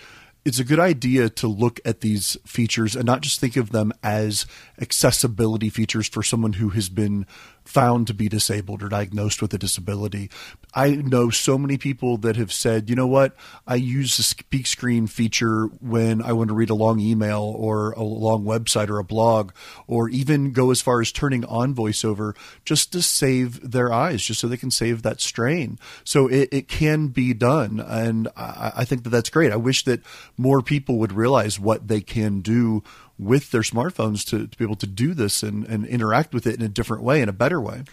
it's 0.46 0.60
a 0.60 0.66
good 0.66 0.80
idea 0.80 1.30
to 1.30 1.48
look 1.48 1.80
at 1.86 2.02
these 2.02 2.36
features 2.46 2.96
and 2.96 3.06
not 3.06 3.22
just 3.22 3.40
think 3.40 3.56
of 3.56 3.72
them 3.72 3.94
as 4.04 4.46
accessibility 4.80 5.70
features 5.70 6.08
for 6.08 6.22
someone 6.22 6.54
who 6.54 6.70
has 6.70 6.90
been 6.90 7.26
found 7.64 8.08
to 8.08 8.14
be 8.14 8.28
disabled 8.28 8.84
or 8.84 8.90
diagnosed 8.90 9.42
with 9.42 9.54
a 9.54 9.58
disability. 9.58 10.30
I 10.74 10.92
know 10.96 11.30
so 11.30 11.58
many 11.58 11.78
people 11.78 12.18
that 12.18 12.36
have 12.36 12.52
said, 12.52 12.90
you 12.90 12.96
know 12.96 13.08
what, 13.08 13.36
I 13.66 13.76
use 13.76 14.18
the 14.18 14.24
speak 14.24 14.68
screen 14.68 15.08
feature 15.08 15.66
when 15.80 16.22
I 16.22 16.34
want 16.34 16.50
to 16.50 16.54
read 16.54 16.70
a 16.70 16.76
long 16.76 17.00
email 17.00 17.42
or 17.42 17.92
a 17.92 18.04
long 18.04 18.44
website 18.44 18.90
or 18.90 19.00
a 19.00 19.04
blog, 19.04 19.52
or 19.88 20.10
even 20.10 20.52
go 20.52 20.72
as 20.72 20.82
far 20.82 21.02
as 21.02 21.12
turning 21.12 21.46
on 21.46 21.74
voiceover 21.74 22.36
just 22.66 22.92
to 22.94 23.02
save 23.02 23.72
their 23.72 23.94
eyes, 23.94 24.24
just 24.24 24.42
so 24.42 24.48
they 24.48 24.58
can 24.58 24.72
save 24.72 25.04
that 25.04 25.22
strain. 25.22 25.80
So 26.04 26.28
it, 26.28 26.50
it 26.52 26.68
can 26.68 27.08
be 27.08 27.34
done. 27.34 27.80
And 27.80 28.28
I, 28.36 28.72
I 28.78 28.86
think 28.86 29.04
that 29.04 29.10
that's 29.10 29.30
great. 29.30 29.52
I 29.52 29.58
wish 29.58 29.84
that 29.86 30.02
more 30.38 30.62
people 30.62 30.98
would 30.98 31.14
realize 31.14 31.60
what 31.60 31.88
they 31.88 32.02
can 32.02 32.42
do 32.42 32.84
with 33.24 33.52
their 33.52 33.62
smartphones 33.62 34.26
to, 34.30 34.48
to 34.48 34.58
be 34.58 34.64
able 34.64 34.76
to 34.76 34.88
do 34.88 35.14
this 35.14 35.44
and, 35.44 35.66
and 35.66 35.86
interact 35.86 36.34
with 36.34 36.48
it 36.48 36.56
in 36.56 36.62
a 36.62 36.70
different 36.70 37.04
way, 37.04 37.22
in 37.22 37.30
a 37.30 37.34
better 37.34 37.60
way. 37.60 37.84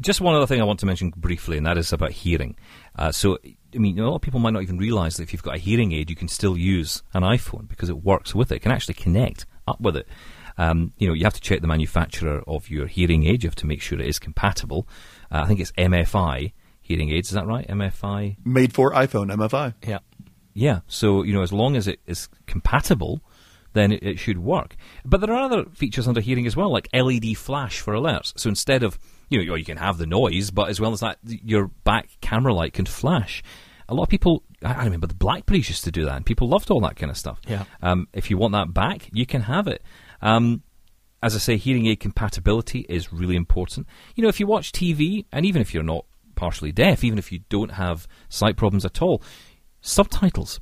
Just 0.00 0.20
one 0.20 0.34
other 0.34 0.46
thing 0.46 0.60
I 0.60 0.64
want 0.64 0.80
to 0.80 0.86
mention 0.86 1.12
briefly, 1.14 1.58
and 1.58 1.66
that 1.66 1.76
is 1.76 1.92
about 1.92 2.12
hearing. 2.12 2.56
Uh, 2.96 3.12
so, 3.12 3.38
I 3.74 3.78
mean, 3.78 3.98
a 3.98 4.08
lot 4.08 4.16
of 4.16 4.22
people 4.22 4.40
might 4.40 4.54
not 4.54 4.62
even 4.62 4.78
realize 4.78 5.16
that 5.16 5.24
if 5.24 5.32
you've 5.32 5.42
got 5.42 5.56
a 5.56 5.58
hearing 5.58 5.92
aid, 5.92 6.08
you 6.08 6.16
can 6.16 6.28
still 6.28 6.56
use 6.56 7.02
an 7.12 7.22
iPhone 7.22 7.68
because 7.68 7.90
it 7.90 8.02
works 8.02 8.34
with 8.34 8.50
it. 8.50 8.56
It 8.56 8.62
can 8.62 8.72
actually 8.72 8.94
connect 8.94 9.44
up 9.68 9.80
with 9.80 9.96
it. 9.96 10.08
Um, 10.58 10.92
you 10.98 11.08
know, 11.08 11.14
you 11.14 11.24
have 11.24 11.34
to 11.34 11.40
check 11.40 11.60
the 11.60 11.66
manufacturer 11.66 12.42
of 12.46 12.70
your 12.70 12.86
hearing 12.86 13.26
aid. 13.26 13.42
You 13.42 13.48
have 13.48 13.56
to 13.56 13.66
make 13.66 13.82
sure 13.82 14.00
it 14.00 14.06
is 14.06 14.18
compatible. 14.18 14.86
Uh, 15.30 15.42
I 15.44 15.46
think 15.46 15.60
it's 15.60 15.72
MFI 15.72 16.52
hearing 16.80 17.10
aids. 17.10 17.28
Is 17.28 17.34
that 17.34 17.46
right? 17.46 17.66
MFI. 17.68 18.36
Made 18.44 18.72
for 18.74 18.92
iPhone, 18.92 19.32
MFI. 19.32 19.74
Yeah. 19.86 19.98
Yeah. 20.54 20.80
So 20.86 21.22
you 21.22 21.32
know, 21.32 21.42
as 21.42 21.52
long 21.52 21.76
as 21.76 21.88
it 21.88 22.00
is 22.06 22.28
compatible, 22.46 23.22
then 23.72 23.92
it, 23.92 24.02
it 24.02 24.18
should 24.18 24.38
work. 24.38 24.76
But 25.04 25.20
there 25.20 25.32
are 25.32 25.42
other 25.42 25.64
features 25.74 26.08
under 26.08 26.20
hearing 26.20 26.46
as 26.46 26.56
well, 26.56 26.72
like 26.72 26.88
LED 26.92 27.36
flash 27.36 27.80
for 27.80 27.94
alerts. 27.94 28.38
So 28.38 28.48
instead 28.48 28.82
of 28.82 28.98
you 29.32 29.46
know, 29.46 29.54
you 29.54 29.64
can 29.64 29.78
have 29.78 29.98
the 29.98 30.06
noise, 30.06 30.50
but 30.50 30.68
as 30.68 30.80
well 30.80 30.92
as 30.92 31.00
that, 31.00 31.18
your 31.24 31.68
back 31.84 32.10
camera 32.20 32.52
light 32.52 32.74
can 32.74 32.84
flash. 32.84 33.42
A 33.88 33.94
lot 33.94 34.04
of 34.04 34.08
people, 34.08 34.42
I 34.62 34.84
remember 34.84 35.06
the 35.06 35.14
Blackberries 35.14 35.68
used 35.68 35.84
to 35.84 35.90
do 35.90 36.04
that, 36.04 36.16
and 36.16 36.26
people 36.26 36.48
loved 36.48 36.70
all 36.70 36.80
that 36.82 36.96
kind 36.96 37.10
of 37.10 37.16
stuff. 37.16 37.40
Yeah. 37.48 37.64
Um, 37.80 38.08
if 38.12 38.30
you 38.30 38.36
want 38.36 38.52
that 38.52 38.74
back, 38.74 39.08
you 39.12 39.24
can 39.24 39.42
have 39.42 39.66
it. 39.68 39.82
Um, 40.20 40.62
as 41.22 41.34
I 41.34 41.38
say, 41.38 41.56
hearing 41.56 41.86
aid 41.86 42.00
compatibility 42.00 42.80
is 42.88 43.12
really 43.12 43.36
important. 43.36 43.86
You 44.14 44.22
know, 44.22 44.28
if 44.28 44.38
you 44.38 44.46
watch 44.46 44.72
TV, 44.72 45.24
and 45.32 45.46
even 45.46 45.62
if 45.62 45.72
you're 45.72 45.82
not 45.82 46.04
partially 46.34 46.72
deaf, 46.72 47.02
even 47.02 47.18
if 47.18 47.32
you 47.32 47.40
don't 47.48 47.72
have 47.72 48.06
sight 48.28 48.56
problems 48.56 48.84
at 48.84 49.00
all, 49.00 49.22
subtitles. 49.80 50.60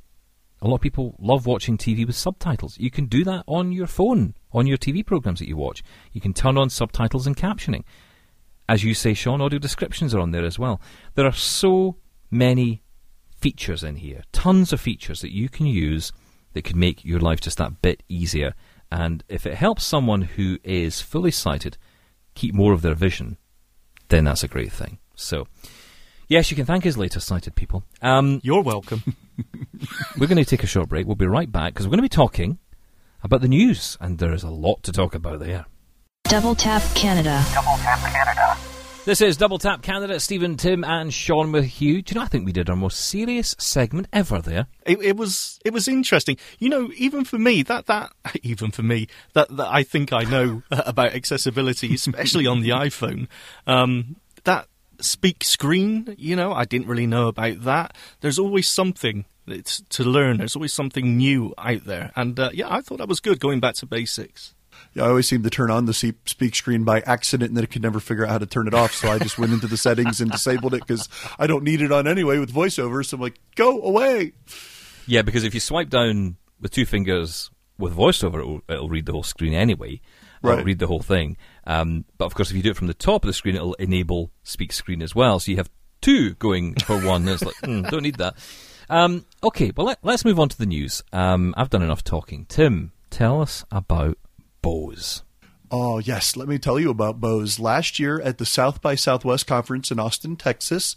A 0.61 0.67
lot 0.67 0.75
of 0.75 0.81
people 0.81 1.15
love 1.19 1.45
watching 1.47 1.77
TV 1.77 2.05
with 2.05 2.15
subtitles. 2.15 2.77
You 2.77 2.91
can 2.91 3.05
do 3.05 3.23
that 3.23 3.43
on 3.47 3.71
your 3.71 3.87
phone, 3.87 4.35
on 4.51 4.67
your 4.67 4.77
TV 4.77 5.03
programs 5.05 5.39
that 5.39 5.47
you 5.47 5.57
watch. 5.57 5.83
You 6.11 6.21
can 6.21 6.33
turn 6.33 6.57
on 6.57 6.69
subtitles 6.69 7.25
and 7.25 7.35
captioning. 7.35 7.83
As 8.69 8.83
you 8.83 8.93
say, 8.93 9.13
Sean, 9.13 9.41
audio 9.41 9.59
descriptions 9.59 10.13
are 10.13 10.19
on 10.19 10.31
there 10.31 10.45
as 10.45 10.59
well. 10.59 10.79
There 11.15 11.25
are 11.25 11.31
so 11.31 11.97
many 12.29 12.83
features 13.35 13.83
in 13.83 13.95
here, 13.95 14.21
tons 14.31 14.71
of 14.71 14.79
features 14.79 15.21
that 15.21 15.33
you 15.33 15.49
can 15.49 15.65
use 15.65 16.11
that 16.53 16.63
could 16.63 16.75
make 16.75 17.03
your 17.03 17.19
life 17.19 17.41
just 17.41 17.57
that 17.57 17.81
bit 17.81 18.03
easier. 18.07 18.53
And 18.91 19.23
if 19.27 19.45
it 19.45 19.55
helps 19.55 19.83
someone 19.83 20.21
who 20.21 20.59
is 20.63 21.01
fully 21.01 21.31
sighted 21.31 21.77
keep 22.35 22.53
more 22.53 22.73
of 22.73 22.81
their 22.81 22.93
vision, 22.93 23.37
then 24.09 24.25
that's 24.25 24.43
a 24.43 24.47
great 24.47 24.71
thing. 24.71 24.99
So, 25.15 25.47
yes, 26.31 26.49
you 26.49 26.55
can 26.55 26.65
thank 26.65 26.85
us 26.85 26.97
later, 26.97 27.19
sighted 27.19 27.55
people. 27.55 27.83
Um, 28.01 28.39
You're 28.41 28.63
welcome. 28.63 29.03
we're 30.17 30.27
going 30.27 30.37
to 30.37 30.45
take 30.45 30.63
a 30.63 30.67
short 30.67 30.89
break. 30.89 31.05
We'll 31.05 31.15
be 31.15 31.27
right 31.27 31.51
back 31.51 31.73
because 31.73 31.85
we're 31.85 31.91
going 31.91 31.99
to 31.99 32.03
be 32.03 32.09
talking 32.09 32.57
about 33.21 33.41
the 33.41 33.47
news, 33.47 33.97
and 33.99 34.17
there 34.17 34.33
is 34.33 34.43
a 34.43 34.49
lot 34.49 34.81
to 34.83 34.91
talk 34.91 35.13
about 35.13 35.39
there. 35.39 35.65
Double 36.23 36.55
Tap 36.55 36.81
Canada. 36.95 37.43
Double 37.53 37.75
Tap 37.77 37.99
Canada. 38.11 38.57
This 39.03 39.19
is 39.19 39.35
Double 39.35 39.57
Tap 39.57 39.81
Canada. 39.81 40.19
Stephen, 40.19 40.55
Tim, 40.55 40.83
and 40.83 41.13
Sean 41.13 41.51
with 41.51 41.81
you. 41.81 42.01
Do 42.01 42.13
you 42.13 42.19
know? 42.19 42.25
I 42.25 42.29
think 42.29 42.45
we 42.45 42.53
did 42.53 42.69
our 42.69 42.75
most 42.75 42.99
serious 42.99 43.55
segment 43.59 44.07
ever 44.13 44.39
there. 44.41 44.67
It, 44.85 45.01
it 45.01 45.17
was 45.17 45.59
it 45.65 45.73
was 45.73 45.87
interesting. 45.87 46.37
You 46.59 46.69
know, 46.69 46.91
even 46.95 47.25
for 47.25 47.39
me, 47.39 47.63
that 47.63 47.87
that 47.87 48.13
even 48.43 48.71
for 48.71 48.83
me, 48.83 49.07
that, 49.33 49.55
that 49.57 49.67
I 49.67 49.83
think 49.83 50.13
I 50.13 50.23
know 50.23 50.63
about 50.71 51.13
accessibility, 51.13 51.93
especially 51.95 52.47
on 52.47 52.61
the 52.61 52.69
iPhone. 52.69 53.27
Um, 53.67 54.15
that 54.43 54.67
speak 55.03 55.43
screen, 55.43 56.15
you 56.17 56.35
know, 56.35 56.53
I 56.53 56.65
didn't 56.65 56.87
really 56.87 57.07
know 57.07 57.27
about 57.27 57.61
that. 57.61 57.95
There's 58.21 58.39
always 58.39 58.67
something 58.67 59.25
it's 59.47 59.81
to 59.89 60.03
learn. 60.03 60.37
There's 60.37 60.55
always 60.55 60.73
something 60.73 61.17
new 61.17 61.53
out 61.57 61.85
there, 61.85 62.11
and 62.15 62.39
uh, 62.39 62.51
yeah, 62.53 62.73
I 62.73 62.81
thought 62.81 62.99
that 62.99 63.07
was 63.07 63.19
good. 63.19 63.39
Going 63.39 63.59
back 63.59 63.75
to 63.75 63.85
basics. 63.85 64.53
Yeah, 64.93 65.03
I 65.03 65.09
always 65.09 65.27
seem 65.27 65.43
to 65.43 65.49
turn 65.49 65.71
on 65.71 65.85
the 65.85 65.93
speak 65.93 66.55
screen 66.55 66.83
by 66.83 67.01
accident 67.01 67.49
and 67.49 67.57
then 67.57 67.63
I 67.63 67.67
could 67.67 67.81
never 67.81 67.99
figure 67.99 68.25
out 68.25 68.31
how 68.31 68.37
to 68.39 68.45
turn 68.45 68.67
it 68.67 68.73
off. 68.73 68.93
So 68.93 69.09
I 69.09 69.19
just 69.19 69.37
went 69.37 69.53
into 69.53 69.67
the 69.67 69.77
settings 69.77 70.19
and 70.19 70.31
disabled 70.31 70.73
it 70.73 70.81
because 70.85 71.07
I 71.39 71.47
don't 71.47 71.63
need 71.63 71.81
it 71.81 71.91
on 71.91 72.07
anyway 72.07 72.39
with 72.39 72.53
voiceover. 72.53 73.05
So 73.05 73.15
I'm 73.15 73.21
like, 73.21 73.39
go 73.55 73.81
away. 73.81 74.33
Yeah, 75.07 75.21
because 75.21 75.43
if 75.43 75.53
you 75.53 75.59
swipe 75.59 75.89
down 75.89 76.35
with 76.59 76.71
two 76.71 76.85
fingers 76.85 77.51
with 77.77 77.95
voiceover, 77.95 78.39
it'll, 78.39 78.61
it'll 78.67 78.89
read 78.89 79.05
the 79.05 79.13
whole 79.13 79.23
screen 79.23 79.53
anyway. 79.53 80.01
Right. 80.41 80.65
read 80.65 80.79
the 80.79 80.87
whole 80.87 81.01
thing. 81.01 81.37
Um, 81.65 82.05
but 82.17 82.25
of 82.25 82.33
course, 82.33 82.49
if 82.49 82.55
you 82.55 82.63
do 82.63 82.71
it 82.71 82.77
from 82.77 82.87
the 82.87 82.93
top 82.93 83.23
of 83.23 83.27
the 83.27 83.33
screen, 83.33 83.55
it'll 83.55 83.75
enable 83.75 84.31
speak 84.43 84.71
screen 84.73 85.01
as 85.01 85.13
well. 85.13 85.39
So 85.39 85.51
you 85.51 85.57
have 85.57 85.69
two 86.01 86.33
going 86.35 86.75
for 86.75 86.99
one. 86.99 87.27
it's 87.27 87.43
like, 87.43 87.55
mm, 87.57 87.89
don't 87.89 88.03
need 88.03 88.17
that. 88.17 88.35
Um, 88.89 89.25
okay, 89.43 89.71
well, 89.75 89.87
let, 89.87 89.99
let's 90.03 90.25
move 90.25 90.39
on 90.39 90.49
to 90.49 90.57
the 90.57 90.65
news. 90.65 91.03
Um, 91.13 91.53
I've 91.55 91.69
done 91.69 91.83
enough 91.83 92.03
talking. 92.03 92.45
Tim, 92.49 92.91
tell 93.09 93.41
us 93.41 93.63
about 93.71 94.17
Bose. 94.61 95.23
Oh, 95.69 95.99
yes. 95.99 96.35
Let 96.35 96.49
me 96.49 96.57
tell 96.57 96.79
you 96.79 96.89
about 96.89 97.21
Bose. 97.21 97.57
Last 97.59 97.99
year 97.99 98.19
at 98.19 98.37
the 98.37 98.45
South 98.45 98.81
by 98.81 98.95
Southwest 98.95 99.47
conference 99.47 99.91
in 99.91 99.99
Austin, 99.99 100.35
Texas, 100.35 100.95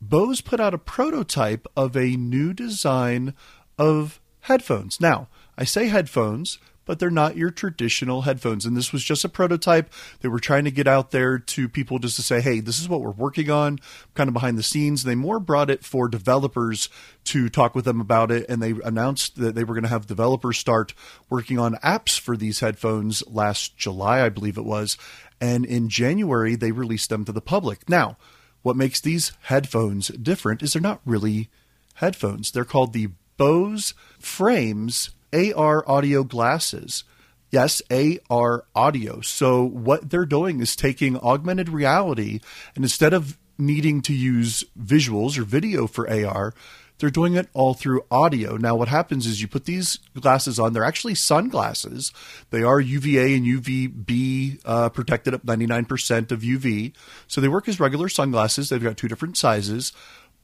Bose 0.00 0.42
put 0.42 0.60
out 0.60 0.74
a 0.74 0.78
prototype 0.78 1.66
of 1.76 1.96
a 1.96 2.16
new 2.16 2.52
design 2.52 3.34
of 3.78 4.20
headphones. 4.40 5.00
Now, 5.00 5.28
I 5.56 5.64
say 5.64 5.88
headphones, 5.88 6.58
but 6.90 6.98
they're 6.98 7.08
not 7.08 7.36
your 7.36 7.52
traditional 7.52 8.22
headphones. 8.22 8.66
And 8.66 8.76
this 8.76 8.92
was 8.92 9.04
just 9.04 9.24
a 9.24 9.28
prototype. 9.28 9.92
They 10.22 10.28
were 10.28 10.40
trying 10.40 10.64
to 10.64 10.72
get 10.72 10.88
out 10.88 11.12
there 11.12 11.38
to 11.38 11.68
people 11.68 12.00
just 12.00 12.16
to 12.16 12.22
say, 12.22 12.40
hey, 12.40 12.58
this 12.58 12.80
is 12.80 12.88
what 12.88 13.00
we're 13.00 13.12
working 13.12 13.48
on, 13.48 13.78
kind 14.14 14.26
of 14.26 14.34
behind 14.34 14.58
the 14.58 14.64
scenes. 14.64 15.04
They 15.04 15.14
more 15.14 15.38
brought 15.38 15.70
it 15.70 15.84
for 15.84 16.08
developers 16.08 16.88
to 17.26 17.48
talk 17.48 17.76
with 17.76 17.84
them 17.84 18.00
about 18.00 18.32
it. 18.32 18.44
And 18.48 18.60
they 18.60 18.74
announced 18.84 19.36
that 19.36 19.54
they 19.54 19.62
were 19.62 19.74
going 19.74 19.84
to 19.84 19.88
have 19.88 20.08
developers 20.08 20.58
start 20.58 20.92
working 21.28 21.60
on 21.60 21.76
apps 21.76 22.18
for 22.18 22.36
these 22.36 22.58
headphones 22.58 23.22
last 23.28 23.76
July, 23.76 24.24
I 24.24 24.28
believe 24.28 24.58
it 24.58 24.64
was. 24.64 24.98
And 25.40 25.64
in 25.64 25.90
January, 25.90 26.56
they 26.56 26.72
released 26.72 27.08
them 27.08 27.24
to 27.24 27.30
the 27.30 27.40
public. 27.40 27.88
Now, 27.88 28.16
what 28.62 28.74
makes 28.74 29.00
these 29.00 29.30
headphones 29.42 30.08
different 30.08 30.60
is 30.60 30.72
they're 30.72 30.82
not 30.82 31.02
really 31.04 31.50
headphones. 31.94 32.50
They're 32.50 32.64
called 32.64 32.94
the 32.94 33.10
Bose 33.36 33.94
Frames 34.18 35.10
AR 35.32 35.88
audio 35.88 36.24
glasses. 36.24 37.04
Yes, 37.50 37.82
AR 37.90 38.64
audio. 38.74 39.20
So 39.20 39.64
what 39.64 40.10
they're 40.10 40.24
doing 40.24 40.60
is 40.60 40.76
taking 40.76 41.16
augmented 41.18 41.68
reality 41.68 42.40
and 42.76 42.84
instead 42.84 43.12
of 43.12 43.36
needing 43.58 44.00
to 44.02 44.14
use 44.14 44.64
visuals 44.78 45.36
or 45.36 45.42
video 45.42 45.86
for 45.86 46.08
AR, 46.08 46.54
they're 47.00 47.10
doing 47.10 47.34
it 47.34 47.48
all 47.54 47.74
through 47.74 48.04
audio. 48.10 48.56
Now, 48.56 48.76
what 48.76 48.88
happens 48.88 49.26
is 49.26 49.40
you 49.40 49.48
put 49.48 49.64
these 49.64 49.98
glasses 50.20 50.60
on. 50.60 50.72
They're 50.72 50.84
actually 50.84 51.14
sunglasses. 51.14 52.12
They 52.50 52.62
are 52.62 52.78
UVA 52.78 53.34
and 53.34 53.46
UVB 53.46 54.60
uh, 54.64 54.90
protected 54.90 55.32
up 55.32 55.44
99% 55.44 56.30
of 56.30 56.42
UV. 56.42 56.92
So 57.26 57.40
they 57.40 57.48
work 57.48 57.68
as 57.68 57.80
regular 57.80 58.10
sunglasses. 58.10 58.68
They've 58.68 58.82
got 58.82 58.98
two 58.98 59.08
different 59.08 59.38
sizes, 59.38 59.92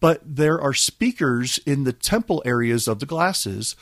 but 0.00 0.20
there 0.24 0.60
are 0.60 0.72
speakers 0.72 1.58
in 1.66 1.84
the 1.84 1.92
temple 1.92 2.42
areas 2.46 2.88
of 2.88 3.00
the 3.00 3.06
glasses 3.06 3.76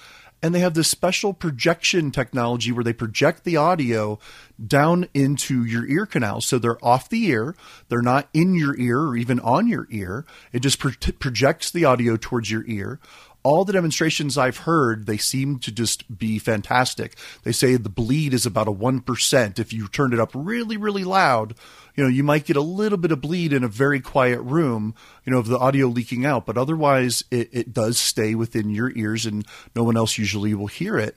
and 0.45 0.55
they 0.55 0.61
have 0.61 0.75
this 0.75 0.91
special 0.91 1.33
projection 1.33 2.11
technology 2.11 2.71
where 2.71 2.85
they 2.85 2.93
project 2.93 3.45
the 3.45 3.57
audio 3.57 4.19
down 4.65 5.09
into 5.15 5.65
your 5.65 5.87
ear 5.87 6.05
canal. 6.05 6.43
So 6.43 6.59
they're 6.59 6.85
off 6.85 7.09
the 7.09 7.25
ear, 7.29 7.57
they're 7.89 8.03
not 8.03 8.29
in 8.35 8.55
your 8.55 8.79
ear 8.79 9.01
or 9.01 9.17
even 9.17 9.41
on 9.41 9.69
your 9.69 9.89
ear. 9.91 10.27
It 10.53 10.61
just 10.61 10.79
pro- 10.79 10.93
projects 11.19 11.71
the 11.71 11.87
audio 11.87 12.19
towards 12.19 12.51
your 12.51 12.63
ear. 12.67 13.01
All 13.45 13.65
the 13.65 13.75
demonstrations 13.75 14.37
I've 14.39 14.59
heard, 14.59 15.07
they 15.07 15.19
seem 15.19 15.59
to 15.61 15.71
just 15.71 16.19
be 16.19 16.39
fantastic. 16.39 17.17
They 17.43 17.53
say 17.53 17.77
the 17.77 17.91
bleed 17.91 18.33
is 18.35 18.47
about 18.47 18.69
a 18.69 18.73
1%. 18.73 19.59
If 19.59 19.73
you 19.73 19.87
turn 19.87 20.13
it 20.13 20.19
up 20.19 20.31
really, 20.35 20.79
really 20.79 21.05
loud, 21.05 21.55
you 21.95 22.03
know, 22.03 22.11
you 22.11 22.25
might 22.25 22.47
get 22.47 22.57
a 22.57 22.63
little 22.63 22.99
bit 22.99 23.13
of 23.13 23.21
bleed 23.21 23.53
in 23.53 23.63
a 23.63 23.69
very 23.69 24.01
quiet 24.01 24.41
room, 24.41 24.95
you 25.25 25.33
know, 25.33 25.39
of 25.39 25.47
the 25.47 25.59
audio 25.59 25.87
leaking 25.87 26.25
out, 26.27 26.47
but 26.47 26.59
otherwise 26.59 27.23
it, 27.31 27.51
it 27.53 27.73
does 27.73 27.99
stay 27.99 28.35
within 28.35 28.71
your 28.71 28.91
ears 28.97 29.27
and 29.27 29.47
no 29.77 29.85
one 29.85 29.97
else 29.97 30.19
usually 30.19 30.55
will 30.55 30.67
hear 30.67 30.99
it. 30.99 31.17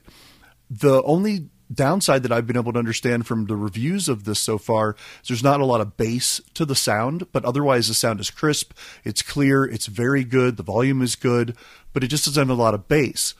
The 0.70 1.02
only 1.04 1.48
downside 1.72 2.22
that 2.22 2.32
I've 2.32 2.46
been 2.46 2.56
able 2.56 2.72
to 2.72 2.78
understand 2.78 3.26
from 3.26 3.46
the 3.46 3.56
reviews 3.56 4.08
of 4.08 4.24
this 4.24 4.40
so 4.40 4.58
far 4.58 4.96
is 5.22 5.28
there's 5.28 5.42
not 5.42 5.60
a 5.60 5.64
lot 5.64 5.80
of 5.80 5.96
bass 5.96 6.40
to 6.54 6.64
the 6.64 6.74
sound, 6.74 7.26
but 7.32 7.44
otherwise 7.44 7.88
the 7.88 7.94
sound 7.94 8.20
is 8.20 8.30
crisp, 8.30 8.72
it's 9.04 9.22
clear, 9.22 9.64
it's 9.64 9.86
very 9.86 10.24
good, 10.24 10.56
the 10.56 10.62
volume 10.62 11.02
is 11.02 11.16
good, 11.16 11.56
but 11.92 12.04
it 12.04 12.08
just 12.08 12.24
doesn't 12.24 12.48
have 12.48 12.58
a 12.58 12.60
lot 12.60 12.74
of 12.74 12.88
bass. 12.88 13.34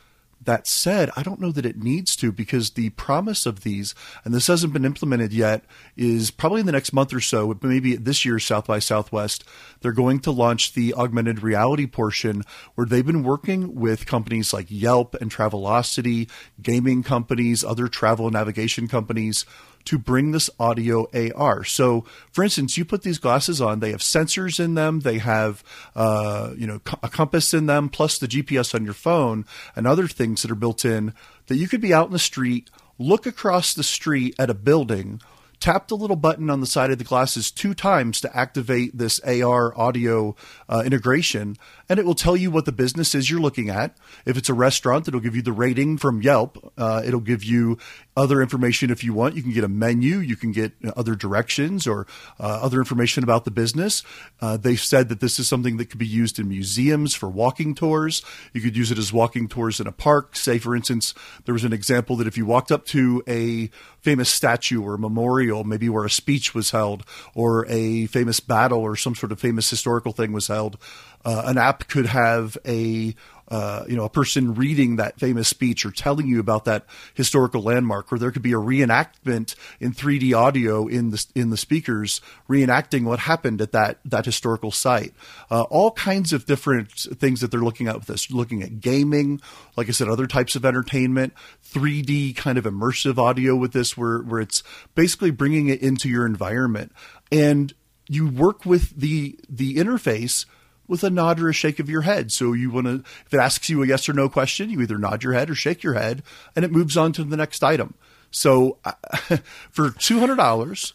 That 0.48 0.66
said, 0.66 1.10
I 1.14 1.22
don't 1.22 1.42
know 1.42 1.52
that 1.52 1.66
it 1.66 1.76
needs 1.76 2.16
to 2.16 2.32
because 2.32 2.70
the 2.70 2.88
promise 2.88 3.44
of 3.44 3.64
these, 3.64 3.94
and 4.24 4.32
this 4.32 4.46
hasn't 4.46 4.72
been 4.72 4.86
implemented 4.86 5.30
yet, 5.30 5.62
is 5.94 6.30
probably 6.30 6.60
in 6.60 6.66
the 6.66 6.72
next 6.72 6.94
month 6.94 7.12
or 7.12 7.20
so, 7.20 7.54
maybe 7.60 7.96
this 7.96 8.24
year's 8.24 8.46
South 8.46 8.66
by 8.66 8.78
Southwest, 8.78 9.44
they're 9.82 9.92
going 9.92 10.20
to 10.20 10.30
launch 10.30 10.72
the 10.72 10.94
augmented 10.94 11.42
reality 11.42 11.86
portion 11.86 12.44
where 12.76 12.86
they've 12.86 13.04
been 13.04 13.24
working 13.24 13.74
with 13.74 14.06
companies 14.06 14.54
like 14.54 14.68
Yelp 14.70 15.14
and 15.16 15.30
Travelocity, 15.30 16.30
gaming 16.62 17.02
companies, 17.02 17.62
other 17.62 17.86
travel 17.86 18.28
and 18.28 18.32
navigation 18.32 18.88
companies 18.88 19.44
to 19.88 19.98
bring 19.98 20.32
this 20.32 20.50
audio 20.60 21.08
AR. 21.34 21.64
So, 21.64 22.04
for 22.30 22.44
instance, 22.44 22.76
you 22.76 22.84
put 22.84 23.02
these 23.02 23.16
glasses 23.16 23.58
on; 23.60 23.80
they 23.80 23.90
have 23.90 24.00
sensors 24.00 24.60
in 24.60 24.74
them, 24.74 25.00
they 25.00 25.16
have 25.16 25.64
uh, 25.96 26.52
you 26.58 26.66
know 26.66 26.80
a 27.02 27.08
compass 27.08 27.54
in 27.54 27.64
them, 27.64 27.88
plus 27.88 28.18
the 28.18 28.28
GPS 28.28 28.74
on 28.74 28.84
your 28.84 28.92
phone 28.92 29.46
and 29.74 29.86
other 29.86 30.06
things 30.06 30.42
that 30.42 30.50
are 30.50 30.56
built 30.56 30.84
in. 30.84 31.14
That 31.46 31.56
you 31.56 31.68
could 31.68 31.80
be 31.80 31.94
out 31.94 32.08
in 32.08 32.12
the 32.12 32.18
street, 32.18 32.68
look 32.98 33.24
across 33.24 33.72
the 33.72 33.82
street 33.82 34.34
at 34.38 34.50
a 34.50 34.54
building, 34.54 35.22
tap 35.60 35.88
the 35.88 35.96
little 35.96 36.16
button 36.16 36.50
on 36.50 36.60
the 36.60 36.66
side 36.66 36.90
of 36.90 36.98
the 36.98 37.04
glasses 37.04 37.50
two 37.50 37.74
times 37.74 38.20
to 38.20 38.36
activate 38.36 38.96
this 38.96 39.20
AR 39.20 39.76
audio 39.78 40.36
uh, 40.68 40.82
integration, 40.84 41.56
and 41.88 41.98
it 41.98 42.06
will 42.06 42.14
tell 42.14 42.36
you 42.36 42.50
what 42.50 42.64
the 42.64 42.72
business 42.72 43.14
is 43.14 43.30
you're 43.30 43.40
looking 43.40 43.68
at. 43.68 43.96
If 44.24 44.36
it's 44.36 44.48
a 44.48 44.54
restaurant, 44.54 45.08
it'll 45.08 45.20
give 45.20 45.36
you 45.36 45.42
the 45.42 45.52
rating 45.52 45.98
from 45.98 46.22
Yelp. 46.22 46.72
Uh, 46.76 47.02
it'll 47.04 47.20
give 47.20 47.42
you 47.42 47.78
other 48.16 48.42
information 48.42 48.90
if 48.90 49.04
you 49.04 49.12
want. 49.12 49.36
You 49.36 49.42
can 49.42 49.52
get 49.52 49.64
a 49.64 49.68
menu, 49.68 50.18
you 50.18 50.36
can 50.36 50.52
get 50.52 50.72
uh, 50.84 50.92
other 50.96 51.14
directions 51.14 51.86
or 51.86 52.06
uh, 52.40 52.60
other 52.62 52.78
information 52.78 53.22
about 53.22 53.44
the 53.44 53.50
business. 53.50 54.02
Uh, 54.40 54.56
they've 54.56 54.80
said 54.80 55.08
that 55.08 55.20
this 55.20 55.38
is 55.38 55.48
something 55.48 55.76
that 55.76 55.86
could 55.86 55.98
be 55.98 56.06
used 56.06 56.38
in 56.38 56.48
museums 56.48 57.14
for 57.14 57.28
walking 57.28 57.74
tours. 57.74 58.22
You 58.52 58.60
could 58.60 58.76
use 58.76 58.90
it 58.90 58.98
as 58.98 59.12
walking 59.12 59.48
tours 59.48 59.80
in 59.80 59.86
a 59.86 59.92
park. 59.92 60.36
Say, 60.36 60.58
for 60.58 60.74
instance, 60.74 61.14
there 61.44 61.52
was 61.52 61.64
an 61.64 61.72
example 61.72 62.16
that 62.16 62.26
if 62.26 62.36
you 62.36 62.44
walked 62.44 62.72
up 62.72 62.84
to 62.86 63.22
a 63.28 63.70
famous 64.08 64.30
statue 64.30 64.80
or 64.80 64.96
memorial, 64.96 65.64
maybe 65.64 65.86
where 65.90 66.06
a 66.06 66.08
speech 66.08 66.54
was 66.54 66.70
held 66.70 67.04
or 67.34 67.66
a 67.68 68.06
famous 68.06 68.40
battle 68.40 68.78
or 68.78 68.96
some 68.96 69.14
sort 69.14 69.30
of 69.30 69.38
famous 69.38 69.68
historical 69.68 70.12
thing 70.12 70.32
was 70.32 70.46
held, 70.46 70.78
uh, 71.26 71.42
an 71.44 71.58
app 71.58 71.88
could 71.88 72.06
have 72.06 72.56
a 72.64 73.14
uh, 73.50 73.84
you 73.88 73.96
know, 73.96 74.04
a 74.04 74.10
person 74.10 74.54
reading 74.54 74.96
that 74.96 75.18
famous 75.18 75.48
speech 75.48 75.86
or 75.86 75.90
telling 75.90 76.26
you 76.26 76.38
about 76.38 76.66
that 76.66 76.84
historical 77.14 77.62
landmark, 77.62 78.12
or 78.12 78.18
there 78.18 78.30
could 78.30 78.42
be 78.42 78.52
a 78.52 78.56
reenactment 78.56 79.54
in 79.80 79.92
3D 79.92 80.36
audio 80.36 80.86
in 80.86 81.10
the 81.10 81.26
in 81.34 81.50
the 81.50 81.56
speakers 81.56 82.20
reenacting 82.48 83.04
what 83.04 83.20
happened 83.20 83.60
at 83.62 83.72
that 83.72 84.00
that 84.04 84.26
historical 84.26 84.70
site. 84.70 85.14
Uh, 85.50 85.62
all 85.62 85.92
kinds 85.92 86.32
of 86.32 86.44
different 86.44 86.90
things 86.90 87.40
that 87.40 87.50
they're 87.50 87.60
looking 87.60 87.88
at 87.88 87.94
with 87.94 88.06
this, 88.06 88.30
looking 88.30 88.62
at 88.62 88.80
gaming, 88.80 89.40
like 89.76 89.88
I 89.88 89.92
said, 89.92 90.08
other 90.08 90.26
types 90.26 90.54
of 90.54 90.66
entertainment, 90.66 91.32
3D 91.72 92.36
kind 92.36 92.58
of 92.58 92.64
immersive 92.64 93.16
audio 93.16 93.56
with 93.56 93.72
this, 93.72 93.96
where 93.96 94.18
where 94.18 94.40
it's 94.40 94.62
basically 94.94 95.30
bringing 95.30 95.68
it 95.68 95.80
into 95.80 96.08
your 96.08 96.26
environment, 96.26 96.92
and 97.32 97.72
you 98.08 98.28
work 98.28 98.66
with 98.66 98.90
the 98.90 99.38
the 99.48 99.76
interface 99.76 100.44
with 100.88 101.04
a 101.04 101.10
nod 101.10 101.38
or 101.38 101.48
a 101.48 101.52
shake 101.52 101.78
of 101.78 101.88
your 101.88 102.02
head. 102.02 102.32
So 102.32 102.52
you 102.52 102.70
want 102.70 102.86
to, 102.86 103.04
if 103.26 103.32
it 103.32 103.38
asks 103.38 103.68
you 103.68 103.82
a 103.82 103.86
yes 103.86 104.08
or 104.08 104.14
no 104.14 104.28
question, 104.28 104.70
you 104.70 104.80
either 104.80 104.98
nod 104.98 105.22
your 105.22 105.34
head 105.34 105.50
or 105.50 105.54
shake 105.54 105.82
your 105.82 105.94
head, 105.94 106.22
and 106.56 106.64
it 106.64 106.72
moves 106.72 106.96
on 106.96 107.12
to 107.12 107.24
the 107.24 107.36
next 107.36 107.62
item. 107.62 107.94
So 108.30 108.78
uh, 108.84 108.92
for 109.70 109.90
two 109.90 110.18
hundred 110.18 110.36
dollars, 110.36 110.94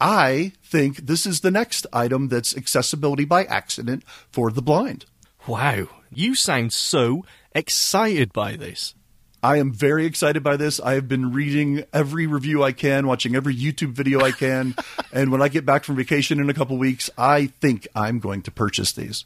I 0.00 0.52
think 0.62 1.06
this 1.06 1.26
is 1.26 1.40
the 1.40 1.50
next 1.50 1.86
item 1.92 2.28
that's 2.28 2.56
accessibility 2.56 3.24
by 3.24 3.44
accident 3.44 4.04
for 4.30 4.50
the 4.50 4.62
blind. 4.62 5.06
Wow, 5.46 5.88
you 6.12 6.34
sound 6.34 6.72
so 6.72 7.24
excited 7.52 8.32
by 8.32 8.56
this. 8.56 8.94
I 9.42 9.58
am 9.58 9.72
very 9.72 10.06
excited 10.06 10.42
by 10.42 10.56
this. 10.56 10.80
I 10.80 10.94
have 10.94 11.08
been 11.08 11.32
reading 11.32 11.84
every 11.92 12.26
review 12.26 12.62
I 12.64 12.72
can, 12.72 13.06
watching 13.06 13.36
every 13.36 13.54
YouTube 13.54 13.92
video 13.92 14.20
I 14.20 14.32
can, 14.32 14.74
and 15.12 15.30
when 15.30 15.42
I 15.42 15.48
get 15.48 15.64
back 15.64 15.84
from 15.84 15.96
vacation 15.96 16.40
in 16.40 16.50
a 16.50 16.54
couple 16.54 16.76
weeks, 16.78 17.10
I 17.16 17.46
think 17.60 17.86
I'm 17.94 18.18
going 18.18 18.42
to 18.42 18.50
purchase 18.50 18.92
these. 18.92 19.24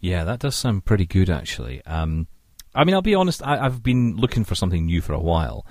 Yeah, 0.00 0.24
that 0.24 0.40
does 0.40 0.54
sound 0.54 0.84
pretty 0.84 1.06
good, 1.06 1.30
actually. 1.30 1.84
Um, 1.86 2.26
I 2.74 2.84
mean, 2.84 2.94
I'll 2.94 3.02
be 3.02 3.14
honest. 3.14 3.42
I, 3.42 3.56
have 3.56 3.82
been 3.82 4.16
looking 4.16 4.44
for 4.44 4.54
something 4.54 4.84
new 4.84 5.00
for 5.00 5.14
a 5.14 5.18
while. 5.20 5.66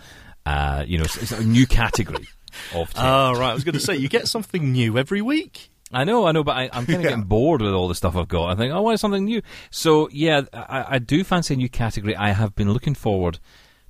Uh, 0.45 0.84
you 0.88 0.97
know, 0.97 1.03
it's, 1.03 1.18
it's, 1.18 1.32
a 1.32 1.43
new 1.43 1.68
category 1.68 2.28
of. 2.74 2.91
Oh, 2.97 3.34
right. 3.34 3.51
I 3.51 3.53
was 3.53 3.64
going 3.64 3.74
to 3.74 3.80
say 3.80 3.95
you 3.95 4.10
get 4.10 4.28
something 4.28 4.72
new 4.72 4.97
every 4.97 5.22
week. 5.22 5.70
I 5.96 6.04
know, 6.04 6.28
I 6.28 6.34
know, 6.34 6.43
but 6.43 6.58
I, 6.58 6.64
am 6.66 6.86
kind 6.86 6.89
of 6.89 7.04
yeah. 7.04 7.10
getting 7.12 7.24
bored 7.24 7.62
with 7.62 7.72
all 7.72 7.88
the 7.88 7.96
stuff 7.96 8.18
I've 8.18 8.28
got. 8.28 8.50
I 8.50 8.56
think 8.56 8.74
I 8.74 8.80
want 8.80 9.00
something 9.00 9.24
new. 9.24 9.41
So 9.72 10.10
yeah, 10.12 10.41
I, 10.52 10.86
I, 10.89 11.00
do 11.00 11.24
fancy 11.24 11.54
a 11.54 11.58
new 11.58 11.70
category. 11.70 12.14
I 12.18 12.32
have 12.32 12.54
been 12.54 12.74
looking 12.74 12.96
forward 12.96 13.39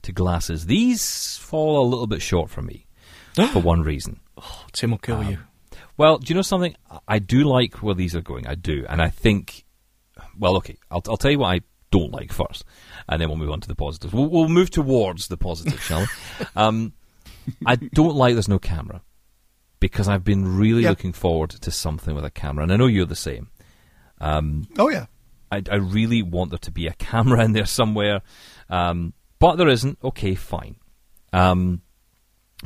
to 0.04 0.12
glasses. 0.12 0.68
These 0.68 1.38
fall 1.38 1.84
a 1.84 1.88
little 1.90 2.06
bit 2.06 2.22
short 2.22 2.52
for 2.52 2.62
me 2.62 2.86
for 3.52 3.60
one 3.60 3.82
reason. 3.82 4.20
Oh, 4.38 4.66
Tim 4.72 4.92
will 4.92 5.00
kill 5.00 5.18
um, 5.18 5.32
you. 5.32 5.40
Well, 5.98 6.20
do 6.20 6.30
you 6.30 6.36
know 6.36 6.44
something? 6.44 6.76
I 7.08 7.18
do 7.18 7.44
like 7.44 7.82
where 7.82 7.96
these 7.96 8.16
are 8.16 8.22
going. 8.22 8.46
I 8.46 8.54
do, 8.54 8.86
and 8.88 9.02
I 9.02 9.10
think. 9.10 9.66
Well, 10.38 10.58
okay, 10.58 10.78
I'll, 10.92 11.02
I'll 11.08 11.18
tell 11.18 11.32
you 11.32 11.40
what 11.40 11.56
I 11.56 11.62
don't 11.90 12.12
like 12.12 12.32
first, 12.32 12.66
and 13.10 13.20
then 13.20 13.30
we'll 13.30 13.38
move 13.38 13.50
on 13.50 13.62
to 13.62 13.68
the 13.68 13.76
positives. 13.76 14.14
We'll, 14.14 14.28
we'll 14.28 14.48
move 14.48 14.70
towards 14.70 15.28
the 15.28 15.38
positives, 15.38 15.82
shall 15.82 16.02
we? 16.02 16.08
Um, 16.56 16.94
I 17.66 17.76
don't 17.78 18.16
like 18.16 18.34
there's 18.34 18.48
no 18.48 18.60
camera 18.60 19.02
because 19.92 20.08
I've 20.08 20.24
been 20.24 20.58
really 20.58 20.84
looking 20.84 21.14
forward 21.14 21.52
to 21.52 21.72
something 21.72 22.16
with 22.16 22.26
a 22.26 22.32
camera, 22.32 22.64
and 22.64 22.74
I 22.74 22.78
know 22.78 22.88
you're 22.88 23.06
the 23.06 23.16
same. 23.16 23.50
Um, 24.20 24.68
oh 24.78 24.90
yeah, 24.90 25.06
I, 25.52 25.62
I, 25.72 25.76
really 25.76 26.24
want 26.24 26.50
there 26.50 26.58
to 26.60 26.72
be 26.72 26.88
a 26.88 26.94
camera 26.98 27.44
in 27.44 27.52
there 27.52 27.66
somewhere, 27.66 28.22
um, 28.70 29.14
but 29.40 29.58
there 29.58 29.68
isn't. 29.68 30.00
Okay, 30.04 30.36
fine. 30.36 30.78
Um, 31.34 31.82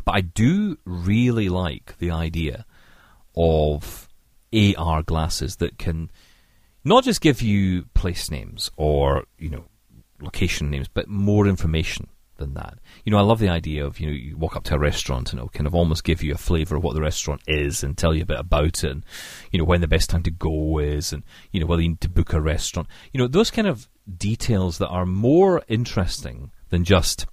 but 0.05 0.15
I 0.15 0.21
do 0.21 0.77
really 0.85 1.49
like 1.49 1.97
the 1.97 2.11
idea 2.11 2.65
of 3.35 4.07
AR 4.53 5.03
glasses 5.03 5.57
that 5.57 5.77
can 5.77 6.09
not 6.85 7.03
just 7.03 7.21
give 7.21 7.41
you 7.41 7.83
place 7.93 8.31
names 8.31 8.71
or 8.77 9.25
you 9.37 9.49
know 9.49 9.65
location 10.21 10.69
names, 10.69 10.87
but 10.87 11.07
more 11.09 11.47
information 11.47 12.07
than 12.39 12.55
that. 12.55 12.79
You 13.05 13.11
know, 13.11 13.19
I 13.19 13.21
love 13.21 13.39
the 13.39 13.49
idea 13.49 13.85
of, 13.85 13.99
you 13.99 14.07
know, 14.07 14.13
you 14.13 14.37
walk 14.37 14.55
up 14.55 14.63
to 14.65 14.75
a 14.75 14.79
restaurant 14.79 15.31
and 15.31 15.39
it'll 15.39 15.49
kind 15.49 15.67
of 15.67 15.75
almost 15.75 16.03
give 16.03 16.23
you 16.23 16.33
a 16.33 16.37
flavour 16.37 16.75
of 16.75 16.83
what 16.83 16.95
the 16.95 17.01
restaurant 17.01 17.41
is 17.47 17.83
and 17.83 17.97
tell 17.97 18.15
you 18.15 18.23
a 18.23 18.25
bit 18.25 18.39
about 18.39 18.83
it 18.83 18.91
and, 18.91 19.03
you 19.51 19.59
know, 19.59 19.65
when 19.65 19.81
the 19.81 19.87
best 19.87 20.09
time 20.09 20.23
to 20.23 20.31
go 20.31 20.79
is 20.79 21.13
and, 21.13 21.23
you 21.51 21.59
know, 21.59 21.67
whether 21.67 21.81
you 21.81 21.89
need 21.89 22.01
to 22.01 22.09
book 22.09 22.33
a 22.33 22.41
restaurant. 22.41 22.87
You 23.13 23.19
know, 23.19 23.27
those 23.27 23.51
kind 23.51 23.67
of 23.67 23.87
details 24.17 24.79
that 24.79 24.87
are 24.87 25.05
more 25.05 25.61
interesting 25.67 26.51
than 26.69 26.83
just 26.83 27.27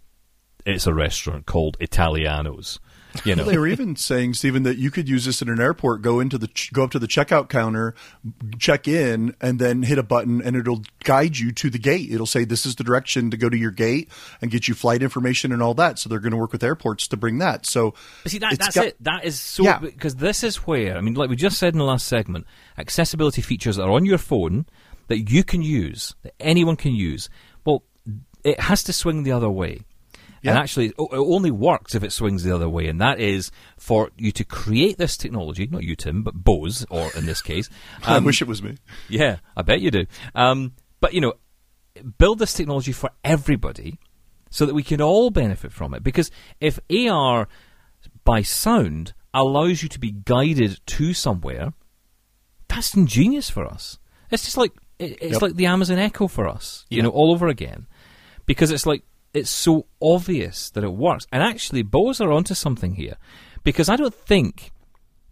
it's 0.66 0.86
a 0.86 0.94
restaurant 0.94 1.46
called 1.46 1.78
Italianos. 1.78 2.78
You 3.24 3.36
know, 3.36 3.44
they 3.44 3.58
were 3.58 3.66
even 3.66 3.96
saying, 3.96 4.34
Stephen, 4.34 4.62
that 4.64 4.78
you 4.78 4.90
could 4.90 5.08
use 5.08 5.24
this 5.24 5.42
in 5.42 5.48
an 5.48 5.60
airport. 5.60 6.02
Go 6.02 6.20
into 6.20 6.38
the 6.38 6.48
go 6.72 6.84
up 6.84 6.90
to 6.92 6.98
the 6.98 7.06
checkout 7.06 7.48
counter, 7.48 7.94
check 8.58 8.86
in, 8.88 9.34
and 9.40 9.58
then 9.58 9.82
hit 9.82 9.98
a 9.98 10.02
button, 10.02 10.40
and 10.42 10.56
it'll 10.56 10.82
guide 11.04 11.38
you 11.38 11.52
to 11.52 11.70
the 11.70 11.78
gate. 11.78 12.10
It'll 12.10 12.26
say 12.26 12.44
this 12.44 12.66
is 12.66 12.76
the 12.76 12.84
direction 12.84 13.30
to 13.30 13.36
go 13.36 13.48
to 13.48 13.56
your 13.56 13.70
gate, 13.70 14.10
and 14.40 14.50
get 14.50 14.68
you 14.68 14.74
flight 14.74 15.02
information 15.02 15.52
and 15.52 15.62
all 15.62 15.74
that. 15.74 15.98
So 15.98 16.08
they're 16.08 16.20
going 16.20 16.32
to 16.32 16.38
work 16.38 16.52
with 16.52 16.62
airports 16.64 17.08
to 17.08 17.16
bring 17.16 17.38
that. 17.38 17.66
So, 17.66 17.94
but 18.22 18.32
see, 18.32 18.38
that, 18.38 18.58
that's 18.58 18.74
got, 18.74 18.86
it. 18.86 18.96
That 19.02 19.24
is 19.24 19.40
so 19.40 19.64
yeah. 19.64 19.78
because 19.78 20.16
this 20.16 20.42
is 20.42 20.56
where 20.58 20.96
I 20.96 21.00
mean, 21.00 21.14
like 21.14 21.30
we 21.30 21.36
just 21.36 21.58
said 21.58 21.74
in 21.74 21.78
the 21.78 21.84
last 21.84 22.06
segment, 22.06 22.46
accessibility 22.78 23.42
features 23.42 23.78
are 23.78 23.90
on 23.90 24.04
your 24.04 24.18
phone 24.18 24.66
that 25.08 25.30
you 25.30 25.44
can 25.44 25.62
use, 25.62 26.14
that 26.22 26.34
anyone 26.40 26.76
can 26.76 26.92
use. 26.92 27.28
Well, 27.64 27.82
it 28.44 28.60
has 28.60 28.82
to 28.84 28.92
swing 28.92 29.22
the 29.22 29.32
other 29.32 29.50
way. 29.50 29.80
Yeah. 30.46 30.52
And 30.52 30.60
actually, 30.60 30.86
it 30.86 30.94
only 30.98 31.50
works 31.50 31.96
if 31.96 32.04
it 32.04 32.12
swings 32.12 32.44
the 32.44 32.54
other 32.54 32.68
way, 32.68 32.86
and 32.86 33.00
that 33.00 33.18
is 33.18 33.50
for 33.76 34.10
you 34.16 34.30
to 34.30 34.44
create 34.44 34.96
this 34.96 35.16
technology, 35.16 35.66
not 35.66 35.82
you, 35.82 35.96
Tim, 35.96 36.22
but 36.22 36.34
Bose, 36.34 36.86
or 36.88 37.10
in 37.16 37.26
this 37.26 37.42
case. 37.42 37.68
Um, 38.04 38.14
I 38.14 38.18
wish 38.20 38.40
it 38.40 38.48
was 38.48 38.62
me. 38.62 38.76
Yeah, 39.08 39.38
I 39.56 39.62
bet 39.62 39.80
you 39.80 39.90
do. 39.90 40.06
Um, 40.36 40.74
but, 41.00 41.14
you 41.14 41.20
know, 41.20 41.34
build 42.18 42.38
this 42.38 42.52
technology 42.52 42.92
for 42.92 43.10
everybody 43.24 43.98
so 44.50 44.66
that 44.66 44.74
we 44.74 44.84
can 44.84 45.00
all 45.00 45.30
benefit 45.30 45.72
from 45.72 45.94
it. 45.94 46.04
Because 46.04 46.30
if 46.60 46.78
AR 46.88 47.48
by 48.24 48.42
sound 48.42 49.14
allows 49.34 49.82
you 49.82 49.88
to 49.88 49.98
be 49.98 50.12
guided 50.12 50.78
to 50.86 51.12
somewhere, 51.12 51.72
that's 52.68 52.94
ingenious 52.94 53.50
for 53.50 53.66
us. 53.66 53.98
It's 54.30 54.44
just 54.44 54.56
like 54.56 54.72
it's 54.98 55.32
yep. 55.32 55.42
like 55.42 55.56
the 55.56 55.66
Amazon 55.66 55.98
Echo 55.98 56.28
for 56.28 56.46
us, 56.46 56.86
you 56.88 56.98
yep. 56.98 57.04
know, 57.04 57.10
all 57.10 57.32
over 57.32 57.48
again. 57.48 57.86
Because 58.46 58.70
it's 58.70 58.86
like 58.86 59.02
it's 59.36 59.50
so 59.50 59.86
obvious 60.00 60.70
that 60.70 60.84
it 60.84 60.92
works. 60.92 61.26
And 61.30 61.42
actually, 61.42 61.82
Bose 61.82 62.20
are 62.20 62.32
onto 62.32 62.54
something 62.54 62.94
here 62.94 63.16
because 63.64 63.88
I 63.88 63.96
don't 63.96 64.14
think 64.14 64.72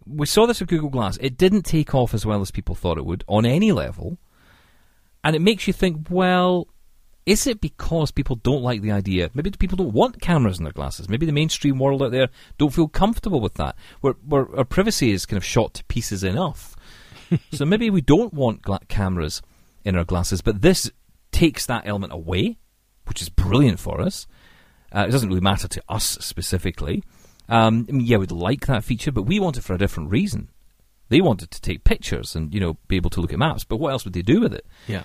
we 0.05 0.27
saw 0.27 0.45
this 0.45 0.59
with 0.59 0.69
Google 0.69 0.89
Glass. 0.89 1.17
It 1.19 1.37
didn't 1.37 1.63
take 1.63 1.95
off 1.95 2.13
as 2.13 2.25
well 2.25 2.41
as 2.41 2.51
people 2.51 2.75
thought 2.75 2.99
it 2.99 3.05
would 3.05 3.23
on 3.27 3.45
any 3.45 3.71
level, 3.71 4.17
and 5.23 5.35
it 5.35 5.41
makes 5.41 5.67
you 5.67 5.73
think, 5.73 6.07
well. 6.09 6.67
Is 7.25 7.47
it 7.47 7.59
because 7.59 8.11
people 8.11 8.35
don't 8.35 8.61
like 8.61 8.83
the 8.83 8.91
idea? 8.91 9.31
Maybe 9.33 9.49
people 9.49 9.77
don't 9.77 9.93
want 9.95 10.21
cameras 10.21 10.59
in 10.59 10.63
their 10.63 10.71
glasses. 10.71 11.09
Maybe 11.09 11.25
the 11.25 11.31
mainstream 11.31 11.79
world 11.79 12.03
out 12.03 12.11
there 12.11 12.27
don't 12.59 12.71
feel 12.71 12.87
comfortable 12.87 13.41
with 13.41 13.55
that. 13.55 13.75
Where, 14.01 14.13
where 14.23 14.55
our 14.55 14.63
privacy 14.63 15.11
is 15.11 15.25
kind 15.25 15.39
of 15.39 15.43
shot 15.43 15.73
to 15.73 15.83
pieces 15.85 16.23
enough. 16.23 16.75
so 17.51 17.65
maybe 17.65 17.89
we 17.89 18.01
don't 18.01 18.31
want 18.31 18.61
gla- 18.61 18.85
cameras 18.89 19.41
in 19.83 19.95
our 19.95 20.03
glasses, 20.03 20.41
but 20.41 20.61
this 20.61 20.91
takes 21.31 21.65
that 21.65 21.87
element 21.87 22.13
away 22.13 22.59
which 23.07 23.21
is 23.21 23.29
brilliant 23.29 23.79
for 23.79 24.01
us. 24.01 24.27
Uh, 24.93 25.05
it 25.07 25.11
doesn't 25.11 25.29
really 25.29 25.41
matter 25.41 25.67
to 25.67 25.83
us 25.89 26.17
specifically. 26.21 27.03
Um, 27.49 27.85
I 27.89 27.91
mean, 27.91 28.05
yeah, 28.05 28.17
we'd 28.17 28.31
like 28.31 28.65
that 28.67 28.83
feature, 28.83 29.11
but 29.11 29.23
we 29.23 29.39
want 29.39 29.57
it 29.57 29.63
for 29.63 29.73
a 29.73 29.77
different 29.77 30.09
reason. 30.09 30.49
They 31.09 31.21
wanted 31.21 31.51
to 31.51 31.61
take 31.61 31.83
pictures 31.83 32.35
and 32.35 32.53
you 32.53 32.59
know 32.59 32.77
be 32.87 32.95
able 32.95 33.11
to 33.11 33.21
look 33.21 33.33
at 33.33 33.39
maps, 33.39 33.63
but 33.63 33.77
what 33.77 33.91
else 33.91 34.05
would 34.05 34.13
they 34.13 34.21
do 34.21 34.41
with 34.41 34.53
it? 34.53 34.65
Yeah. 34.87 35.03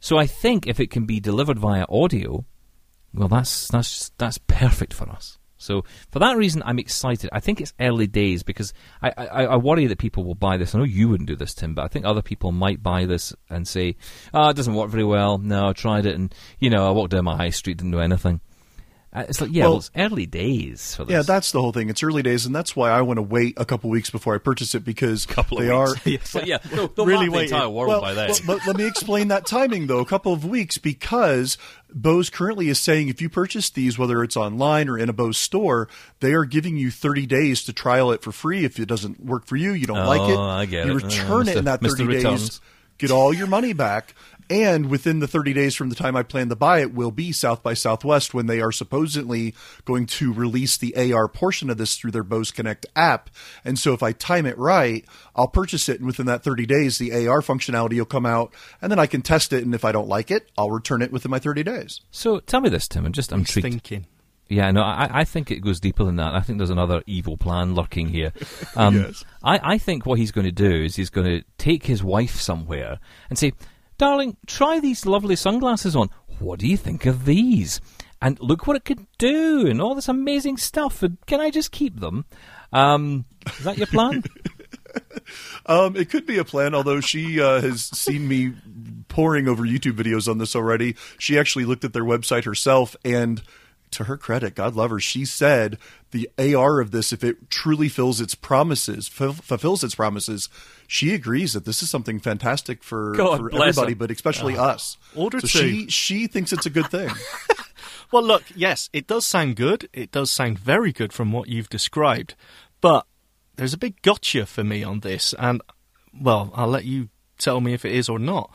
So 0.00 0.18
I 0.18 0.26
think 0.26 0.66
if 0.66 0.80
it 0.80 0.90
can 0.90 1.06
be 1.06 1.20
delivered 1.20 1.58
via 1.58 1.84
audio, 1.88 2.44
well, 3.14 3.28
that's 3.28 3.68
that's 3.68 4.10
that's 4.18 4.38
perfect 4.38 4.92
for 4.92 5.08
us. 5.08 5.38
So 5.58 5.84
for 6.10 6.20
that 6.20 6.36
reason, 6.36 6.62
I'm 6.64 6.78
excited. 6.78 7.28
I 7.32 7.40
think 7.40 7.60
it's 7.60 7.74
early 7.80 8.06
days 8.06 8.42
because 8.42 8.72
I, 9.02 9.12
I, 9.16 9.44
I, 9.44 9.56
worry 9.56 9.86
that 9.86 9.98
people 9.98 10.24
will 10.24 10.34
buy 10.34 10.56
this. 10.56 10.74
I 10.74 10.78
know 10.78 10.84
you 10.84 11.08
wouldn't 11.08 11.28
do 11.28 11.36
this, 11.36 11.52
Tim, 11.52 11.74
but 11.74 11.84
I 11.84 11.88
think 11.88 12.04
other 12.04 12.22
people 12.22 12.52
might 12.52 12.82
buy 12.82 13.04
this 13.04 13.34
and 13.50 13.66
say, 13.66 13.96
"Oh, 14.32 14.48
it 14.48 14.56
doesn't 14.56 14.74
work 14.74 14.88
very 14.88 15.04
well." 15.04 15.38
No, 15.38 15.68
I 15.68 15.72
tried 15.72 16.06
it, 16.06 16.14
and 16.14 16.34
you 16.58 16.70
know, 16.70 16.86
I 16.86 16.92
walked 16.92 17.10
down 17.10 17.24
my 17.24 17.36
high 17.36 17.50
street, 17.50 17.78
didn't 17.78 17.92
do 17.92 18.00
anything. 18.00 18.40
Uh, 19.10 19.24
it's 19.26 19.40
like, 19.40 19.50
yeah, 19.50 19.62
well, 19.62 19.70
well, 19.70 19.78
it's 19.78 19.90
early 19.96 20.26
days 20.26 20.94
for 20.94 21.04
this. 21.04 21.12
Yeah, 21.12 21.22
that's 21.22 21.50
the 21.52 21.62
whole 21.62 21.72
thing. 21.72 21.88
It's 21.88 22.02
early 22.02 22.22
days, 22.22 22.44
and 22.44 22.54
that's 22.54 22.76
why 22.76 22.90
I 22.90 23.00
want 23.00 23.16
to 23.16 23.22
wait 23.22 23.54
a 23.56 23.64
couple 23.64 23.88
weeks 23.88 24.10
before 24.10 24.34
I 24.34 24.38
purchase 24.38 24.74
it 24.74 24.84
because 24.84 25.24
couple 25.24 25.58
they 25.58 25.70
are. 25.70 25.88
so, 26.24 26.42
yeah, 26.42 26.58
no, 26.72 26.90
really 26.98 27.30
wait. 27.30 27.44
entire 27.44 27.70
world 27.70 27.88
well, 27.88 28.00
by 28.02 28.12
then. 28.12 28.28
Well, 28.28 28.40
but 28.58 28.66
let 28.66 28.76
me 28.76 28.86
explain 28.86 29.28
that 29.28 29.46
timing 29.46 29.86
though. 29.86 30.00
A 30.00 30.04
couple 30.04 30.34
of 30.34 30.44
weeks 30.44 30.76
because 30.76 31.56
Bose 31.94 32.28
currently 32.28 32.68
is 32.68 32.78
saying 32.78 33.08
if 33.08 33.22
you 33.22 33.30
purchase 33.30 33.70
these, 33.70 33.98
whether 33.98 34.22
it's 34.22 34.36
online 34.36 34.90
or 34.90 34.98
in 34.98 35.08
a 35.08 35.14
Bose 35.14 35.38
store, 35.38 35.88
they 36.20 36.34
are 36.34 36.44
giving 36.44 36.76
you 36.76 36.90
30 36.90 37.24
days 37.24 37.64
to 37.64 37.72
trial 37.72 38.12
it 38.12 38.20
for 38.20 38.30
free. 38.30 38.66
If 38.66 38.78
it 38.78 38.86
doesn't 38.86 39.24
work 39.24 39.46
for 39.46 39.56
you, 39.56 39.72
you 39.72 39.86
don't 39.86 39.98
oh, 39.98 40.06
like 40.06 40.30
it, 40.30 40.38
I 40.38 40.66
get 40.66 40.84
you 40.84 40.98
it. 40.98 41.02
return 41.02 41.48
uh, 41.48 41.52
it 41.52 41.56
in 41.56 41.64
that 41.64 41.80
30 41.80 42.04
Mr. 42.04 42.22
days. 42.22 42.60
Get 42.98 43.10
all 43.10 43.32
your 43.32 43.46
money 43.46 43.72
back 43.72 44.14
And 44.50 44.88
within 44.90 45.20
the 45.20 45.28
30 45.28 45.52
days 45.52 45.74
from 45.74 45.88
the 45.90 45.94
time 45.94 46.16
I 46.16 46.22
plan 46.22 46.48
to 46.48 46.56
buy 46.56 46.80
it 46.80 46.94
will 46.94 47.10
be 47.10 47.32
South 47.32 47.62
by 47.62 47.74
Southwest 47.74 48.32
when 48.32 48.46
they 48.46 48.60
are 48.60 48.72
supposedly 48.72 49.54
going 49.84 50.06
to 50.06 50.32
release 50.32 50.76
the 50.76 51.12
AR 51.12 51.28
portion 51.28 51.68
of 51.70 51.76
this 51.78 51.96
through 51.96 52.12
their 52.12 52.22
Bose 52.22 52.50
Connect 52.50 52.86
app. 52.96 53.30
And 53.64 53.78
so 53.78 53.92
if 53.92 54.02
I 54.02 54.12
time 54.12 54.46
it 54.46 54.56
right, 54.56 55.04
I'll 55.36 55.48
purchase 55.48 55.88
it 55.88 55.98
and 55.98 56.06
within 56.06 56.26
that 56.26 56.42
30 56.42 56.66
days 56.66 56.98
the 56.98 57.12
AR 57.26 57.40
functionality 57.42 57.98
will 57.98 58.04
come 58.06 58.26
out 58.26 58.54
and 58.80 58.90
then 58.90 58.98
I 58.98 59.06
can 59.06 59.22
test 59.22 59.52
it 59.52 59.64
and 59.64 59.74
if 59.74 59.84
I 59.84 59.92
don't 59.92 60.08
like 60.08 60.30
it, 60.30 60.50
I'll 60.56 60.70
return 60.70 61.02
it 61.02 61.12
within 61.12 61.30
my 61.30 61.38
30 61.38 61.62
days. 61.62 62.00
So 62.10 62.40
tell 62.40 62.60
me 62.60 62.68
this, 62.70 62.88
Tim. 62.88 63.04
I'm 63.04 63.12
just 63.12 63.32
I'm 63.32 63.40
He's 63.40 63.56
intrigued. 63.56 63.64
thinking. 63.84 64.06
Yeah, 64.50 64.70
no, 64.70 64.80
I, 64.80 65.10
I 65.12 65.24
think 65.24 65.50
it 65.50 65.60
goes 65.60 65.78
deeper 65.78 66.04
than 66.04 66.16
that. 66.16 66.34
I 66.34 66.40
think 66.40 66.56
there's 66.56 66.70
another 66.70 67.02
evil 67.06 67.36
plan 67.36 67.74
lurking 67.74 68.08
here. 68.08 68.32
Um, 68.76 68.94
Yes. 68.96 69.24
I, 69.42 69.74
I 69.74 69.78
think 69.78 70.06
what 70.06 70.18
he's 70.18 70.30
going 70.32 70.46
to 70.46 70.52
do 70.52 70.70
is 70.70 70.96
he's 70.96 71.10
going 71.10 71.26
to 71.26 71.44
take 71.58 71.84
his 71.84 72.02
wife 72.02 72.36
somewhere 72.40 72.98
and 73.28 73.38
say, 73.38 73.52
Darling, 73.98 74.36
try 74.46 74.78
these 74.78 75.04
lovely 75.06 75.36
sunglasses 75.36 75.96
on. 75.96 76.08
What 76.38 76.60
do 76.60 76.66
you 76.68 76.76
think 76.76 77.04
of 77.04 77.24
these? 77.24 77.80
And 78.22 78.38
look 78.40 78.66
what 78.66 78.76
it 78.76 78.84
could 78.84 79.06
do, 79.18 79.66
and 79.66 79.80
all 79.80 79.94
this 79.94 80.08
amazing 80.08 80.56
stuff. 80.56 81.02
And 81.02 81.18
can 81.26 81.40
I 81.40 81.50
just 81.50 81.72
keep 81.72 82.00
them? 82.00 82.24
Um, 82.72 83.24
is 83.46 83.64
that 83.64 83.78
your 83.78 83.86
plan? 83.88 84.22
Um, 85.66 85.96
it 85.96 86.08
could 86.08 86.24
be 86.26 86.38
a 86.38 86.44
plan, 86.44 86.74
although 86.74 87.00
she 87.00 87.40
uh, 87.40 87.60
has 87.60 87.84
seen 87.84 88.26
me 88.26 88.54
poring 89.08 89.46
over 89.46 89.62
YouTube 89.62 89.92
videos 89.92 90.26
on 90.26 90.38
this 90.38 90.56
already. 90.56 90.96
She 91.18 91.38
actually 91.38 91.66
looked 91.66 91.84
at 91.84 91.92
their 91.92 92.04
website 92.04 92.44
herself, 92.44 92.96
and 93.04 93.42
to 93.92 94.04
her 94.04 94.16
credit, 94.16 94.54
God 94.54 94.74
love 94.74 94.90
her, 94.90 95.00
she 95.00 95.24
said 95.24 95.78
the 96.10 96.28
AR 96.38 96.80
of 96.80 96.90
this, 96.90 97.12
if 97.12 97.22
it 97.22 97.50
truly 97.50 97.88
fills 97.88 98.20
its 98.20 98.34
promises, 98.34 99.08
ful- 99.08 99.32
fulfills 99.34 99.84
its 99.84 99.94
promises, 99.94 100.48
she 100.86 101.14
agrees 101.14 101.52
that 101.52 101.64
this 101.64 101.82
is 101.82 101.90
something 101.90 102.18
fantastic 102.18 102.82
for, 102.82 103.14
for 103.14 103.54
everybody, 103.62 103.92
her. 103.92 103.96
but 103.96 104.10
especially 104.10 104.56
ah, 104.56 104.70
us. 104.70 104.96
Order 105.14 105.40
so 105.40 105.46
two. 105.46 105.58
she 105.58 105.88
she 105.88 106.26
thinks 106.26 106.52
it's 106.52 106.66
a 106.66 106.70
good 106.70 106.90
thing. 106.90 107.10
Well, 108.10 108.22
look, 108.22 108.44
yes, 108.54 108.88
it 108.92 109.06
does 109.06 109.26
sound 109.26 109.56
good. 109.56 109.88
It 109.92 110.10
does 110.10 110.30
sound 110.30 110.58
very 110.58 110.92
good 110.92 111.12
from 111.12 111.30
what 111.30 111.48
you've 111.48 111.68
described. 111.68 112.34
But 112.80 113.06
there's 113.56 113.74
a 113.74 113.78
big 113.78 114.00
gotcha 114.02 114.46
for 114.46 114.64
me 114.64 114.82
on 114.82 115.00
this, 115.00 115.34
and, 115.38 115.60
well, 116.18 116.50
I'll 116.54 116.68
let 116.68 116.84
you 116.84 117.10
tell 117.38 117.60
me 117.60 117.74
if 117.74 117.84
it 117.84 117.92
is 117.92 118.08
or 118.08 118.18
not. 118.18 118.50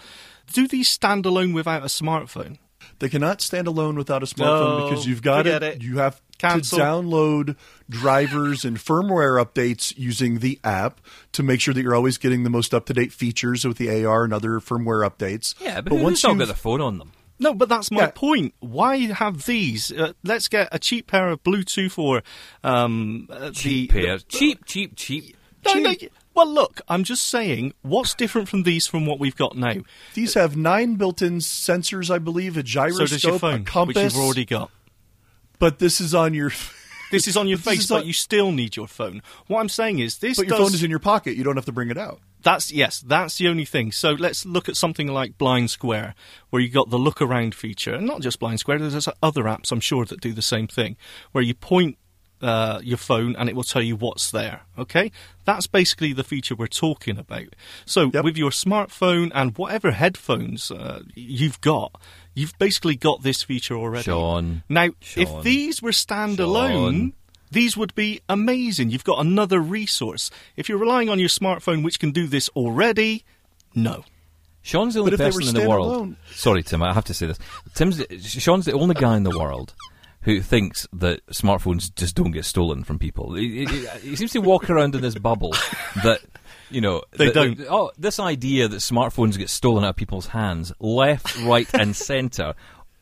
Do 0.51 0.67
these 0.67 0.89
stand 0.89 1.25
alone 1.25 1.53
without 1.53 1.83
a 1.83 1.87
smartphone? 1.87 2.57
They 2.99 3.09
cannot 3.09 3.41
stand 3.41 3.67
alone 3.67 3.95
without 3.95 4.23
a 4.23 4.25
smartphone 4.25 4.77
No, 4.79 4.87
because 4.89 5.05
you've 5.07 5.21
got 5.21 5.45
forget 5.45 5.63
it. 5.63 5.75
it. 5.77 5.83
You 5.83 5.97
have 5.97 6.21
Cancel. 6.37 6.77
to 6.77 6.83
download 6.83 7.55
drivers 7.89 8.65
and 8.65 8.77
firmware 8.77 9.43
updates 9.43 9.93
using 9.97 10.39
the 10.39 10.59
app 10.63 10.99
to 11.33 11.43
make 11.43 11.61
sure 11.61 11.73
that 11.73 11.81
you're 11.81 11.95
always 11.95 12.17
getting 12.17 12.43
the 12.43 12.49
most 12.49 12.73
up 12.73 12.85
to 12.87 12.93
date 12.93 13.11
features 13.13 13.65
with 13.65 13.77
the 13.77 14.03
AR 14.05 14.23
and 14.23 14.33
other 14.33 14.59
firmware 14.59 15.07
updates. 15.09 15.53
yeah, 15.61 15.81
but, 15.81 15.93
who's 15.97 16.23
not 16.23 16.37
got 16.37 16.47
the 16.47 16.53
phone 16.53 16.81
on 16.81 16.97
them? 16.97 17.11
No, 17.39 17.53
but 17.53 17.67
that's 17.67 17.91
my 17.91 18.01
Yeah. 18.01 18.11
point. 18.13 18.53
Why 18.59 18.97
have 19.11 19.45
these? 19.45 19.91
Uh, 19.91 20.13
let's 20.23 20.47
get 20.47 20.69
a 20.71 20.79
cheap 20.79 21.07
pair 21.07 21.29
of 21.29 21.43
Bluetooth 21.43 21.97
or 21.97 22.23
um, 22.63 23.27
uh, 23.31 23.51
Cheap 23.51 23.91
the, 23.91 24.01
pair. 24.05 24.17
cheap, 24.19 24.65
cheap, 24.65 24.93
cheap. 24.95 25.35
No, 25.65 25.73
no, 25.73 25.93
cheap. 25.93 26.11
Well, 26.35 26.47
look, 26.47 26.81
I'm 26.87 27.03
just 27.03 27.27
saying, 27.27 27.73
what's 27.81 28.13
different 28.13 28.49
from 28.49 28.63
these 28.63 28.87
from 28.87 29.05
what 29.05 29.19
we've 29.19 29.35
got 29.35 29.55
now? 29.57 29.75
These 30.13 30.33
have 30.33 30.55
nine 30.57 30.95
built-in 30.95 31.37
sensors, 31.39 32.09
I 32.09 32.17
believe, 32.19 32.57
a 32.57 32.61
So 32.61 32.63
gyroscope, 32.63 33.09
does 33.09 33.23
your 33.23 33.35
a 33.35 33.59
compass. 33.63 33.95
which 33.95 34.13
you've 34.13 34.23
already 34.23 34.45
got. 34.45 34.71
But 35.59 35.79
this 35.79 36.01
is 36.01 36.13
on 36.15 36.33
your. 36.33 36.51
This 37.11 37.27
is 37.27 37.37
on 37.37 37.47
your 37.47 37.59
face, 37.59 37.81
is 37.81 37.89
but 37.89 38.01
on- 38.01 38.07
you 38.07 38.13
still 38.13 38.51
need 38.51 38.75
your 38.75 38.87
phone. 38.87 39.21
What 39.45 39.59
I'm 39.59 39.69
saying 39.69 39.99
is, 39.99 40.17
this 40.17 40.37
But 40.37 40.47
your 40.47 40.57
does, 40.57 40.67
phone 40.69 40.73
is 40.73 40.81
in 40.81 40.89
your 40.89 40.97
pocket. 40.97 41.37
You 41.37 41.43
don't 41.43 41.57
have 41.57 41.65
to 41.65 41.71
bring 41.71 41.91
it 41.91 41.97
out. 41.97 42.19
That's 42.41 42.71
yes, 42.71 43.01
that's 43.01 43.37
the 43.37 43.49
only 43.49 43.65
thing. 43.65 43.91
So 43.91 44.13
let's 44.13 44.47
look 44.47 44.67
at 44.67 44.75
something 44.75 45.05
like 45.09 45.37
Blind 45.37 45.69
Square, 45.69 46.15
where 46.49 46.59
you 46.59 46.69
got 46.69 46.89
the 46.89 46.97
look 46.97 47.21
around 47.21 47.53
feature, 47.53 47.93
and 47.93 48.07
not 48.07 48.21
just 48.21 48.39
Blind 48.39 48.61
Square. 48.61 48.79
There's 48.79 49.07
other 49.21 49.43
apps 49.43 49.71
I'm 49.71 49.79
sure 49.79 50.05
that 50.05 50.21
do 50.21 50.33
the 50.33 50.41
same 50.41 50.65
thing, 50.65 50.97
where 51.33 51.43
you 51.43 51.53
point 51.53 51.99
uh, 52.43 52.79
your 52.83 52.97
phone 52.97 53.35
and 53.37 53.49
it 53.49 53.55
will 53.55 53.63
tell 53.63 53.81
you 53.81 53.95
what's 53.95 54.29
there. 54.31 54.61
Okay, 54.77 55.11
that's 55.45 55.65
basically 55.67 56.13
the 56.13 56.23
feature 56.23 56.55
we're 56.55 56.67
talking 56.67 57.17
about. 57.17 57.55
So 57.85 58.11
Yep. 58.13 58.23
with 58.23 58.37
your 58.37 58.51
smartphone 58.51 59.31
and 59.33 59.57
whatever 59.57 59.91
headphones 59.91 60.69
uh, 60.69 61.01
you've 61.15 61.59
got, 61.61 61.99
you've 62.35 62.57
basically 62.59 62.95
got 62.95 63.23
this 63.23 63.41
feature 63.43 63.75
already. 63.75 64.03
Sean. 64.03 64.63
Now, 64.69 64.89
Sean. 64.99 65.23
if 65.23 65.43
these 65.43 65.81
were 65.81 65.91
standalone. 65.91 66.91
Sean. 66.91 67.13
These 67.51 67.77
would 67.77 67.93
be 67.93 68.19
amazing. 68.27 68.89
You've 68.89 69.03
got 69.03 69.19
another 69.23 69.59
resource. 69.59 70.31
If 70.57 70.67
you're 70.67 70.79
relying 70.79 71.07
on 71.09 71.19
your 71.19 71.29
smartphone, 71.29 71.83
which 71.83 71.99
can 71.99 72.09
do 72.09 72.25
this 72.25 72.49
already, 72.55 73.25
no. 73.75 74.05
Sean's 74.63 74.95
the 74.95 75.01
only 75.01 75.11
But 75.11 75.19
person 75.19 75.49
in 75.49 75.53
the 75.53 75.69
world. 75.69 75.87
standalone- 76.15 76.15
Sorry, 76.33 76.63
Tim, 76.63 76.81
I 76.81 76.93
have 76.93 77.05
to 77.05 77.13
say 77.13 77.27
this. 77.27 77.37
Tim's 77.75 78.01
Sean's 78.25 78.65
the 78.65 78.71
only 78.71 78.95
guy 78.95 79.15
in 79.17 79.21
the 79.23 79.37
world 79.37 79.75
who 80.23 80.41
thinks 80.41 80.87
that 80.93 81.25
smartphones 81.27 81.93
just 81.95 82.15
don't 82.15 82.31
get 82.31 82.45
stolen 82.45 82.83
from 82.83 82.97
people. 82.99 83.33
He, 83.35 83.65
he- 83.65 83.85
he 84.01 84.15
seems 84.15 84.31
to 84.31 84.39
walk 84.39 84.69
around 84.69 84.95
in 84.95 85.01
this 85.01 85.15
bubble 85.15 85.51
that 86.03 86.19
you 86.69 86.81
know 86.81 87.01
They 87.11 87.25
that- 87.25 87.33
don't. 87.33 87.59
oh, 87.69 87.91
this 87.97 88.19
idea 88.19 88.67
that 88.67 88.77
smartphones 88.77 89.37
get 89.37 89.49
stolen 89.49 89.83
out 89.83 89.91
of 89.91 89.95
people's 89.95 90.27
hands, 90.27 90.71
left, 90.79 91.37
right, 91.39 91.67
and 91.73 91.95
centre, 92.11 92.53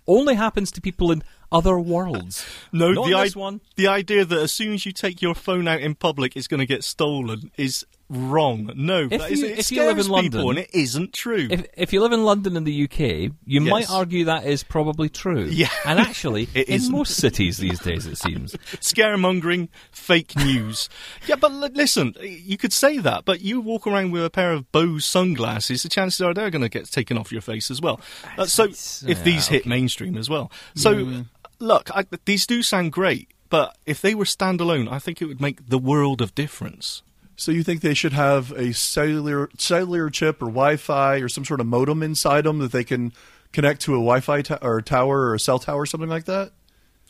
only 0.07 0.36
happens 0.36 0.72
to 0.72 0.82
people 0.82 1.11
in 1.11 1.24
other 1.51 1.78
worlds. 1.80 2.45
No, 2.72 2.91
Not 2.91 3.05
the, 3.09 3.17
this 3.17 3.36
i- 3.36 3.39
one. 3.39 3.61
the 3.76 3.88
idea 3.88 4.26
that 4.26 4.39
as 4.39 4.51
soon 4.51 4.74
as 4.74 4.86
you 4.86 4.91
take 4.91 5.22
your 5.22 5.36
phone 5.36 5.67
out 5.67 5.82
in 5.82 5.95
public, 5.95 6.36
it's 6.36 6.47
going 6.47 6.59
to 6.61 6.65
get 6.65 6.84
stolen 6.84 7.51
is 7.57 7.86
wrong. 8.12 8.72
No, 8.76 9.07
If 9.09 9.22
that 9.22 9.32
is- 9.32 9.39
you- 9.39 9.45
it 9.47 9.59
if 9.59 9.72
you 9.72 9.84
live 9.86 9.97
in 9.97 10.07
London- 10.07 10.49
and 10.49 10.59
it 10.59 10.70
isn't 10.74 11.14
true. 11.14 11.47
If, 11.49 11.66
if 11.78 11.93
you 11.93 12.01
live 12.01 12.12
in 12.12 12.24
London 12.26 12.57
in 12.57 12.64
the 12.66 12.84
UK, 12.84 13.32
you 13.45 13.62
might 13.62 13.89
argue 13.89 14.26
that 14.26 14.45
is 14.45 14.64
probably 14.64 15.09
true. 15.09 15.45
Yeah. 15.45 15.70
And 15.86 15.99
actually, 15.99 16.49
It 16.53 16.68
in 16.68 16.76
isn't. 16.76 16.91
most 16.91 17.16
cities 17.16 17.57
these 17.57 17.80
days, 17.80 18.05
it 18.05 18.18
seems. 18.18 18.53
Scaremongering, 18.82 19.70
fake 19.91 20.36
news. 20.36 20.89
yeah, 21.28 21.36
but 21.38 21.51
li- 21.53 21.70
listen, 21.74 22.14
you 22.22 22.57
could 22.57 22.74
say 22.74 22.97
that, 22.97 23.26
but 23.26 23.41
you 23.41 23.62
walk 23.62 23.88
around 23.88 24.12
with 24.12 24.26
a 24.26 24.30
pair 24.30 24.51
of 24.53 24.72
Bose 24.72 25.05
sunglasses, 25.05 25.84
the 25.84 25.89
chances 25.89 26.22
are 26.22 26.34
they're 26.34 26.49
going 26.49 26.62
to 26.62 26.70
get 26.70 26.86
taken 26.91 27.18
off 27.18 27.32
your 27.32 27.41
face 27.41 27.72
as 27.72 27.80
well. 27.82 27.99
Uh, 28.38 28.45
so, 28.45 28.66
if 28.66 29.24
these 29.24 29.47
yeah, 29.47 29.53
hit 29.57 29.66
mainstream 29.66 30.18
as 30.18 30.30
well. 30.30 30.51
So, 30.76 31.24
look, 31.59 31.89
I, 31.95 32.05
these 32.26 32.45
do 32.45 32.62
sound 32.62 32.91
great, 32.91 33.30
but 33.49 33.78
if 33.86 34.01
they 34.01 34.14
were 34.16 34.26
standalone, 34.26 34.91
I 34.91 34.99
think 34.99 35.22
it 35.22 35.26
would 35.26 35.41
make 35.41 35.68
the 35.70 35.78
world 35.80 36.22
of 36.22 36.36
difference. 36.36 37.03
So 37.41 37.51
you 37.51 37.63
think 37.63 37.81
they 37.81 37.95
should 37.95 38.13
have 38.13 38.51
a 38.51 38.71
cellular 38.71 39.49
cellular 39.57 40.11
chip 40.11 40.43
or 40.43 40.45
Wi-Fi 40.45 41.15
or 41.15 41.27
some 41.27 41.43
sort 41.43 41.59
of 41.59 41.65
modem 41.65 42.03
inside 42.03 42.43
them 42.43 42.59
that 42.59 42.71
they 42.71 42.83
can 42.83 43.13
connect 43.51 43.81
to 43.81 43.93
a 43.93 43.97
Wi-Fi 43.97 44.43
to- 44.43 44.63
or 44.63 44.77
a 44.77 44.83
tower 44.83 45.21
or 45.21 45.33
a 45.33 45.39
cell 45.39 45.57
tower 45.57 45.81
or 45.81 45.85
something 45.87 46.07
like 46.07 46.25
that? 46.25 46.51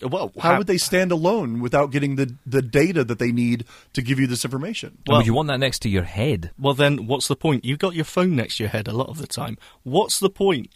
Well, 0.01 0.31
How 0.39 0.57
would 0.57 0.67
they 0.67 0.77
stand 0.77 1.11
alone 1.11 1.59
without 1.59 1.91
getting 1.91 2.15
the, 2.15 2.33
the 2.45 2.61
data 2.61 3.03
that 3.03 3.19
they 3.19 3.33
need 3.33 3.65
to 3.91 4.01
give 4.01 4.21
you 4.21 4.25
this 4.25 4.45
information? 4.45 4.99
Well, 5.05 5.17
would 5.17 5.27
you 5.27 5.33
want 5.33 5.49
that 5.49 5.59
next 5.59 5.79
to 5.79 5.89
your 5.89 6.03
head? 6.03 6.51
Well, 6.57 6.75
then, 6.75 7.07
what's 7.07 7.27
the 7.27 7.35
point? 7.35 7.65
You've 7.65 7.79
got 7.79 7.93
your 7.93 8.05
phone 8.05 8.33
next 8.33 8.55
to 8.55 8.63
your 8.63 8.69
head 8.69 8.87
a 8.87 8.93
lot 8.93 9.09
of 9.09 9.17
the 9.17 9.27
time. 9.27 9.57
What's 9.83 10.17
the 10.17 10.29
point? 10.29 10.71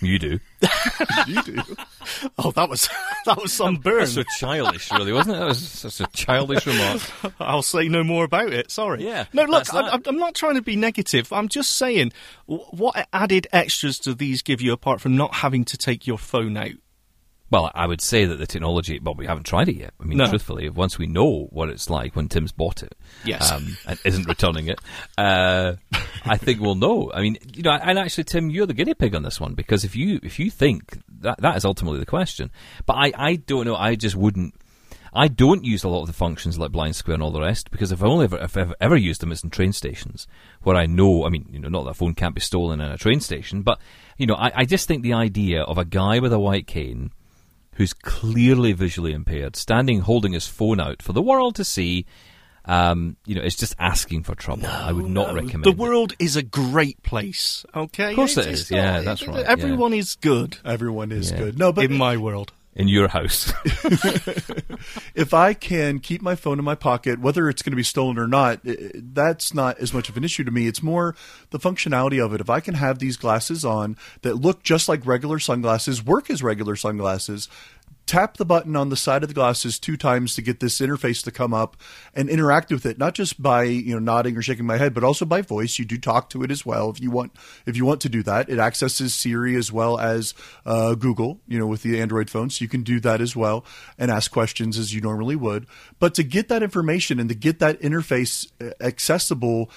You 0.00 0.18
do. 0.18 0.40
you 1.26 1.42
do. 1.42 1.58
Oh, 2.38 2.50
that 2.52 2.68
was 2.68 2.88
that 3.26 3.40
was 3.40 3.52
some 3.52 3.76
burn. 3.76 3.98
That's 4.00 4.14
so 4.14 4.22
childish, 4.38 4.90
really, 4.90 5.12
wasn't 5.12 5.36
it? 5.36 5.40
That 5.40 5.46
was 5.48 5.68
such 5.68 6.00
a 6.00 6.06
childish 6.12 6.66
remark. 6.66 7.00
I'll 7.40 7.62
say 7.62 7.88
no 7.88 8.02
more 8.02 8.24
about 8.24 8.52
it. 8.52 8.70
Sorry. 8.70 9.04
Yeah, 9.04 9.26
No, 9.32 9.44
look, 9.44 9.72
I, 9.72 9.98
I'm 10.06 10.16
not 10.16 10.34
trying 10.34 10.54
to 10.54 10.62
be 10.62 10.76
negative. 10.76 11.32
I'm 11.32 11.48
just 11.48 11.72
saying, 11.76 12.12
what 12.46 13.06
added 13.12 13.46
extras 13.52 13.98
do 13.98 14.14
these 14.14 14.42
give 14.42 14.60
you 14.60 14.72
apart 14.72 15.00
from 15.00 15.16
not 15.16 15.34
having 15.36 15.64
to 15.66 15.76
take 15.76 16.06
your 16.06 16.18
phone 16.18 16.56
out? 16.56 16.72
Well, 17.50 17.70
I 17.74 17.86
would 17.86 18.00
say 18.00 18.26
that 18.26 18.36
the 18.36 18.46
technology, 18.46 19.00
but 19.00 19.16
we 19.16 19.26
haven't 19.26 19.44
tried 19.44 19.68
it 19.68 19.76
yet. 19.76 19.92
I 20.00 20.04
mean, 20.04 20.18
No. 20.18 20.28
truthfully, 20.28 20.68
once 20.70 20.98
we 20.98 21.06
know 21.06 21.48
what 21.50 21.68
it's 21.68 21.90
like 21.90 22.14
when 22.14 22.28
Tim's 22.28 22.52
bought 22.52 22.82
it, 22.84 22.96
Yes. 23.24 23.50
um, 23.50 23.76
and 23.86 23.98
isn't 24.04 24.28
returning 24.28 24.68
it, 24.68 24.80
uh, 25.18 25.74
I 26.24 26.36
think 26.36 26.60
we'll 26.60 26.76
know. 26.76 27.10
I 27.12 27.22
mean, 27.22 27.38
you 27.54 27.62
know, 27.64 27.72
and 27.72 27.98
actually, 27.98 28.24
Tim, 28.24 28.50
you're 28.50 28.66
the 28.66 28.74
guinea 28.74 28.94
pig 28.94 29.14
on 29.16 29.24
this 29.24 29.40
one 29.40 29.54
because 29.54 29.84
if 29.84 29.96
you 29.96 30.20
if 30.22 30.38
you 30.38 30.48
think 30.50 31.00
that 31.20 31.40
that 31.40 31.56
is 31.56 31.64
ultimately 31.64 31.98
the 31.98 32.06
question, 32.06 32.50
but 32.86 32.94
I 32.94 33.12
I 33.16 33.36
don't 33.36 33.64
know. 33.66 33.74
I 33.76 33.96
just 33.96 34.14
wouldn't. 34.16 34.54
I 35.12 35.26
don't 35.26 35.64
use 35.64 35.82
a 35.82 35.88
lot 35.88 36.02
of 36.02 36.06
the 36.06 36.12
functions 36.12 36.56
like 36.56 36.70
Blind 36.70 36.94
Square 36.94 37.14
and 37.14 37.22
all 37.24 37.32
the 37.32 37.40
rest 37.40 37.72
because 37.72 37.90
if 37.90 38.00
I 38.00 38.06
only 38.06 38.26
ever 38.26 38.38
if 38.38 38.56
I've 38.56 38.74
ever 38.80 38.96
used 38.96 39.20
them, 39.20 39.32
it's 39.32 39.42
in 39.42 39.50
train 39.50 39.72
stations 39.72 40.28
where 40.62 40.76
I 40.76 40.86
know. 40.86 41.24
I 41.26 41.30
mean, 41.30 41.48
you 41.50 41.58
know, 41.58 41.68
not 41.68 41.82
that 41.82 41.90
a 41.90 41.94
phone 41.94 42.14
can't 42.14 42.34
be 42.36 42.40
stolen 42.40 42.80
in 42.80 42.92
a 42.92 42.96
train 42.96 43.18
station, 43.18 43.62
but 43.62 43.80
you 44.18 44.26
know, 44.26 44.36
I, 44.36 44.52
I 44.54 44.64
just 44.64 44.86
think 44.86 45.02
the 45.02 45.14
idea 45.14 45.62
of 45.62 45.78
a 45.78 45.84
guy 45.84 46.20
with 46.20 46.32
a 46.32 46.38
white 46.38 46.68
cane 46.68 47.10
who's 47.74 47.92
clearly 47.92 48.72
visually 48.72 49.12
impaired, 49.12 49.56
standing 49.56 50.00
holding 50.00 50.32
his 50.32 50.46
phone 50.46 50.80
out 50.80 51.02
for 51.02 51.12
the 51.12 51.22
world 51.22 51.54
to 51.56 51.64
see, 51.64 52.04
um, 52.66 53.16
you 53.26 53.34
know, 53.34 53.42
it's 53.42 53.56
just 53.56 53.74
asking 53.78 54.22
for 54.22 54.34
trouble. 54.34 54.66
I 54.66 54.92
would 54.92 55.06
not 55.08 55.28
No, 55.28 55.34
recommend 55.34 55.64
The 55.64 55.70
it. 55.70 55.76
world 55.78 56.12
is 56.18 56.36
a 56.36 56.42
great 56.42 57.02
place. 57.02 57.64
Okay. 57.74 58.10
Of 58.10 58.16
course 58.16 58.36
it 58.36 58.46
It's 58.46 58.62
is. 58.62 58.70
not- 58.70 58.76
Yeah, 58.76 59.00
that's 59.00 59.26
right, 59.26 59.44
Everyone 59.46 59.94
is 59.94 60.16
good 60.16 60.58
Everyone 60.64 61.10
is 61.12 61.30
Yeah. 61.30 61.38
good. 61.38 61.58
No, 61.58 61.72
but 61.72 61.84
in 61.84 61.96
my 61.96 62.16
world. 62.16 62.52
In 62.74 62.88
your 62.88 63.08
house. 63.08 63.52
if 65.14 65.34
I 65.34 65.54
can 65.54 65.98
keep 65.98 66.22
my 66.22 66.34
phone 66.34 66.58
in 66.58 66.64
my 66.64 66.74
pocket, 66.74 67.20
whether 67.20 67.48
it's 67.48 67.62
going 67.62 67.72
to 67.72 67.76
be 67.76 67.82
stolen 67.82 68.18
or 68.18 68.26
not, 68.26 68.60
that's 68.62 69.52
not 69.52 69.78
as 69.78 69.92
much 69.92 70.08
of 70.08 70.16
an 70.16 70.24
issue 70.24 70.44
to 70.44 70.50
me. 70.50 70.66
It's 70.66 70.82
more 70.82 71.14
the 71.50 71.58
functionality 71.58 72.24
of 72.24 72.32
it. 72.32 72.40
If 72.40 72.50
I 72.50 72.60
can 72.60 72.74
have 72.74 72.98
these 72.98 73.16
glasses 73.16 73.64
on 73.64 73.96
that 74.22 74.36
look 74.36 74.62
just 74.62 74.88
like 74.88 75.04
regular 75.04 75.38
sunglasses, 75.38 76.04
work 76.04 76.30
as 76.30 76.42
regular 76.42 76.76
sunglasses, 76.76 77.48
tap 78.10 78.38
the 78.38 78.44
button 78.44 78.74
on 78.74 78.88
the 78.88 78.96
side 78.96 79.22
of 79.22 79.28
the 79.28 79.34
glasses 79.34 79.78
two 79.78 79.96
times 79.96 80.34
to 80.34 80.42
get 80.42 80.58
this 80.58 80.80
interface 80.80 81.22
to 81.22 81.30
come 81.30 81.54
up 81.54 81.76
and 82.12 82.28
interact 82.28 82.72
with 82.72 82.84
it 82.84 82.98
not 82.98 83.14
just 83.14 83.40
by 83.40 83.62
you 83.62 83.92
know 83.94 84.00
nodding 84.00 84.36
or 84.36 84.42
shaking 84.42 84.66
my 84.66 84.76
head 84.78 84.92
but 84.92 85.04
also 85.04 85.24
by 85.24 85.40
voice. 85.40 85.78
You 85.78 85.84
do 85.84 85.96
talk 85.96 86.28
to 86.30 86.42
it 86.42 86.50
as 86.50 86.66
well. 86.66 86.90
If 86.90 87.00
you 87.00 87.12
want 87.12 87.30
if 87.66 87.76
you 87.76 87.84
want 87.84 88.00
to 88.00 88.08
do 88.08 88.24
that 88.24 88.48
it 88.48 88.58
accesses 88.58 89.14
siri 89.14 89.54
as 89.54 89.70
well 89.70 89.96
as 90.00 90.34
uh, 90.66 90.96
google 90.96 91.40
you 91.46 91.56
know 91.56 91.68
with 91.68 91.82
the 91.82 92.00
android 92.00 92.28
phone 92.28 92.50
so 92.50 92.64
you 92.64 92.68
can 92.68 92.82
do 92.82 92.98
that 92.98 93.20
as 93.20 93.36
well 93.36 93.64
and 93.96 94.10
ask 94.10 94.32
questions 94.32 94.76
as 94.76 94.92
you 94.92 95.00
normally 95.00 95.36
would. 95.36 95.68
But 96.00 96.12
to 96.14 96.24
get 96.24 96.48
that 96.48 96.64
information 96.64 97.20
and 97.20 97.28
to 97.28 97.36
get 97.36 97.60
that 97.60 97.80
interface 97.80 98.50
uh, 98.60 98.72
accessible 98.80 99.70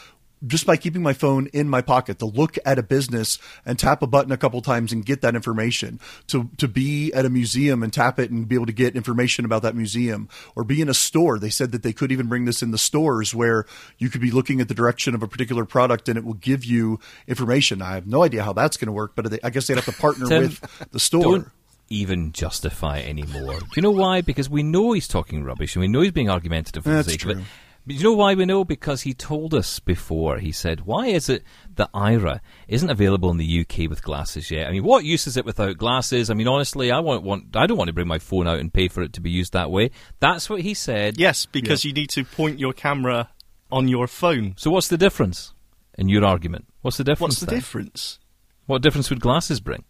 just 0.46 0.66
by 0.66 0.78
keeping 0.78 1.02
my 1.02 1.14
phone 1.14 1.48
in 1.48 1.70
my 1.70 1.82
pocket 1.82 2.20
to 2.20 2.26
look 2.26 2.58
at 2.66 2.80
a 2.80 2.84
business 2.84 3.40
and 3.66 3.80
tap 3.80 4.02
a 4.02 4.08
button 4.08 4.32
a 4.32 4.38
couple 4.38 4.62
times 4.62 4.92
and 4.92 5.06
get 5.06 5.22
that 5.22 5.36
information 5.36 6.00
to 6.28 6.50
to 6.58 6.68
be 6.68 7.12
at 7.14 7.26
a 7.26 7.30
museum 7.30 7.84
and 7.84 7.94
tap 7.94 8.20
it 8.20 8.32
and 8.32 8.48
be 8.48 8.56
able 8.56 8.66
to 8.66 8.74
get 8.74 8.96
information 8.96 9.46
about 9.46 9.62
that 9.62 9.76
museum 9.76 10.28
or 10.56 10.64
be 10.64 10.82
in 10.82 10.90
a 10.90 10.94
store 10.94 11.40
they 11.40 11.50
said 11.50 11.72
that 11.72 11.84
they 11.84 11.94
could 11.94 12.12
even 12.12 12.28
bring 12.28 12.46
this 12.46 12.62
in 12.62 12.72
the 12.72 12.78
stores 12.78 13.34
where 13.34 13.66
you 13.98 14.10
could 14.10 14.22
be 14.22 14.32
looking 14.32 14.62
at 14.62 14.68
the 14.68 14.74
direction 14.74 15.16
of 15.16 15.24
a 15.24 15.28
particular 15.28 15.66
product 15.66 16.10
and 16.10 16.18
it 16.18 16.24
will 16.24 16.34
give 16.34 16.66
you 16.66 17.00
information 17.28 17.82
i 17.82 17.94
have 17.94 18.08
no 18.08 18.24
idea 18.24 18.44
how 18.44 18.54
that's 18.54 18.78
going 18.78 18.88
to 18.88 18.92
work 18.94 19.14
but 19.16 19.40
i 19.44 19.50
guess 19.50 19.68
they'd 19.68 19.76
have 19.76 19.86
to 19.86 19.92
partner 19.94 20.28
Tim, 20.28 20.44
with 20.44 20.90
the 20.92 21.00
store 21.00 21.24
Don't 21.24 21.48
even 21.90 22.32
justify 22.32 23.00
anymore. 23.00 23.60
Do 23.60 23.68
you 23.76 23.82
know 23.82 23.92
why? 23.92 24.22
Because 24.22 24.50
we 24.50 24.64
know 24.64 24.94
he's 24.94 25.08
talking 25.08 25.44
rubbish 25.44 25.76
and 25.76 25.82
we 25.82 25.88
know 25.88 26.02
he's 26.02 26.12
being 26.12 26.30
argumentative 26.30 26.84
for 26.84 26.90
the 26.90 26.96
That's 26.96 27.12
sake 27.12 27.24
of 27.26 27.30
it. 27.32 27.44
True. 27.86 27.94
But 27.94 27.96
you 27.96 28.04
know 28.04 28.14
why 28.14 28.34
we 28.34 28.46
know? 28.46 28.64
Because 28.64 29.02
he 29.02 29.14
told 29.14 29.54
us 29.54 29.80
before. 29.80 30.38
He 30.38 30.52
said, 30.52 30.82
"Why 30.86 31.08
is 31.08 31.30
it 31.30 31.44
that 31.76 31.92
Aira 31.94 32.40
isn't 32.68 32.90
available 32.90 33.30
in 33.30 33.38
the 33.38 33.60
UK 33.62 33.90
with 33.90 34.04
glasses 34.04 34.50
yet? 34.52 34.68
I 34.68 34.72
mean, 34.72 34.84
what 34.84 35.04
use 35.06 35.28
is 35.28 35.38
it 35.38 35.46
without 35.46 35.78
glasses? 35.78 36.30
I 36.30 36.34
mean, 36.34 36.48
honestly, 36.48 36.92
I 36.92 37.00
won't 37.00 37.24
want. 37.24 37.56
I 37.56 37.68
don't 37.68 37.78
want 37.78 37.90
to 37.90 37.94
bring 37.94 38.08
my 38.08 38.20
phone 38.20 38.48
out 38.48 38.60
and 38.60 38.74
pay 38.74 38.88
for 38.88 39.04
it 39.04 39.14
to 39.14 39.22
be 39.22 39.30
used 39.32 39.54
that 39.54 39.72
way. 39.72 39.92
That's 40.20 40.50
what 40.50 40.62
he 40.62 40.74
said. 40.74 41.20
Yes, 41.20 41.46
because 41.46 41.84
you 41.84 41.94
need 41.94 42.10
to 42.12 42.24
point 42.24 42.60
your 42.60 42.74
camera 42.74 43.30
on 43.72 43.88
your 43.88 44.08
phone. 44.08 44.54
So 44.58 44.72
what's 44.72 44.88
the 44.88 44.98
difference 44.98 45.54
in 45.98 46.08
your 46.08 46.24
argument? 46.24 46.68
What's 46.82 46.98
the 46.98 47.04
difference? 47.04 47.34
What's 47.34 47.40
the 47.40 47.46
then? 47.48 47.56
difference? 47.56 48.20
What 48.66 48.82
difference 48.82 49.10
would 49.10 49.20
glasses 49.20 49.60
bring? 49.60 49.84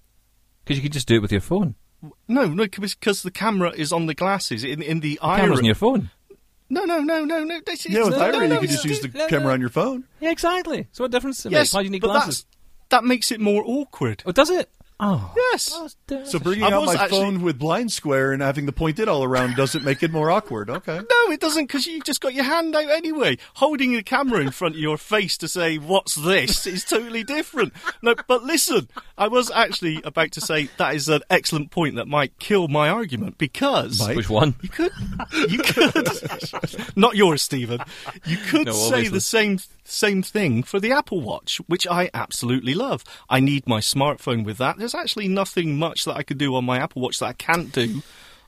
Because 0.64 0.78
you 0.78 0.84
could 0.84 0.94
just 0.94 1.08
do 1.08 1.16
it 1.16 1.22
with 1.22 1.32
your 1.32 1.42
phone. 1.42 1.76
No, 2.28 2.46
no, 2.48 2.68
because 2.68 3.24
the 3.24 3.32
camera 3.32 3.72
is 3.72 3.94
on 3.94 4.08
the 4.08 4.14
glasses. 4.14 4.64
In 4.64 4.82
in 4.82 5.00
the 5.00 5.20
The 5.22 5.36
camera's 5.36 5.60
on 5.60 5.66
your 5.66 5.76
phone. 5.76 6.10
No, 6.74 6.86
no, 6.86 7.00
no, 7.02 7.24
no, 7.24 7.44
no. 7.44 7.62
This 7.66 7.86
is, 7.86 7.94
yeah 7.94 8.04
with 8.06 8.18
no, 8.18 8.20
Aira, 8.20 8.32
no, 8.34 8.40
no, 8.40 8.56
you 8.56 8.60
could 8.62 8.70
just 8.72 8.86
no. 8.86 8.90
use 8.90 9.00
the 9.02 9.08
no, 9.10 9.20
no. 9.20 9.28
camera 9.28 9.54
on 9.54 9.60
your 9.60 9.70
phone 9.70 10.06
Yeah, 10.20 10.32
exactly. 10.32 10.88
So 10.92 11.04
what 11.04 11.12
difference 11.12 11.38
does 11.38 11.52
it 11.52 11.52
Yes, 11.52 11.72
make? 11.72 11.78
Why 11.78 11.82
do 11.82 11.86
you 11.86 11.92
need 11.92 12.02
but 12.02 12.08
glasses? 12.08 12.46
that 12.90 13.04
makes 13.04 13.32
it 13.32 13.40
more 13.40 13.64
awkward. 13.66 14.24
Oh, 14.26 14.32
does 14.32 14.50
it? 14.50 14.70
Oh, 15.00 15.34
Yes. 15.36 15.72
Oh, 15.74 16.24
so 16.24 16.40
bringing 16.40 16.64
I 16.64 16.72
out 16.72 16.86
my 16.86 16.94
actually- 16.94 17.20
phone 17.20 17.42
with 17.42 17.60
blind 17.60 17.92
square 17.92 18.32
and 18.32 18.42
having 18.42 18.66
to 18.68 18.72
point 18.72 19.00
it 19.00 19.08
all 19.08 19.24
around 19.24 19.56
doesn't 19.56 19.84
make 19.84 20.02
it 20.02 20.12
more 20.12 20.32
awkward 20.32 20.70
okay 20.70 20.98
No, 20.98 21.32
it 21.32 21.40
doesn't, 21.40 21.66
because 21.66 21.86
you 21.86 22.02
just 22.02 22.22
got 22.22 22.34
your 22.34 22.44
hand 22.46 22.76
out 22.76 22.90
anyway. 22.90 23.38
Holding 23.56 23.94
the 23.94 24.02
camera 24.04 24.40
in 24.40 24.52
front 24.52 24.76
of 24.76 24.82
your 24.82 24.98
face 24.98 25.38
to 25.38 25.48
say, 25.48 25.78
"What's 25.78 26.16
this?" 26.16 26.66
is 26.66 26.84
totally 26.86 27.24
different. 27.24 27.74
No, 28.02 28.16
but 28.28 28.44
listen, 28.44 28.88
I 29.18 29.28
was 29.28 29.52
actually 29.52 30.02
about 30.04 30.32
to 30.34 30.42
say 30.42 30.70
that 30.78 30.96
is 30.96 31.08
an 31.10 31.22
excellent 31.30 31.70
point 31.72 31.96
that 31.96 32.08
might 32.08 32.40
kill 32.40 32.68
my 32.68 32.90
argument 32.90 33.38
because 33.38 34.00
Might? 34.00 34.16
Which 34.16 34.30
one? 34.30 34.56
you 34.62 34.70
could, 34.70 34.92
you 35.50 35.60
could, 35.60 36.08
not 36.96 37.16
yours, 37.16 37.42
Stephen. 37.42 37.80
You 38.26 38.38
could 38.38 38.68
No, 38.68 38.74
say 38.74 38.86
obviously. 39.08 39.10
the 39.10 39.22
same 39.22 39.60
same 39.84 40.24
thing 40.24 40.64
for 40.64 40.80
the 40.80 40.92
Apple 40.92 41.22
Watch, 41.22 41.58
which 41.68 41.86
I 41.88 42.10
absolutely 42.14 42.74
love. 42.74 43.04
I 43.30 43.40
need 43.40 43.68
my 43.68 43.80
smartphone 43.80 44.46
with 44.46 44.58
that. 44.58 44.78
There's 44.78 44.96
actually 44.96 45.28
nothing 45.28 45.78
much 45.78 46.06
that 46.06 46.16
I 46.16 46.24
could 46.24 46.38
do 46.38 46.56
on 46.56 46.66
my 46.66 46.78
Apple 46.80 47.02
Watch 47.02 47.20
that 47.20 47.26
I 47.28 47.34
can't 47.34 47.72
do 47.72 48.02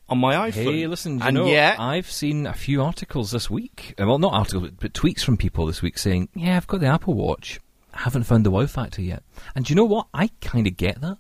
on 0.07 0.17
my 0.19 0.49
iPhone. 0.49 0.73
Hey, 0.73 0.88
listen, 0.88 1.19
you 1.19 1.25
and 1.25 1.36
know, 1.36 1.47
yet, 1.47 1.79
I've 1.79 2.09
seen 2.09 2.45
a 2.45 2.53
few 2.53 2.81
articles 2.83 3.31
this 3.31 3.49
week. 3.49 3.95
Uh, 3.99 4.05
Well, 4.05 4.19
not 4.19 4.33
articles, 4.33 4.63
but, 4.63 4.79
but 4.79 4.93
tweets 4.93 5.23
from 5.23 5.38
people 5.38 5.65
this 5.65 5.81
week 5.81 5.97
saying, 5.97 6.29
"Yeah, 6.36 6.57
I've 6.57 6.67
got 6.67 6.79
the 6.81 6.88
Apple 6.88 7.13
Watch. 7.15 7.59
I 7.93 7.99
haven't 8.01 8.23
found 8.23 8.45
the 8.45 8.51
wow 8.51 8.65
factor 8.67 9.01
yet." 9.01 9.23
And 9.55 9.65
do 9.65 9.71
you 9.71 9.75
know 9.75 9.86
what? 9.86 10.07
I 10.13 10.29
kind 10.41 10.67
of 10.67 10.77
get 10.77 11.01
that 11.01 11.17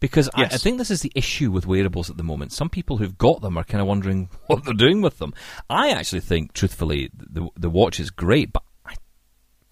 because 0.00 0.28
I, 0.34 0.44
I 0.44 0.48
think 0.48 0.78
this 0.78 0.90
is 0.90 1.02
the 1.02 1.12
issue 1.14 1.50
with 1.50 1.66
wearables 1.66 2.10
at 2.10 2.16
the 2.16 2.22
moment. 2.22 2.52
Some 2.52 2.68
people 2.68 2.96
who've 2.98 3.16
got 3.18 3.40
them 3.40 3.56
are 3.56 3.64
kind 3.64 3.80
of 3.80 3.86
wondering 3.86 4.28
what 4.46 4.64
they're 4.64 4.74
doing 4.74 5.02
with 5.02 5.18
them. 5.18 5.34
I 5.68 5.90
actually 5.90 6.20
think, 6.20 6.52
truthfully, 6.52 7.10
the 7.14 7.48
the 7.56 7.70
watch 7.70 7.98
is 7.98 8.10
great, 8.10 8.52
but 8.52 8.62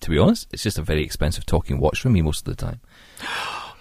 to 0.00 0.10
be 0.10 0.18
honest, 0.18 0.48
it's 0.52 0.62
just 0.62 0.78
a 0.78 0.82
very 0.82 1.02
expensive 1.04 1.46
talking 1.46 1.78
watch 1.78 2.00
for 2.00 2.08
me 2.08 2.22
most 2.22 2.46
of 2.46 2.56
the 2.56 2.62
time. 2.62 2.80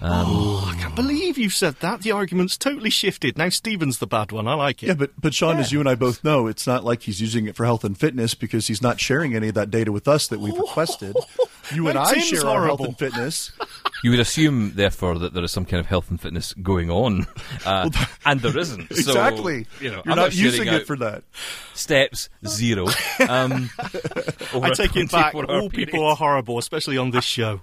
I 0.02 0.76
can't 0.80 0.96
believe 0.96 1.38
you 1.38 1.50
said 1.50 1.76
that. 1.82 2.02
The 2.02 2.12
argument's 2.12 2.58
totally 2.58 2.90
shifted. 2.90 3.38
Now 3.38 3.50
Stephen's 3.50 4.00
the 4.00 4.08
bad 4.08 4.32
one. 4.32 4.48
I 4.48 4.54
like 4.54 4.82
it. 4.84 4.88
Yeah, 4.88 4.94
but 4.94 5.12
but 5.20 5.34
Sean, 5.34 5.58
as 5.58 5.72
you 5.72 5.80
and 5.80 5.90
I 5.90 5.96
both 5.96 6.24
know, 6.24 6.48
it's 6.48 6.66
not 6.66 6.84
like 6.84 7.04
he's 7.04 7.20
using 7.20 7.48
it 7.48 7.56
for 7.56 7.66
health 7.66 7.84
and 7.84 7.98
fitness 7.98 8.34
because 8.34 8.68
he's 8.68 8.82
not 8.82 9.00
sharing 9.00 9.36
any 9.36 9.50
of 9.50 9.56
that 9.56 9.70
data 9.72 9.92
with 9.92 10.08
us 10.08 10.28
that 10.28 10.40
we've 10.40 10.58
requested. 10.58 11.16
You 11.72 11.88
and 11.88 12.00
I 12.00 12.14
Tim's 12.14 12.26
share 12.26 12.48
our 12.48 12.66
health 12.66 12.80
and 12.82 12.98
fitness. 12.98 13.52
You 14.02 14.12
would 14.12 14.22
assume, 14.22 14.76
therefore, 14.76 15.20
that 15.20 15.34
there 15.34 15.44
is 15.44 15.52
some 15.52 15.66
kind 15.66 15.82
of 15.82 15.86
health 15.86 16.10
and 16.10 16.22
fitness 16.22 16.54
going 16.54 16.90
on, 16.90 17.28
uh, 17.66 17.90
and 18.26 18.40
there 18.40 18.58
isn't. 18.58 18.88
So, 18.94 19.12
exactly. 19.12 19.68
you 19.82 19.92
know, 19.92 20.02
You're 20.06 20.14
I'm 20.14 20.16
not, 20.16 20.32
sharing 20.32 20.46
using 20.54 20.68
it 20.70 20.88
for 20.88 20.96
that. 20.96 21.24
steps 21.74 22.30
zero. 22.48 22.88
Um, 23.28 23.70
over 24.54 24.68
I 24.68 24.70
a 24.70 24.76
take 24.76 24.96
it 24.96 25.12
back. 25.12 25.34
24 25.34 25.52
hour 25.54 25.62
All 25.62 25.70
people 25.70 26.06
are 26.06 26.16
horrible, 26.16 26.58
especially 26.58 26.98
on 26.98 27.12
this 27.12 27.26
show. 27.26 27.60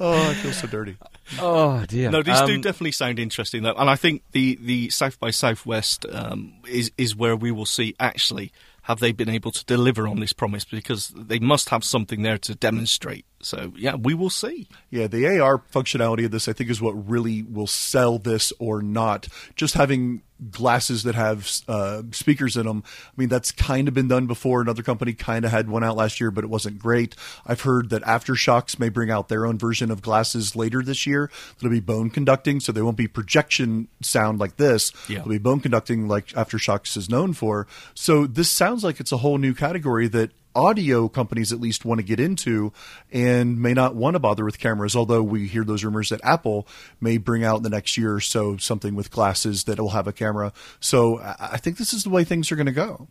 Oh, 0.00 0.30
I 0.30 0.34
feel 0.34 0.52
so 0.52 0.66
dirty. 0.66 0.96
Oh 1.38 1.84
dear. 1.86 2.10
No, 2.10 2.24
these 2.24 2.40
do 2.40 2.54
Um, 2.56 2.60
definitely 2.60 2.90
sound 2.90 3.20
interesting, 3.20 3.62
though, 3.62 3.74
and 3.74 3.88
I 3.88 3.94
think 3.94 4.22
the, 4.32 4.58
the 4.60 4.90
South 4.90 5.20
by 5.20 5.30
Southwest 5.30 6.04
um, 6.10 6.54
is 6.68 6.90
is 6.98 7.14
where 7.14 7.36
we 7.36 7.52
will 7.52 7.66
see 7.66 7.94
actually 8.00 8.50
have 8.82 8.98
they 8.98 9.12
been 9.12 9.28
able 9.28 9.52
to 9.52 9.64
deliver 9.64 10.08
on 10.08 10.18
this 10.18 10.32
promise 10.32 10.64
because 10.64 11.10
they 11.10 11.38
must 11.38 11.68
have 11.68 11.84
something 11.84 12.22
there 12.22 12.38
to 12.38 12.56
demonstrate. 12.56 13.24
So 13.42 13.72
yeah, 13.76 13.94
we 13.94 14.14
will 14.14 14.30
see. 14.30 14.68
Yeah, 14.90 15.06
the 15.06 15.40
AR 15.40 15.62
functionality 15.72 16.24
of 16.24 16.30
this, 16.30 16.48
I 16.48 16.52
think, 16.52 16.70
is 16.70 16.80
what 16.80 17.08
really 17.08 17.42
will 17.42 17.66
sell 17.66 18.18
this 18.18 18.52
or 18.58 18.82
not. 18.82 19.28
Just 19.56 19.74
having 19.74 20.22
glasses 20.50 21.02
that 21.02 21.14
have 21.14 21.50
uh, 21.68 22.02
speakers 22.12 22.56
in 22.56 22.66
them. 22.66 22.82
I 22.86 23.12
mean, 23.16 23.28
that's 23.28 23.52
kind 23.52 23.88
of 23.88 23.94
been 23.94 24.08
done 24.08 24.26
before. 24.26 24.60
Another 24.60 24.82
company 24.82 25.12
kind 25.12 25.44
of 25.44 25.50
had 25.50 25.68
one 25.68 25.84
out 25.84 25.96
last 25.96 26.20
year, 26.20 26.30
but 26.30 26.44
it 26.44 26.48
wasn't 26.48 26.78
great. 26.78 27.14
I've 27.46 27.60
heard 27.62 27.90
that 27.90 28.02
AfterShokz 28.02 28.78
may 28.78 28.88
bring 28.88 29.10
out 29.10 29.28
their 29.28 29.44
own 29.44 29.58
version 29.58 29.90
of 29.90 30.02
glasses 30.02 30.56
later 30.56 30.82
this 30.82 31.06
year 31.06 31.30
that'll 31.56 31.70
be 31.70 31.80
bone 31.80 32.10
conducting, 32.10 32.60
so 32.60 32.72
they 32.72 32.82
won't 32.82 32.96
be 32.96 33.08
projection 33.08 33.88
sound 34.00 34.38
like 34.38 34.56
this. 34.56 34.92
Yeah. 35.08 35.18
They'll 35.18 35.28
be 35.28 35.38
bone 35.38 35.60
conducting 35.60 36.08
like 36.08 36.28
AfterShokz 36.28 36.96
is 36.96 37.10
known 37.10 37.32
for. 37.34 37.66
So 37.94 38.26
this 38.26 38.50
sounds 38.50 38.82
like 38.84 39.00
it's 39.00 39.12
a 39.12 39.18
whole 39.18 39.38
new 39.38 39.54
category 39.54 40.08
that 40.08 40.30
audio 40.54 41.08
companies 41.08 41.52
at 41.52 41.60
least 41.60 41.84
want 41.84 41.98
to 41.98 42.04
get 42.04 42.18
into 42.20 42.72
and 43.12 43.60
may 43.60 43.74
not 43.74 43.94
want 43.94 44.14
to 44.14 44.18
bother 44.18 44.44
with 44.44 44.58
cameras 44.58 44.96
although 44.96 45.22
we 45.22 45.46
hear 45.46 45.64
those 45.64 45.84
rumors 45.84 46.08
that 46.08 46.20
apple 46.24 46.66
may 47.00 47.16
bring 47.16 47.44
out 47.44 47.58
in 47.58 47.62
the 47.62 47.70
next 47.70 47.96
year 47.96 48.14
or 48.14 48.20
so 48.20 48.56
something 48.56 48.94
with 48.94 49.10
glasses 49.10 49.64
that 49.64 49.78
will 49.78 49.90
have 49.90 50.06
a 50.06 50.12
camera 50.12 50.52
so 50.80 51.18
i 51.20 51.50
I 51.52 51.56
think 51.56 51.76
this 51.78 51.92
is 51.92 52.04
the 52.04 52.10
way 52.10 52.24
things 52.24 52.50
are 52.50 52.56
going 52.56 52.66
to 52.66 52.72
go 52.72 53.08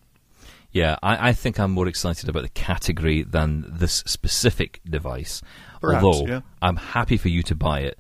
Yeah, 0.72 0.98
I, 1.02 1.30
I 1.30 1.34
think 1.34 1.60
I'm 1.60 1.72
more 1.72 1.88
excited 1.88 2.30
about 2.30 2.44
the 2.44 2.50
category 2.50 3.24
than 3.24 3.66
this 3.68 4.04
specific 4.06 4.82
device. 4.88 5.42
Perhaps, 5.82 6.04
Although 6.04 6.28
yeah. 6.28 6.42
I'm 6.62 6.76
happy 6.76 7.18
for 7.18 7.30
you 7.30 7.42
to 7.44 7.56
buy 7.56 7.82
it, 7.82 7.98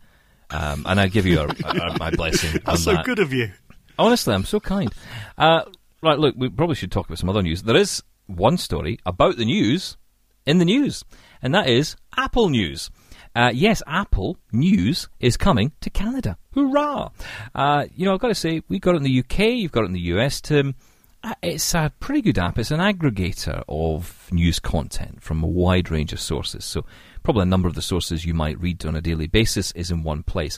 um, 0.51 0.85
and 0.87 0.99
I 0.99 1.07
give 1.07 1.25
you 1.25 1.39
a, 1.39 1.47
a, 1.47 1.97
my 1.97 2.11
blessing. 2.11 2.51
on 2.55 2.61
That's 2.65 2.83
so 2.83 2.93
that. 2.93 3.05
good 3.05 3.19
of 3.19 3.33
you. 3.33 3.51
Honestly, 3.97 4.33
I'm 4.33 4.45
so 4.45 4.59
kind. 4.59 4.93
Uh, 5.37 5.63
right, 6.01 6.19
look, 6.19 6.35
we 6.37 6.49
probably 6.49 6.75
should 6.75 6.91
talk 6.91 7.07
about 7.07 7.17
some 7.19 7.29
other 7.29 7.41
news. 7.41 7.63
There 7.63 7.75
is 7.75 8.03
one 8.29 8.57
story 8.57 8.99
about 9.05 9.37
the 9.37 9.45
news 9.45 9.97
in 10.45 10.57
the 10.59 10.65
news, 10.65 11.03
and 11.41 11.53
that 11.53 11.67
is 11.67 11.95
Apple 12.17 12.49
News. 12.49 12.89
Uh, 13.35 13.51
yes, 13.53 13.83
Apple 13.85 14.37
News 14.51 15.07
is 15.19 15.37
coming 15.37 15.71
to 15.81 15.89
Canada. 15.89 16.37
Hurrah! 16.55 17.09
Uh, 17.53 17.85
you 17.95 18.05
know, 18.05 18.13
I've 18.13 18.19
got 18.19 18.29
to 18.29 18.35
say, 18.35 18.61
we've 18.67 18.81
got 18.81 18.95
it 18.95 18.97
in 18.97 19.03
the 19.03 19.19
UK, 19.19 19.39
you've 19.57 19.71
got 19.71 19.83
it 19.83 19.87
in 19.87 19.93
the 19.93 19.99
US, 20.13 20.41
Tim. 20.41 20.75
Uh, 21.23 21.33
It's 21.43 21.75
a 21.75 21.91
pretty 21.99 22.21
good 22.21 22.39
app. 22.39 22.57
It's 22.57 22.71
an 22.71 22.79
aggregator 22.79 23.63
of 23.67 24.29
news 24.31 24.59
content 24.59 25.21
from 25.21 25.43
a 25.43 25.47
wide 25.47 25.91
range 25.91 26.13
of 26.13 26.19
sources. 26.19 26.65
So, 26.65 26.85
probably 27.23 27.43
a 27.43 27.45
number 27.45 27.67
of 27.67 27.75
the 27.75 27.81
sources 27.81 28.25
you 28.25 28.33
might 28.33 28.59
read 28.59 28.85
on 28.85 28.95
a 28.95 29.01
daily 29.01 29.27
basis 29.27 29.71
is 29.73 29.91
in 29.91 30.03
one 30.03 30.23
place. 30.23 30.57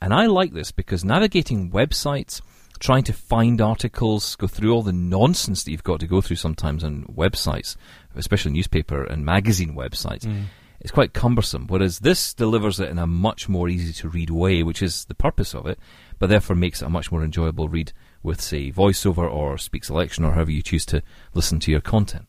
And 0.00 0.12
I 0.14 0.26
like 0.26 0.52
this 0.52 0.72
because 0.72 1.04
navigating 1.04 1.70
websites, 1.70 2.40
trying 2.78 3.04
to 3.04 3.12
find 3.12 3.60
articles, 3.60 4.36
go 4.36 4.46
through 4.46 4.72
all 4.72 4.82
the 4.82 4.92
nonsense 4.92 5.64
that 5.64 5.70
you've 5.70 5.82
got 5.82 6.00
to 6.00 6.06
go 6.06 6.20
through 6.20 6.36
sometimes 6.36 6.84
on 6.84 7.04
websites, 7.04 7.76
especially 8.14 8.52
newspaper 8.52 9.04
and 9.04 9.24
magazine 9.24 9.74
websites, 9.74 10.24
mm. 10.24 10.44
it's 10.80 10.92
quite 10.92 11.12
cumbersome. 11.12 11.66
Whereas 11.66 11.98
this 12.00 12.32
delivers 12.34 12.78
it 12.78 12.90
in 12.90 12.98
a 12.98 13.06
much 13.06 13.48
more 13.48 13.68
easy 13.68 13.92
to 13.94 14.08
read 14.08 14.30
way, 14.30 14.62
which 14.62 14.82
is 14.82 15.04
the 15.06 15.14
purpose 15.14 15.54
of 15.54 15.66
it, 15.66 15.78
but 16.18 16.28
therefore 16.28 16.56
makes 16.56 16.80
it 16.80 16.86
a 16.86 16.90
much 16.90 17.10
more 17.10 17.24
enjoyable 17.24 17.68
read 17.68 17.92
with, 18.22 18.40
say, 18.40 18.70
voiceover 18.70 19.30
or 19.30 19.58
speak 19.58 19.84
selection 19.84 20.24
or 20.24 20.32
however 20.32 20.52
you 20.52 20.62
choose 20.62 20.86
to 20.86 21.02
listen 21.34 21.58
to 21.60 21.70
your 21.70 21.80
content. 21.80 22.27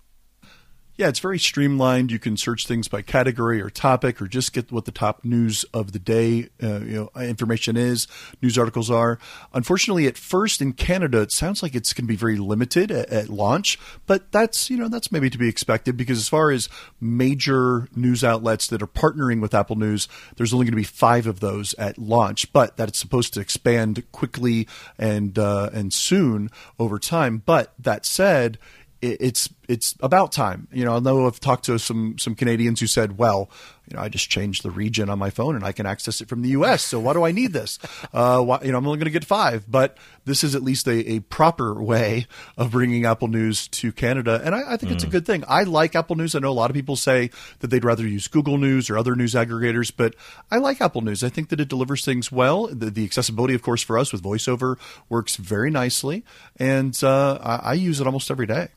Yeah, 0.99 1.07
it's 1.07 1.19
very 1.19 1.39
streamlined. 1.39 2.11
You 2.11 2.19
can 2.19 2.35
search 2.35 2.67
things 2.67 2.89
by 2.89 3.03
category 3.03 3.61
or 3.61 3.69
topic, 3.69 4.21
or 4.21 4.27
just 4.27 4.51
get 4.51 4.69
what 4.69 4.83
the 4.83 4.91
top 4.91 5.23
news 5.23 5.63
of 5.73 5.93
the 5.93 5.97
day, 5.97 6.49
uh, 6.61 6.81
you 6.81 7.09
know, 7.15 7.21
information 7.21 7.77
is. 7.77 8.05
News 8.41 8.57
articles 8.57 8.91
are. 8.91 9.17
Unfortunately, 9.53 10.07
at 10.07 10.17
first 10.17 10.61
in 10.61 10.73
Canada, 10.73 11.21
it 11.21 11.31
sounds 11.31 11.63
like 11.63 11.73
it's 11.73 11.93
going 11.93 12.03
to 12.03 12.11
be 12.11 12.17
very 12.17 12.35
limited 12.35 12.91
at, 12.91 13.09
at 13.11 13.29
launch, 13.29 13.79
but 14.07 14.29
that's 14.33 14.69
you 14.69 14.75
know 14.75 14.89
that's 14.89 15.09
maybe 15.09 15.29
to 15.29 15.37
be 15.37 15.47
expected 15.47 15.95
because 15.95 16.17
as 16.17 16.27
far 16.27 16.51
as 16.51 16.67
major 16.99 17.87
news 17.95 18.21
outlets 18.21 18.67
that 18.67 18.81
are 18.81 18.87
partnering 18.87 19.39
with 19.39 19.53
Apple 19.53 19.77
News, 19.77 20.09
there's 20.35 20.53
only 20.53 20.65
going 20.65 20.73
to 20.73 20.75
be 20.75 20.83
five 20.83 21.27
of 21.27 21.39
those 21.39 21.73
at 21.75 21.97
launch, 21.97 22.51
but 22.51 22.75
that 22.75 22.89
it's 22.89 22.99
supposed 22.99 23.33
to 23.35 23.39
expand 23.39 24.03
quickly 24.11 24.67
and 24.97 25.39
uh, 25.39 25.69
and 25.71 25.93
soon 25.93 26.49
over 26.77 26.99
time. 26.99 27.41
But 27.45 27.73
that 27.79 28.05
said 28.05 28.57
it's 29.01 29.49
it's 29.69 29.95
about 30.01 30.31
time. 30.31 30.67
You 30.73 30.83
know, 30.83 30.95
I 30.95 30.99
know 30.99 31.27
I've 31.27 31.39
talked 31.39 31.65
to 31.65 31.77
some 31.77 32.17
some 32.17 32.33
Canadians 32.33 32.79
who 32.79 32.87
said, 32.87 33.19
"Well, 33.19 33.51
you 33.89 33.95
know, 33.95 34.03
I 34.03 34.09
just 34.09 34.29
changed 34.29 34.63
the 34.63 34.71
region 34.71 35.09
on 35.09 35.19
my 35.19 35.29
phone 35.29 35.55
and 35.55 35.63
I 35.63 35.71
can 35.71 35.85
access 35.85 36.21
it 36.21 36.27
from 36.27 36.41
the 36.41 36.49
U.S. 36.49 36.81
So 36.83 36.99
why 36.99 37.13
do 37.13 37.23
I 37.23 37.31
need 37.31 37.53
this? 37.53 37.79
Uh, 38.13 38.41
why, 38.41 38.59
you 38.63 38.71
know, 38.71 38.79
I'm 38.79 38.85
only 38.85 38.97
going 38.97 39.05
to 39.05 39.11
get 39.11 39.25
five, 39.25 39.65
but 39.69 39.97
this 40.25 40.43
is 40.43 40.55
at 40.55 40.63
least 40.63 40.87
a, 40.87 41.13
a 41.13 41.19
proper 41.21 41.81
way 41.81 42.27
of 42.57 42.71
bringing 42.71 43.05
Apple 43.05 43.27
News 43.27 43.67
to 43.69 43.91
Canada, 43.91 44.41
and 44.43 44.53
I, 44.53 44.73
I 44.73 44.77
think 44.77 44.91
mm. 44.91 44.95
it's 44.95 45.03
a 45.03 45.07
good 45.07 45.25
thing. 45.25 45.43
I 45.47 45.63
like 45.63 45.95
Apple 45.95 46.15
News. 46.15 46.35
I 46.35 46.39
know 46.39 46.49
a 46.49 46.51
lot 46.51 46.69
of 46.69 46.75
people 46.75 46.95
say 46.95 47.29
that 47.59 47.67
they'd 47.67 47.85
rather 47.85 48.07
use 48.07 48.27
Google 48.27 48.57
News 48.57 48.89
or 48.89 48.97
other 48.97 49.15
news 49.15 49.33
aggregators, 49.33 49.91
but 49.95 50.15
I 50.51 50.57
like 50.57 50.81
Apple 50.81 51.01
News. 51.01 51.23
I 51.23 51.29
think 51.29 51.49
that 51.49 51.59
it 51.59 51.67
delivers 51.67 52.05
things 52.05 52.31
well. 52.31 52.67
The, 52.67 52.89
the 52.91 53.05
accessibility, 53.05 53.53
of 53.53 53.61
course, 53.61 53.83
for 53.83 53.97
us 53.97 54.11
with 54.11 54.23
VoiceOver 54.23 54.77
works 55.09 55.35
very 55.35 55.71
nicely, 55.71 56.23
and 56.57 56.97
uh, 57.03 57.39
I, 57.41 57.71
I 57.71 57.73
use 57.73 57.99
it 58.01 58.07
almost 58.07 58.29
every 58.29 58.47
day. 58.47 58.69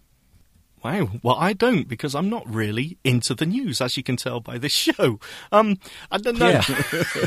Wow. 0.82 1.10
Well, 1.22 1.36
I 1.36 1.52
don't 1.52 1.86
because 1.86 2.14
I'm 2.14 2.28
not 2.28 2.48
really 2.52 2.98
into 3.04 3.34
the 3.34 3.46
news, 3.46 3.80
as 3.80 3.96
you 3.96 4.02
can 4.02 4.16
tell 4.16 4.40
by 4.40 4.58
this 4.58 4.72
show. 4.86 5.20
Um, 5.52 5.78
I 6.10 6.18
don't 6.18 6.38
know. 6.38 6.48
Yeah, 6.48 6.64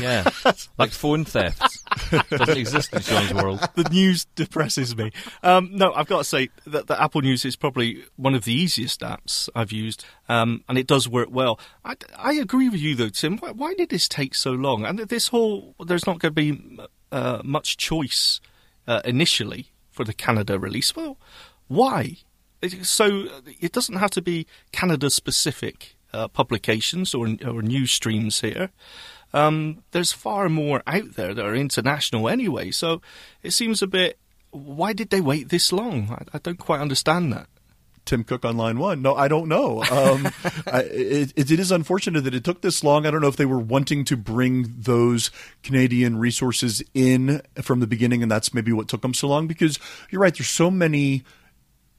yeah. 0.00 0.30
like 0.78 0.90
phone 0.90 1.24
theft. 1.24 1.62
doesn't 2.30 2.56
exist 2.56 2.92
in 2.92 3.00
Sean's 3.00 3.32
world. 3.32 3.60
The 3.74 3.88
news 3.90 4.26
depresses 4.34 4.96
me. 4.96 5.10
Um, 5.42 5.70
no, 5.72 5.92
I've 5.94 6.06
got 6.06 6.18
to 6.18 6.24
say 6.24 6.50
that 6.66 6.86
the 6.86 7.00
Apple 7.00 7.22
News 7.22 7.44
is 7.44 7.56
probably 7.56 8.04
one 8.16 8.34
of 8.34 8.44
the 8.44 8.52
easiest 8.52 9.00
apps 9.00 9.48
I've 9.54 9.72
used, 9.72 10.04
um, 10.28 10.62
and 10.68 10.76
it 10.76 10.86
does 10.86 11.08
work 11.08 11.28
well. 11.30 11.58
I, 11.84 11.94
I 12.16 12.32
agree 12.34 12.68
with 12.68 12.80
you 12.80 12.94
though, 12.94 13.08
Tim. 13.08 13.38
Why, 13.38 13.52
why, 13.52 13.74
did 13.74 13.88
this 13.88 14.08
take 14.08 14.34
so 14.34 14.52
long? 14.52 14.84
And 14.84 14.98
this 14.98 15.28
whole 15.28 15.74
there's 15.84 16.06
not 16.06 16.18
going 16.18 16.34
to 16.34 16.52
be 16.54 16.78
uh, 17.10 17.40
much 17.42 17.76
choice 17.76 18.40
uh, 18.86 19.00
initially 19.04 19.70
for 19.90 20.04
the 20.04 20.12
Canada 20.12 20.58
release. 20.58 20.94
Well, 20.94 21.18
why? 21.68 22.18
So 22.68 23.28
it 23.60 23.72
doesn't 23.72 23.96
have 23.96 24.10
to 24.12 24.22
be 24.22 24.46
Canada 24.72 25.10
specific 25.10 25.96
uh, 26.12 26.28
publications 26.28 27.14
or, 27.14 27.28
or 27.46 27.62
news 27.62 27.90
streams 27.90 28.40
here. 28.40 28.70
Um, 29.32 29.82
there's 29.90 30.12
far 30.12 30.48
more 30.48 30.82
out 30.86 31.14
there 31.14 31.34
that 31.34 31.44
are 31.44 31.54
international 31.54 32.28
anyway. 32.28 32.70
So 32.70 33.02
it 33.42 33.52
seems 33.52 33.82
a 33.82 33.86
bit. 33.86 34.18
Why 34.50 34.92
did 34.92 35.10
they 35.10 35.20
wait 35.20 35.50
this 35.50 35.72
long? 35.72 36.08
I, 36.10 36.36
I 36.36 36.38
don't 36.38 36.58
quite 36.58 36.80
understand 36.80 37.32
that. 37.32 37.48
Tim 38.06 38.22
Cook 38.22 38.44
on 38.44 38.56
line 38.56 38.78
one. 38.78 39.02
No, 39.02 39.14
I 39.14 39.28
don't 39.28 39.48
know. 39.48 39.82
Um, 39.82 40.26
I, 40.66 40.82
it, 40.90 41.32
it 41.36 41.50
is 41.50 41.72
unfortunate 41.72 42.22
that 42.22 42.34
it 42.34 42.44
took 42.44 42.62
this 42.62 42.82
long. 42.82 43.04
I 43.04 43.10
don't 43.10 43.20
know 43.20 43.28
if 43.28 43.36
they 43.36 43.44
were 43.44 43.58
wanting 43.58 44.04
to 44.06 44.16
bring 44.16 44.72
those 44.78 45.30
Canadian 45.62 46.16
resources 46.16 46.82
in 46.94 47.42
from 47.60 47.80
the 47.80 47.86
beginning, 47.86 48.22
and 48.22 48.30
that's 48.30 48.54
maybe 48.54 48.72
what 48.72 48.88
took 48.88 49.02
them 49.02 49.12
so 49.12 49.28
long. 49.28 49.46
Because 49.46 49.78
you're 50.10 50.22
right, 50.22 50.34
there's 50.34 50.48
so 50.48 50.70
many 50.70 51.24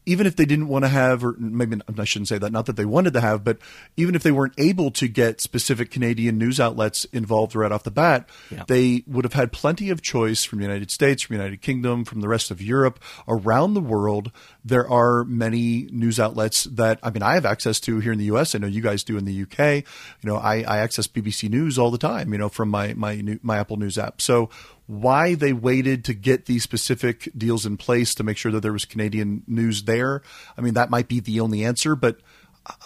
even 0.07 0.25
if 0.25 0.37
they 0.37 0.45
didn't 0.45 0.69
want 0.69 0.85
to 0.85 0.89
have, 0.89 1.21
or 1.21 1.35
maybe 1.37 1.81
I 1.97 2.05
shouldn't 2.05 2.29
say 2.29 2.37
that, 2.37 2.53
not 2.53 2.65
that 2.67 2.77
they 2.77 2.85
wanted 2.85 3.11
to 3.13 3.21
have, 3.21 3.43
but 3.43 3.57
even 3.97 4.15
if 4.15 4.23
they 4.23 4.31
weren't 4.31 4.53
able 4.57 4.89
to 4.91 5.07
get 5.09 5.41
specific 5.41 5.91
Canadian 5.91 6.37
news 6.37 6.61
outlets 6.61 7.03
involved 7.11 7.55
right 7.55 7.73
off 7.73 7.83
the 7.83 7.91
bat, 7.91 8.29
yeah. 8.49 8.63
they 8.67 9.03
would 9.05 9.25
have 9.25 9.33
had 9.33 9.51
plenty 9.51 9.89
of 9.89 10.01
choice 10.01 10.45
from 10.45 10.59
the 10.59 10.65
United 10.65 10.91
States, 10.91 11.23
from 11.23 11.35
the 11.35 11.43
United 11.43 11.61
Kingdom, 11.61 12.05
from 12.05 12.21
the 12.21 12.29
rest 12.29 12.51
of 12.51 12.61
Europe, 12.61 13.03
around 13.27 13.73
the 13.73 13.81
world. 13.81 14.31
There 14.63 14.89
are 14.89 15.25
many 15.25 15.89
news 15.91 16.21
outlets 16.21 16.63
that, 16.63 16.99
I 17.03 17.09
mean, 17.09 17.21
I 17.21 17.33
have 17.33 17.45
access 17.45 17.77
to 17.81 17.99
here 17.99 18.13
in 18.13 18.17
the 18.17 18.25
U.S. 18.25 18.55
I 18.55 18.59
know 18.59 18.67
you 18.67 18.81
guys 18.81 19.03
do 19.03 19.17
in 19.17 19.25
the 19.25 19.41
UK. 19.41 19.83
You 20.21 20.29
know, 20.29 20.37
I, 20.37 20.61
I 20.61 20.77
access 20.77 21.07
BBC 21.07 21.49
News 21.49 21.77
all 21.77 21.91
the 21.91 21.97
time, 21.97 22.31
you 22.31 22.39
know, 22.39 22.49
from 22.49 22.69
my, 22.69 22.93
my, 22.93 23.39
my 23.43 23.57
Apple 23.57 23.75
News 23.75 23.97
app. 23.97 24.21
So 24.21 24.49
why 24.87 25.35
they 25.35 25.53
waited 25.53 26.03
to 26.05 26.13
get 26.13 26.45
these 26.45 26.63
specific 26.63 27.29
deals 27.37 27.65
in 27.65 27.77
place 27.77 28.15
to 28.15 28.23
make 28.23 28.37
sure 28.37 28.51
that 28.51 28.61
there 28.61 28.73
was 28.73 28.85
Canadian 28.85 29.43
news 29.45 29.83
there. 29.83 30.21
I 30.57 30.61
mean, 30.61 30.73
that 30.73 30.89
might 30.89 31.07
be 31.07 31.19
the 31.19 31.41
only 31.41 31.63
answer, 31.63 31.95
but 31.95 32.19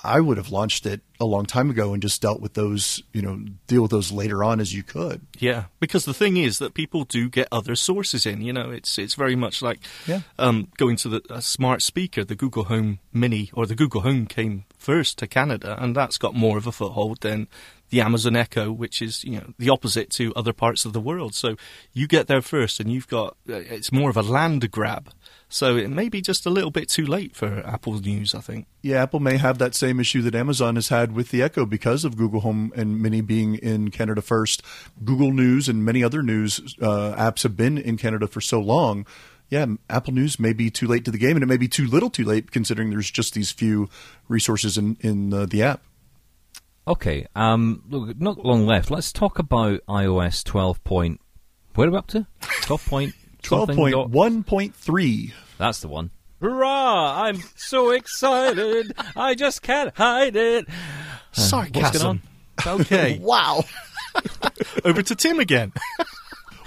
I 0.03 0.19
would 0.19 0.37
have 0.37 0.51
launched 0.51 0.85
it 0.85 1.01
a 1.19 1.25
long 1.25 1.45
time 1.45 1.69
ago 1.69 1.93
and 1.93 2.01
just 2.01 2.21
dealt 2.21 2.41
with 2.41 2.53
those, 2.53 3.01
you 3.13 3.21
know, 3.21 3.43
deal 3.67 3.81
with 3.81 3.91
those 3.91 4.11
later 4.11 4.43
on 4.43 4.59
as 4.59 4.73
you 4.73 4.83
could. 4.83 5.21
Yeah, 5.39 5.65
because 5.79 6.05
the 6.05 6.13
thing 6.13 6.37
is 6.37 6.59
that 6.59 6.73
people 6.73 7.03
do 7.03 7.29
get 7.29 7.47
other 7.51 7.75
sources 7.75 8.25
in. 8.25 8.41
You 8.41 8.53
know, 8.53 8.69
it's 8.71 8.97
it's 8.97 9.15
very 9.15 9.35
much 9.35 9.61
like 9.61 9.79
yeah. 10.05 10.21
um, 10.37 10.67
going 10.77 10.97
to 10.97 11.09
the 11.09 11.41
smart 11.41 11.81
speaker, 11.81 12.23
the 12.23 12.35
Google 12.35 12.65
Home 12.65 12.99
Mini 13.13 13.49
or 13.53 13.65
the 13.65 13.75
Google 13.75 14.01
Home 14.01 14.25
came 14.25 14.65
first 14.77 15.17
to 15.19 15.27
Canada, 15.27 15.77
and 15.79 15.95
that's 15.95 16.17
got 16.17 16.35
more 16.35 16.57
of 16.57 16.67
a 16.67 16.71
foothold 16.71 17.21
than 17.21 17.47
the 17.91 18.01
Amazon 18.01 18.35
Echo, 18.35 18.71
which 18.71 19.01
is 19.01 19.23
you 19.23 19.37
know 19.37 19.53
the 19.59 19.69
opposite 19.69 20.09
to 20.11 20.33
other 20.35 20.53
parts 20.53 20.83
of 20.85 20.93
the 20.93 20.99
world. 20.99 21.35
So 21.35 21.55
you 21.93 22.07
get 22.07 22.27
there 22.27 22.41
first, 22.41 22.79
and 22.79 22.91
you've 22.91 23.07
got 23.07 23.37
uh, 23.47 23.55
it's 23.55 23.91
more 23.91 24.09
of 24.09 24.17
a 24.17 24.23
land 24.23 24.71
grab. 24.71 25.11
So 25.47 25.75
it 25.75 25.89
may 25.89 26.07
be 26.07 26.21
just 26.21 26.45
a 26.45 26.49
little 26.49 26.71
bit 26.71 26.87
too 26.87 27.05
late 27.05 27.35
for 27.35 27.61
Apple 27.67 27.99
News, 27.99 28.33
I 28.33 28.39
think. 28.39 28.67
Yeah, 28.81 29.03
Apple 29.03 29.19
may 29.19 29.35
have 29.35 29.57
that 29.57 29.75
same 29.75 29.99
issue 29.99 30.21
that 30.21 30.33
Amazon 30.33 30.75
has 30.75 30.87
had 30.87 31.11
with 31.11 31.29
the 31.29 31.43
Echo 31.43 31.65
because 31.65 32.05
of 32.05 32.15
Google 32.15 32.39
Home 32.39 32.71
and 32.73 33.01
Mini 33.01 33.19
being 33.19 33.55
in 33.55 33.91
Canada 33.91 34.21
first. 34.21 34.63
Google 35.03 35.33
News 35.33 35.67
and 35.67 35.83
many 35.83 36.05
other 36.05 36.23
news 36.23 36.77
uh, 36.81 37.13
apps 37.17 37.43
have 37.43 37.57
been 37.57 37.77
in 37.77 37.97
Canada 37.97 38.27
for 38.27 38.39
so 38.39 38.61
long 38.61 39.05
yeah, 39.51 39.65
Apple 39.89 40.13
News 40.13 40.39
may 40.39 40.53
be 40.53 40.69
too 40.69 40.87
late 40.87 41.03
to 41.03 41.11
the 41.11 41.17
game, 41.17 41.35
and 41.35 41.43
it 41.43 41.47
may 41.47 41.57
be 41.57 41.67
too 41.67 41.85
little 41.85 42.09
too 42.09 42.23
late 42.23 42.51
considering 42.51 42.89
there's 42.89 43.11
just 43.11 43.33
these 43.33 43.51
few 43.51 43.89
resources 44.29 44.77
in 44.77 44.95
in 45.01 45.33
uh, 45.33 45.45
the 45.45 45.61
app. 45.61 45.81
Okay, 46.87 47.27
um, 47.35 47.83
look, 47.89 48.19
not 48.19 48.43
long 48.43 48.65
left. 48.65 48.89
Let's 48.89 49.13
talk 49.13 49.37
about 49.39 49.81
iOS 49.87 50.43
12 50.43 50.83
point. 50.83 51.21
Where 51.75 51.87
are 51.87 51.91
we 51.91 51.97
up 51.97 52.07
to? 52.07 52.27
12 52.63 52.85
point. 52.85 53.13
12.1.3. 53.43 55.33
That's 55.57 55.79
the 55.79 55.87
one. 55.87 56.11
Hurrah! 56.41 57.23
I'm 57.23 57.37
so 57.55 57.91
excited. 57.91 58.93
I 59.15 59.35
just 59.35 59.61
can't 59.61 59.95
hide 59.95 60.35
it. 60.35 60.65
Sarcasm. 61.31 62.21
Okay. 62.67 63.17
wow. 63.19 63.63
Over 64.85 65.01
to 65.01 65.15
Tim 65.15 65.39
again. 65.39 65.73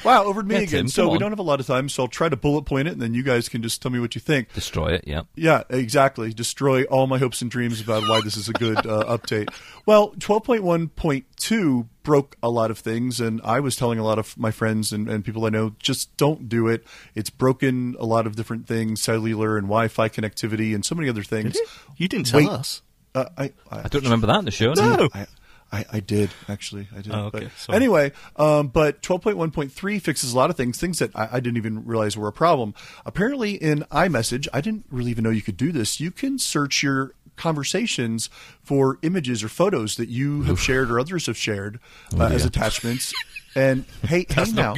Wow, 0.05 0.25
over 0.25 0.43
to 0.43 0.47
me 0.47 0.57
yeah, 0.57 0.61
again. 0.63 0.81
Tim, 0.81 0.89
so 0.89 1.09
we 1.09 1.19
don't 1.19 1.33
have 1.33 1.39
a 1.39 1.43
lot 1.43 1.61
of 1.61 1.67
time, 1.67 1.89
so 1.89 2.03
I'll 2.03 2.09
try 2.09 2.29
to 2.29 2.37
bullet 2.37 2.63
point 2.63 2.89
it, 2.89 2.93
and 2.93 3.01
then 3.03 3.15
you 3.15 3.23
guys 3.23 3.49
can 3.49 3.63
just 3.63 3.81
tell 3.81 3.91
me 3.91 3.99
what 3.99 4.15
you 4.15 4.21
think. 4.21 4.53
Destroy 4.53 4.93
it, 4.93 5.05
yeah. 5.07 5.23
Yeah, 5.35 5.63
exactly. 5.71 6.33
Destroy 6.33 6.85
all 6.85 7.07
my 7.07 7.19
hopes 7.19 7.41
and 7.41 7.51
dreams 7.51 7.81
about 7.81 8.07
why 8.09 8.21
this 8.21 8.37
is 8.37 8.49
a 8.49 8.53
good 8.53 8.79
uh, 8.79 9.05
update. 9.07 9.49
Well, 9.87 10.11
12.1.2 10.13 11.89
broke 12.03 12.37
a 12.43 12.51
lot 12.51 12.71
of 12.71 12.79
things, 12.79 13.21
and 13.21 13.41
I 13.43 13.61
was 13.61 13.77
telling 13.77 13.99
a 13.99 14.05
lot 14.05 14.19
of 14.19 14.37
my 14.37 14.51
friends 14.51 14.93
and, 14.93 15.09
and 15.09 15.25
people 15.25 15.47
I 15.47 15.49
know, 15.49 15.75
just 15.79 16.15
don't 16.17 16.49
do 16.49 16.69
it. 16.69 16.85
It's 17.15 17.31
broken 17.31 17.97
a 17.99 18.05
lot 18.05 18.27
of 18.27 18.37
different 18.37 18.67
things, 18.67 19.01
cellular 19.01 19.57
and 19.57 19.67
Wi-Fi 19.67 20.11
connectivity, 20.11 20.75
and 20.75 20.85
so 20.85 20.95
many 20.95 21.09
other 21.09 21.23
things. 21.23 21.55
Did 21.55 21.69
you 21.97 22.09
didn't 22.09 22.27
tell 22.27 22.41
Wait, 22.41 22.49
us. 22.49 22.83
Uh, 23.15 23.27
I, 23.39 23.45
I, 23.71 23.81
I, 23.85 23.89
don't 23.89 24.03
remember 24.03 24.27
that 24.27 24.41
in 24.41 24.45
the 24.45 24.51
show. 24.51 24.73
No. 24.73 25.09
I, 25.15 25.27
I, 25.73 25.85
I 25.93 26.01
did 26.01 26.31
actually. 26.49 26.89
I 26.97 27.01
did. 27.01 27.13
Oh, 27.13 27.27
okay. 27.27 27.49
But 27.67 27.77
anyway, 27.77 28.13
um, 28.37 28.69
but 28.69 29.03
12.1.3 29.03 30.01
fixes 30.01 30.33
a 30.33 30.37
lot 30.37 30.51
of 30.51 30.57
things, 30.57 30.79
things 30.79 30.99
that 31.01 31.15
I, 31.17 31.29
I, 31.33 31.41
didn't 31.41 31.57
even 31.57 31.85
realize 31.85 32.17
were 32.17 32.29
a 32.29 32.33
problem. 32.33 32.75
Apparently, 33.05 33.55
in 33.55 33.81
iMessage, 33.91 34.47
I 34.53 34.61
didn't 34.61 34.87
really 34.91 35.11
even 35.11 35.25
know 35.25 35.31
you 35.31 35.43
could 35.43 35.57
do 35.57 35.73
this. 35.73 36.01
You 36.01 36.11
can 36.11 36.39
search 36.39 36.83
your 36.83 37.15
conversations 37.37 38.31
for 38.63 38.99
images 39.03 39.43
or 39.43 39.49
photos 39.49 39.97
that 39.97 40.09
you 40.09 40.43
have 40.43 40.61
shared 40.61 40.91
or 40.91 41.01
others 41.01 41.27
have 41.27 41.37
shared 41.37 41.81
uh, 42.13 42.19
oh, 42.19 42.29
yeah. 42.29 42.35
as 42.35 42.45
attachments. 42.45 43.13
And 43.57 43.85
hey, 44.03 44.27
hey 44.31 44.45
now, 44.53 44.75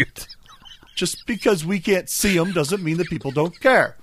just 0.94 1.26
because 1.26 1.64
we 1.64 1.80
can't 1.80 2.08
see 2.08 2.36
them 2.36 2.52
doesn't 2.52 2.82
mean 2.82 2.96
that 2.98 3.08
people 3.08 3.30
don't 3.30 3.58
care. 3.60 3.96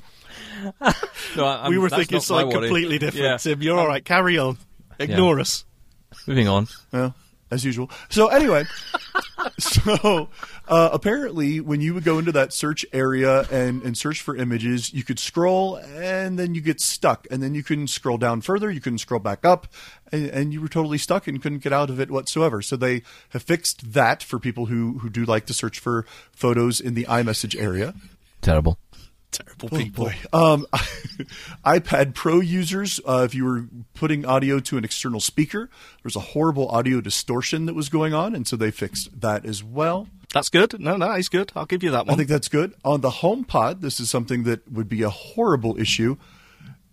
no, 1.36 1.66
we 1.68 1.78
were 1.78 1.90
thinking 1.90 2.20
something 2.20 2.52
completely 2.52 3.00
different, 3.00 3.26
yeah. 3.26 3.38
Tim. 3.38 3.62
You're 3.62 3.80
all 3.80 3.88
right. 3.88 4.04
Carry 4.04 4.38
on. 4.38 4.58
Ignore 5.00 5.38
yeah. 5.38 5.42
us. 5.42 5.66
Moving 6.28 6.48
on. 6.48 6.68
Well, 6.92 7.16
as 7.54 7.64
usual. 7.64 7.90
So 8.10 8.28
anyway, 8.28 8.66
so 9.60 10.30
uh, 10.68 10.90
apparently, 10.92 11.60
when 11.60 11.82
you 11.82 11.94
would 11.94 12.04
go 12.04 12.18
into 12.18 12.32
that 12.32 12.52
search 12.52 12.86
area 12.92 13.42
and, 13.52 13.84
and 13.84 13.98
search 13.98 14.22
for 14.22 14.36
images, 14.36 14.94
you 14.94 15.04
could 15.04 15.20
scroll 15.20 15.76
and 15.78 16.38
then 16.38 16.56
you 16.56 16.62
get 16.62 16.82
stuck, 16.82 17.28
and 17.30 17.42
then 17.42 17.54
you 17.54 17.64
couldn't 17.64 17.88
scroll 17.88 18.18
down 18.18 18.42
further, 18.42 18.72
you 18.72 18.82
couldn't 18.82 19.00
scroll 19.00 19.20
back 19.20 19.46
up, 19.46 19.68
and, 20.12 20.28
and 20.30 20.54
you 20.54 20.62
were 20.62 20.68
totally 20.68 20.98
stuck 20.98 21.28
and 21.28 21.42
couldn't 21.42 21.60
get 21.60 21.72
out 21.74 21.90
of 21.90 22.00
it 22.00 22.10
whatsoever. 22.10 22.62
So 22.62 22.76
they 22.76 23.04
have 23.30 23.44
fixed 23.44 23.94
that 23.94 24.24
for 24.24 24.40
people 24.40 24.66
who 24.66 25.00
who 25.00 25.10
do 25.10 25.24
like 25.26 25.46
to 25.46 25.54
search 25.54 25.80
for 25.80 26.06
photos 26.32 26.82
in 26.82 26.96
the 26.96 27.06
iMessage 27.06 27.60
area. 27.60 27.94
Terrible. 28.42 28.78
Terrible 29.34 29.70
Oh, 29.72 29.78
people. 29.78 30.06
boy. 30.06 30.16
Um, 30.32 30.66
iPad 31.66 32.14
Pro 32.14 32.40
users, 32.40 33.00
uh, 33.06 33.24
if 33.26 33.36
you 33.36 33.46
were 33.46 33.66
putting 33.94 34.26
audio 34.26 34.60
to 34.60 34.78
an 34.78 34.84
external 34.84 35.20
speaker, 35.20 35.66
there 35.70 36.04
was 36.04 36.16
a 36.16 36.20
horrible 36.22 36.68
audio 36.70 37.02
distortion 37.02 37.66
that 37.66 37.74
was 37.74 37.90
going 37.90 38.14
on, 38.14 38.36
and 38.36 38.48
so 38.48 38.56
they 38.56 38.72
fixed 38.72 39.20
that 39.22 39.46
as 39.46 39.64
well. 39.64 40.08
That's 40.34 40.50
good. 40.50 40.80
No, 40.80 40.98
no, 40.98 41.14
he's 41.14 41.30
good. 41.30 41.52
I'll 41.56 41.66
give 41.66 41.84
you 41.84 41.92
that 41.92 42.06
one. 42.08 42.14
I 42.14 42.18
think 42.18 42.30
that's 42.30 42.48
good. 42.48 42.74
On 42.84 43.02
the 43.02 43.10
HomePod, 43.10 43.82
this 43.82 44.00
is 44.00 44.10
something 44.10 44.44
that 44.44 44.72
would 44.72 44.90
be 44.90 45.04
a 45.04 45.10
horrible 45.10 45.78
issue. 45.80 46.18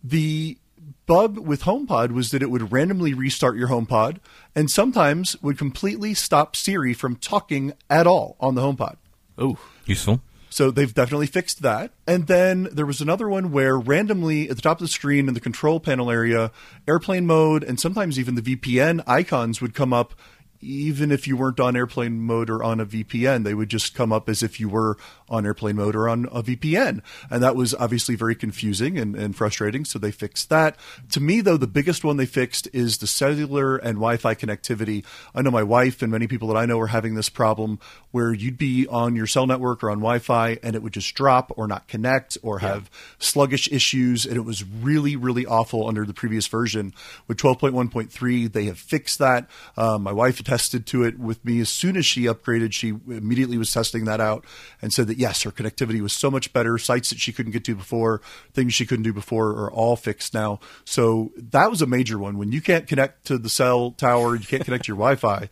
The 0.04 0.58
bug 1.06 1.38
with 1.38 1.62
HomePod 1.62 2.12
was 2.12 2.30
that 2.30 2.42
it 2.42 2.50
would 2.50 2.70
randomly 2.70 3.14
restart 3.14 3.56
your 3.56 3.68
HomePod 3.68 4.18
and 4.54 4.70
sometimes 4.70 5.40
would 5.42 5.56
completely 5.58 6.12
stop 6.14 6.54
Siri 6.54 6.92
from 6.92 7.16
talking 7.16 7.72
at 7.88 8.06
all 8.06 8.36
on 8.40 8.54
the 8.54 8.60
HomePod. 8.62 8.96
oh, 9.38 9.58
Useful. 9.86 10.20
So 10.50 10.70
they've 10.70 10.92
definitely 10.92 11.28
fixed 11.28 11.62
that. 11.62 11.92
And 12.06 12.26
then 12.26 12.68
there 12.72 12.84
was 12.84 13.00
another 13.00 13.28
one 13.28 13.52
where 13.52 13.78
randomly 13.78 14.50
at 14.50 14.56
the 14.56 14.62
top 14.62 14.78
of 14.78 14.84
the 14.84 14.88
screen 14.88 15.28
in 15.28 15.34
the 15.34 15.40
control 15.40 15.80
panel 15.80 16.10
area, 16.10 16.50
airplane 16.86 17.24
mode 17.24 17.62
and 17.62 17.78
sometimes 17.78 18.18
even 18.18 18.34
the 18.34 18.42
VPN 18.42 19.02
icons 19.06 19.60
would 19.62 19.74
come 19.74 19.92
up 19.92 20.12
even 20.60 21.10
if 21.10 21.26
you 21.26 21.36
weren't 21.36 21.60
on 21.60 21.76
airplane 21.76 22.20
mode 22.20 22.50
or 22.50 22.62
on 22.62 22.80
a 22.80 22.86
VPN, 22.86 23.44
they 23.44 23.54
would 23.54 23.68
just 23.68 23.94
come 23.94 24.12
up 24.12 24.28
as 24.28 24.42
if 24.42 24.60
you 24.60 24.68
were 24.68 24.96
on 25.28 25.46
airplane 25.46 25.76
mode 25.76 25.96
or 25.96 26.08
on 26.08 26.26
a 26.26 26.42
VPN. 26.42 27.00
And 27.30 27.42
that 27.42 27.56
was 27.56 27.74
obviously 27.74 28.14
very 28.14 28.34
confusing 28.34 28.98
and, 28.98 29.16
and 29.16 29.34
frustrating. 29.34 29.84
So 29.84 29.98
they 29.98 30.10
fixed 30.10 30.50
that. 30.50 30.76
To 31.12 31.20
me, 31.20 31.40
though, 31.40 31.56
the 31.56 31.66
biggest 31.66 32.04
one 32.04 32.18
they 32.18 32.26
fixed 32.26 32.68
is 32.72 32.98
the 32.98 33.06
cellular 33.06 33.76
and 33.76 33.94
Wi 33.94 34.16
Fi 34.18 34.34
connectivity. 34.34 35.04
I 35.34 35.42
know 35.42 35.50
my 35.50 35.62
wife 35.62 36.02
and 36.02 36.12
many 36.12 36.26
people 36.26 36.48
that 36.48 36.56
I 36.56 36.66
know 36.66 36.78
are 36.80 36.88
having 36.88 37.14
this 37.14 37.28
problem 37.28 37.78
where 38.10 38.32
you'd 38.32 38.58
be 38.58 38.86
on 38.88 39.16
your 39.16 39.26
cell 39.26 39.46
network 39.46 39.82
or 39.82 39.90
on 39.90 39.98
Wi 39.98 40.18
Fi 40.18 40.58
and 40.62 40.76
it 40.76 40.82
would 40.82 40.92
just 40.92 41.14
drop 41.14 41.52
or 41.56 41.66
not 41.66 41.88
connect 41.88 42.36
or 42.42 42.58
have 42.58 42.90
sluggish 43.18 43.70
issues. 43.72 44.26
And 44.26 44.36
it 44.36 44.44
was 44.44 44.64
really, 44.64 45.16
really 45.16 45.46
awful 45.46 45.88
under 45.88 46.04
the 46.04 46.12
previous 46.12 46.46
version. 46.46 46.92
With 47.28 47.38
12.1.3, 47.38 48.52
they 48.52 48.64
have 48.64 48.78
fixed 48.78 49.18
that. 49.20 49.48
Um, 49.76 50.02
my 50.02 50.12
wife 50.12 50.38
attested 50.50 50.84
to 50.84 51.04
it 51.04 51.16
with 51.18 51.44
me 51.44 51.60
as 51.60 51.68
soon 51.68 51.96
as 51.96 52.04
she 52.04 52.24
upgraded. 52.24 52.72
She 52.72 52.88
immediately 52.88 53.56
was 53.56 53.72
testing 53.72 54.04
that 54.06 54.20
out 54.20 54.44
and 54.82 54.92
said 54.92 55.06
that 55.06 55.16
yes, 55.16 55.42
her 55.44 55.52
connectivity 55.52 56.00
was 56.00 56.12
so 56.12 56.28
much 56.28 56.52
better. 56.52 56.76
Sites 56.76 57.10
that 57.10 57.20
she 57.20 57.32
couldn't 57.32 57.52
get 57.52 57.64
to 57.64 57.76
before, 57.76 58.20
things 58.52 58.74
she 58.74 58.84
couldn't 58.84 59.04
do 59.04 59.12
before 59.12 59.50
are 59.50 59.70
all 59.70 59.94
fixed 59.94 60.34
now. 60.34 60.58
So 60.84 61.30
that 61.36 61.70
was 61.70 61.82
a 61.82 61.86
major 61.86 62.18
one. 62.18 62.36
When 62.36 62.50
you 62.50 62.60
can't 62.60 62.88
connect 62.88 63.26
to 63.26 63.38
the 63.38 63.48
cell 63.48 63.92
tower, 63.92 64.34
you 64.34 64.44
can't 64.44 64.64
connect 64.64 64.86
to 64.86 64.88
your 64.88 64.96
Wi 64.96 65.14
Fi, 65.14 65.48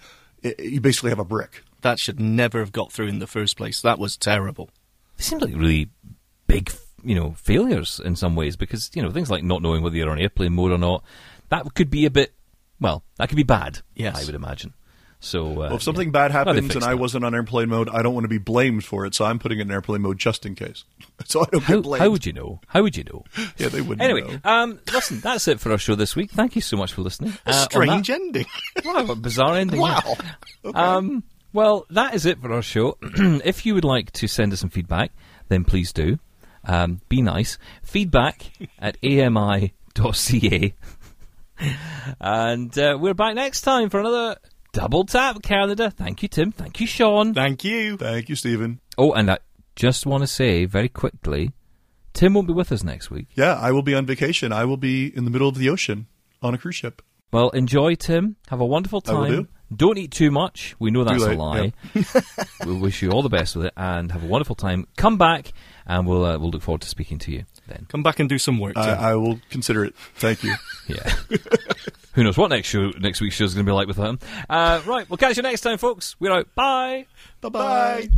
you 0.58 0.80
basically 0.80 1.10
have 1.10 1.20
a 1.20 1.24
brick. 1.24 1.62
that 1.82 2.00
should 2.00 2.18
never 2.18 2.58
have 2.58 2.72
got 2.72 2.90
through 2.92 3.06
in 3.06 3.20
the 3.20 3.26
first 3.28 3.56
place. 3.56 3.80
That 3.80 4.00
was 4.00 4.16
terrible. 4.16 4.68
They 5.16 5.22
seem 5.22 5.38
like 5.38 5.54
really 5.54 5.90
big, 6.48 6.72
you 7.04 7.14
know, 7.14 7.34
failures 7.38 8.00
in 8.04 8.16
some 8.16 8.34
ways 8.34 8.56
because 8.56 8.90
you 8.94 9.02
know 9.02 9.10
things 9.10 9.30
like 9.30 9.44
not 9.44 9.62
knowing 9.62 9.82
whether 9.82 9.96
you're 9.96 10.10
on 10.10 10.18
airplane 10.18 10.54
mode 10.54 10.72
or 10.72 10.78
not. 10.78 11.04
That 11.50 11.72
could 11.74 11.88
be 11.90 12.04
a 12.04 12.10
bit. 12.10 12.34
Well, 12.80 13.04
that 13.16 13.28
could 13.28 13.36
be 13.36 13.42
bad. 13.44 13.80
Yes. 13.94 14.20
I 14.20 14.24
would 14.26 14.34
imagine. 14.34 14.74
So, 15.20 15.50
uh, 15.50 15.54
Well, 15.54 15.74
if 15.76 15.82
something 15.82 16.08
yeah. 16.08 16.12
bad 16.12 16.30
happens 16.30 16.74
and 16.76 16.84
I 16.84 16.90
that. 16.90 16.96
wasn't 16.98 17.24
on 17.24 17.34
airplane 17.34 17.68
mode, 17.68 17.88
I 17.88 18.02
don't 18.02 18.14
want 18.14 18.24
to 18.24 18.28
be 18.28 18.38
blamed 18.38 18.84
for 18.84 19.04
it. 19.04 19.14
So 19.16 19.24
I'm 19.24 19.40
putting 19.40 19.58
it 19.58 19.62
in 19.62 19.70
airplane 19.72 20.00
mode 20.02 20.18
just 20.18 20.46
in 20.46 20.54
case. 20.54 20.84
So 21.26 21.40
I 21.40 21.46
don't 21.50 21.64
How, 21.64 21.74
get 21.74 21.82
blamed. 21.82 22.02
how 22.04 22.10
would 22.10 22.24
you 22.24 22.32
know? 22.32 22.60
How 22.68 22.82
would 22.82 22.96
you 22.96 23.02
know? 23.02 23.24
Yeah, 23.56 23.68
they 23.68 23.80
wouldn't. 23.80 24.00
Anyway, 24.02 24.22
know. 24.44 24.50
um, 24.50 24.78
listen, 24.92 25.18
that's 25.18 25.48
it 25.48 25.58
for 25.58 25.72
our 25.72 25.78
show 25.78 25.96
this 25.96 26.14
week. 26.14 26.30
Thank 26.30 26.54
you 26.54 26.62
so 26.62 26.76
much 26.76 26.92
for 26.92 27.02
listening. 27.02 27.32
A 27.44 27.50
Uh, 27.50 27.52
strange 27.64 28.08
ending. 28.08 28.46
Wow, 28.84 28.94
what 29.04 29.10
a 29.10 29.14
bizarre 29.16 29.56
ending. 29.56 29.80
yeah. 29.80 30.00
wow. 30.62 30.72
Um, 30.98 31.24
well, 31.52 31.86
that 31.90 32.14
is 32.14 32.24
it 32.26 32.40
for 32.40 32.52
our 32.52 32.62
show. 32.62 32.96
if 33.02 33.66
you 33.66 33.74
would 33.74 33.84
like 33.84 34.12
to 34.12 34.28
send 34.28 34.52
us 34.52 34.60
some 34.60 34.70
feedback, 34.70 35.10
then 35.48 35.64
please 35.64 35.92
do. 35.92 36.18
Um, 36.64 37.00
be 37.08 37.20
nice. 37.22 37.58
Feedback 37.82 38.52
at 38.78 38.96
ami.ca. 39.02 40.74
and 42.20 42.78
uh, 42.78 42.96
we're 43.00 43.14
back 43.14 43.34
next 43.34 43.62
time 43.62 43.90
for 43.90 43.98
another 44.00 44.36
Double 44.72 45.04
Tap 45.04 45.42
Canada. 45.42 45.90
Thank 45.90 46.22
you, 46.22 46.28
Tim. 46.28 46.52
Thank 46.52 46.80
you, 46.80 46.86
Sean. 46.86 47.34
Thank 47.34 47.64
you. 47.64 47.96
Thank 47.96 48.28
you, 48.28 48.36
Stephen. 48.36 48.80
Oh, 48.96 49.12
and 49.12 49.30
I 49.30 49.38
just 49.76 50.06
want 50.06 50.22
to 50.22 50.26
say 50.26 50.64
very 50.64 50.88
quickly 50.88 51.52
Tim 52.12 52.34
won't 52.34 52.48
be 52.48 52.52
with 52.52 52.72
us 52.72 52.82
next 52.82 53.10
week. 53.10 53.28
Yeah, 53.34 53.54
I 53.54 53.70
will 53.70 53.82
be 53.82 53.94
on 53.94 54.04
vacation. 54.06 54.52
I 54.52 54.64
will 54.64 54.76
be 54.76 55.06
in 55.16 55.24
the 55.24 55.30
middle 55.30 55.48
of 55.48 55.56
the 55.56 55.68
ocean 55.68 56.06
on 56.42 56.54
a 56.54 56.58
cruise 56.58 56.76
ship. 56.76 57.02
Well, 57.32 57.50
enjoy, 57.50 57.94
Tim. 57.94 58.36
Have 58.48 58.60
a 58.60 58.66
wonderful 58.66 59.02
I 59.06 59.12
will 59.12 59.24
time. 59.24 59.32
do. 59.42 59.48
Don't 59.74 59.98
eat 59.98 60.10
too 60.12 60.30
much. 60.30 60.74
We 60.78 60.90
know 60.90 61.04
that's 61.04 61.22
a 61.22 61.28
late, 61.28 61.38
lie. 61.38 61.72
we 62.66 62.72
wish 62.72 63.02
you 63.02 63.10
all 63.10 63.22
the 63.22 63.28
best 63.28 63.54
with 63.54 63.66
it 63.66 63.74
and 63.76 64.10
have 64.12 64.24
a 64.24 64.26
wonderful 64.26 64.56
time. 64.56 64.86
Come 64.96 65.18
back, 65.18 65.52
and 65.86 66.06
we'll 66.06 66.24
uh, 66.24 66.38
we'll 66.38 66.50
look 66.50 66.62
forward 66.62 66.80
to 66.80 66.88
speaking 66.88 67.18
to 67.18 67.30
you 67.30 67.44
then. 67.66 67.86
Come 67.90 68.02
back 68.02 68.18
and 68.18 68.30
do 68.30 68.38
some 68.38 68.58
work. 68.58 68.74
Tim. 68.76 68.84
I, 68.84 69.10
I 69.10 69.14
will 69.14 69.40
consider 69.50 69.84
it. 69.84 69.94
Thank 70.16 70.42
you. 70.42 70.54
Yeah. 70.88 71.14
Who 72.18 72.24
knows 72.24 72.36
what 72.36 72.48
next 72.48 72.66
show 72.66 72.90
next 72.98 73.20
week's 73.20 73.36
show 73.36 73.44
is 73.44 73.54
going 73.54 73.64
to 73.64 73.70
be 73.70 73.72
like 73.72 73.86
with 73.86 73.96
him? 73.96 74.18
Uh, 74.50 74.82
right. 74.84 75.08
We'll 75.08 75.18
catch 75.18 75.36
you 75.36 75.42
next 75.44 75.60
time, 75.60 75.78
folks. 75.78 76.16
We're 76.18 76.32
out. 76.32 76.52
Bye. 76.56 77.06
bye 77.40 77.48
bye. 77.48 78.08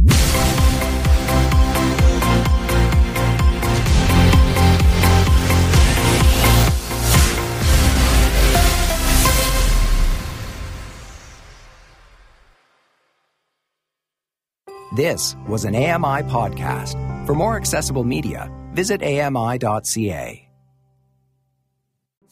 This 14.97 15.37
was 15.47 15.67
an 15.67 15.75
AMI 15.75 16.23
podcast. 16.31 17.27
For 17.27 17.35
more 17.35 17.57
accessible 17.57 18.05
media, 18.05 18.51
visit 18.73 19.03
ami.ca. 19.03 20.50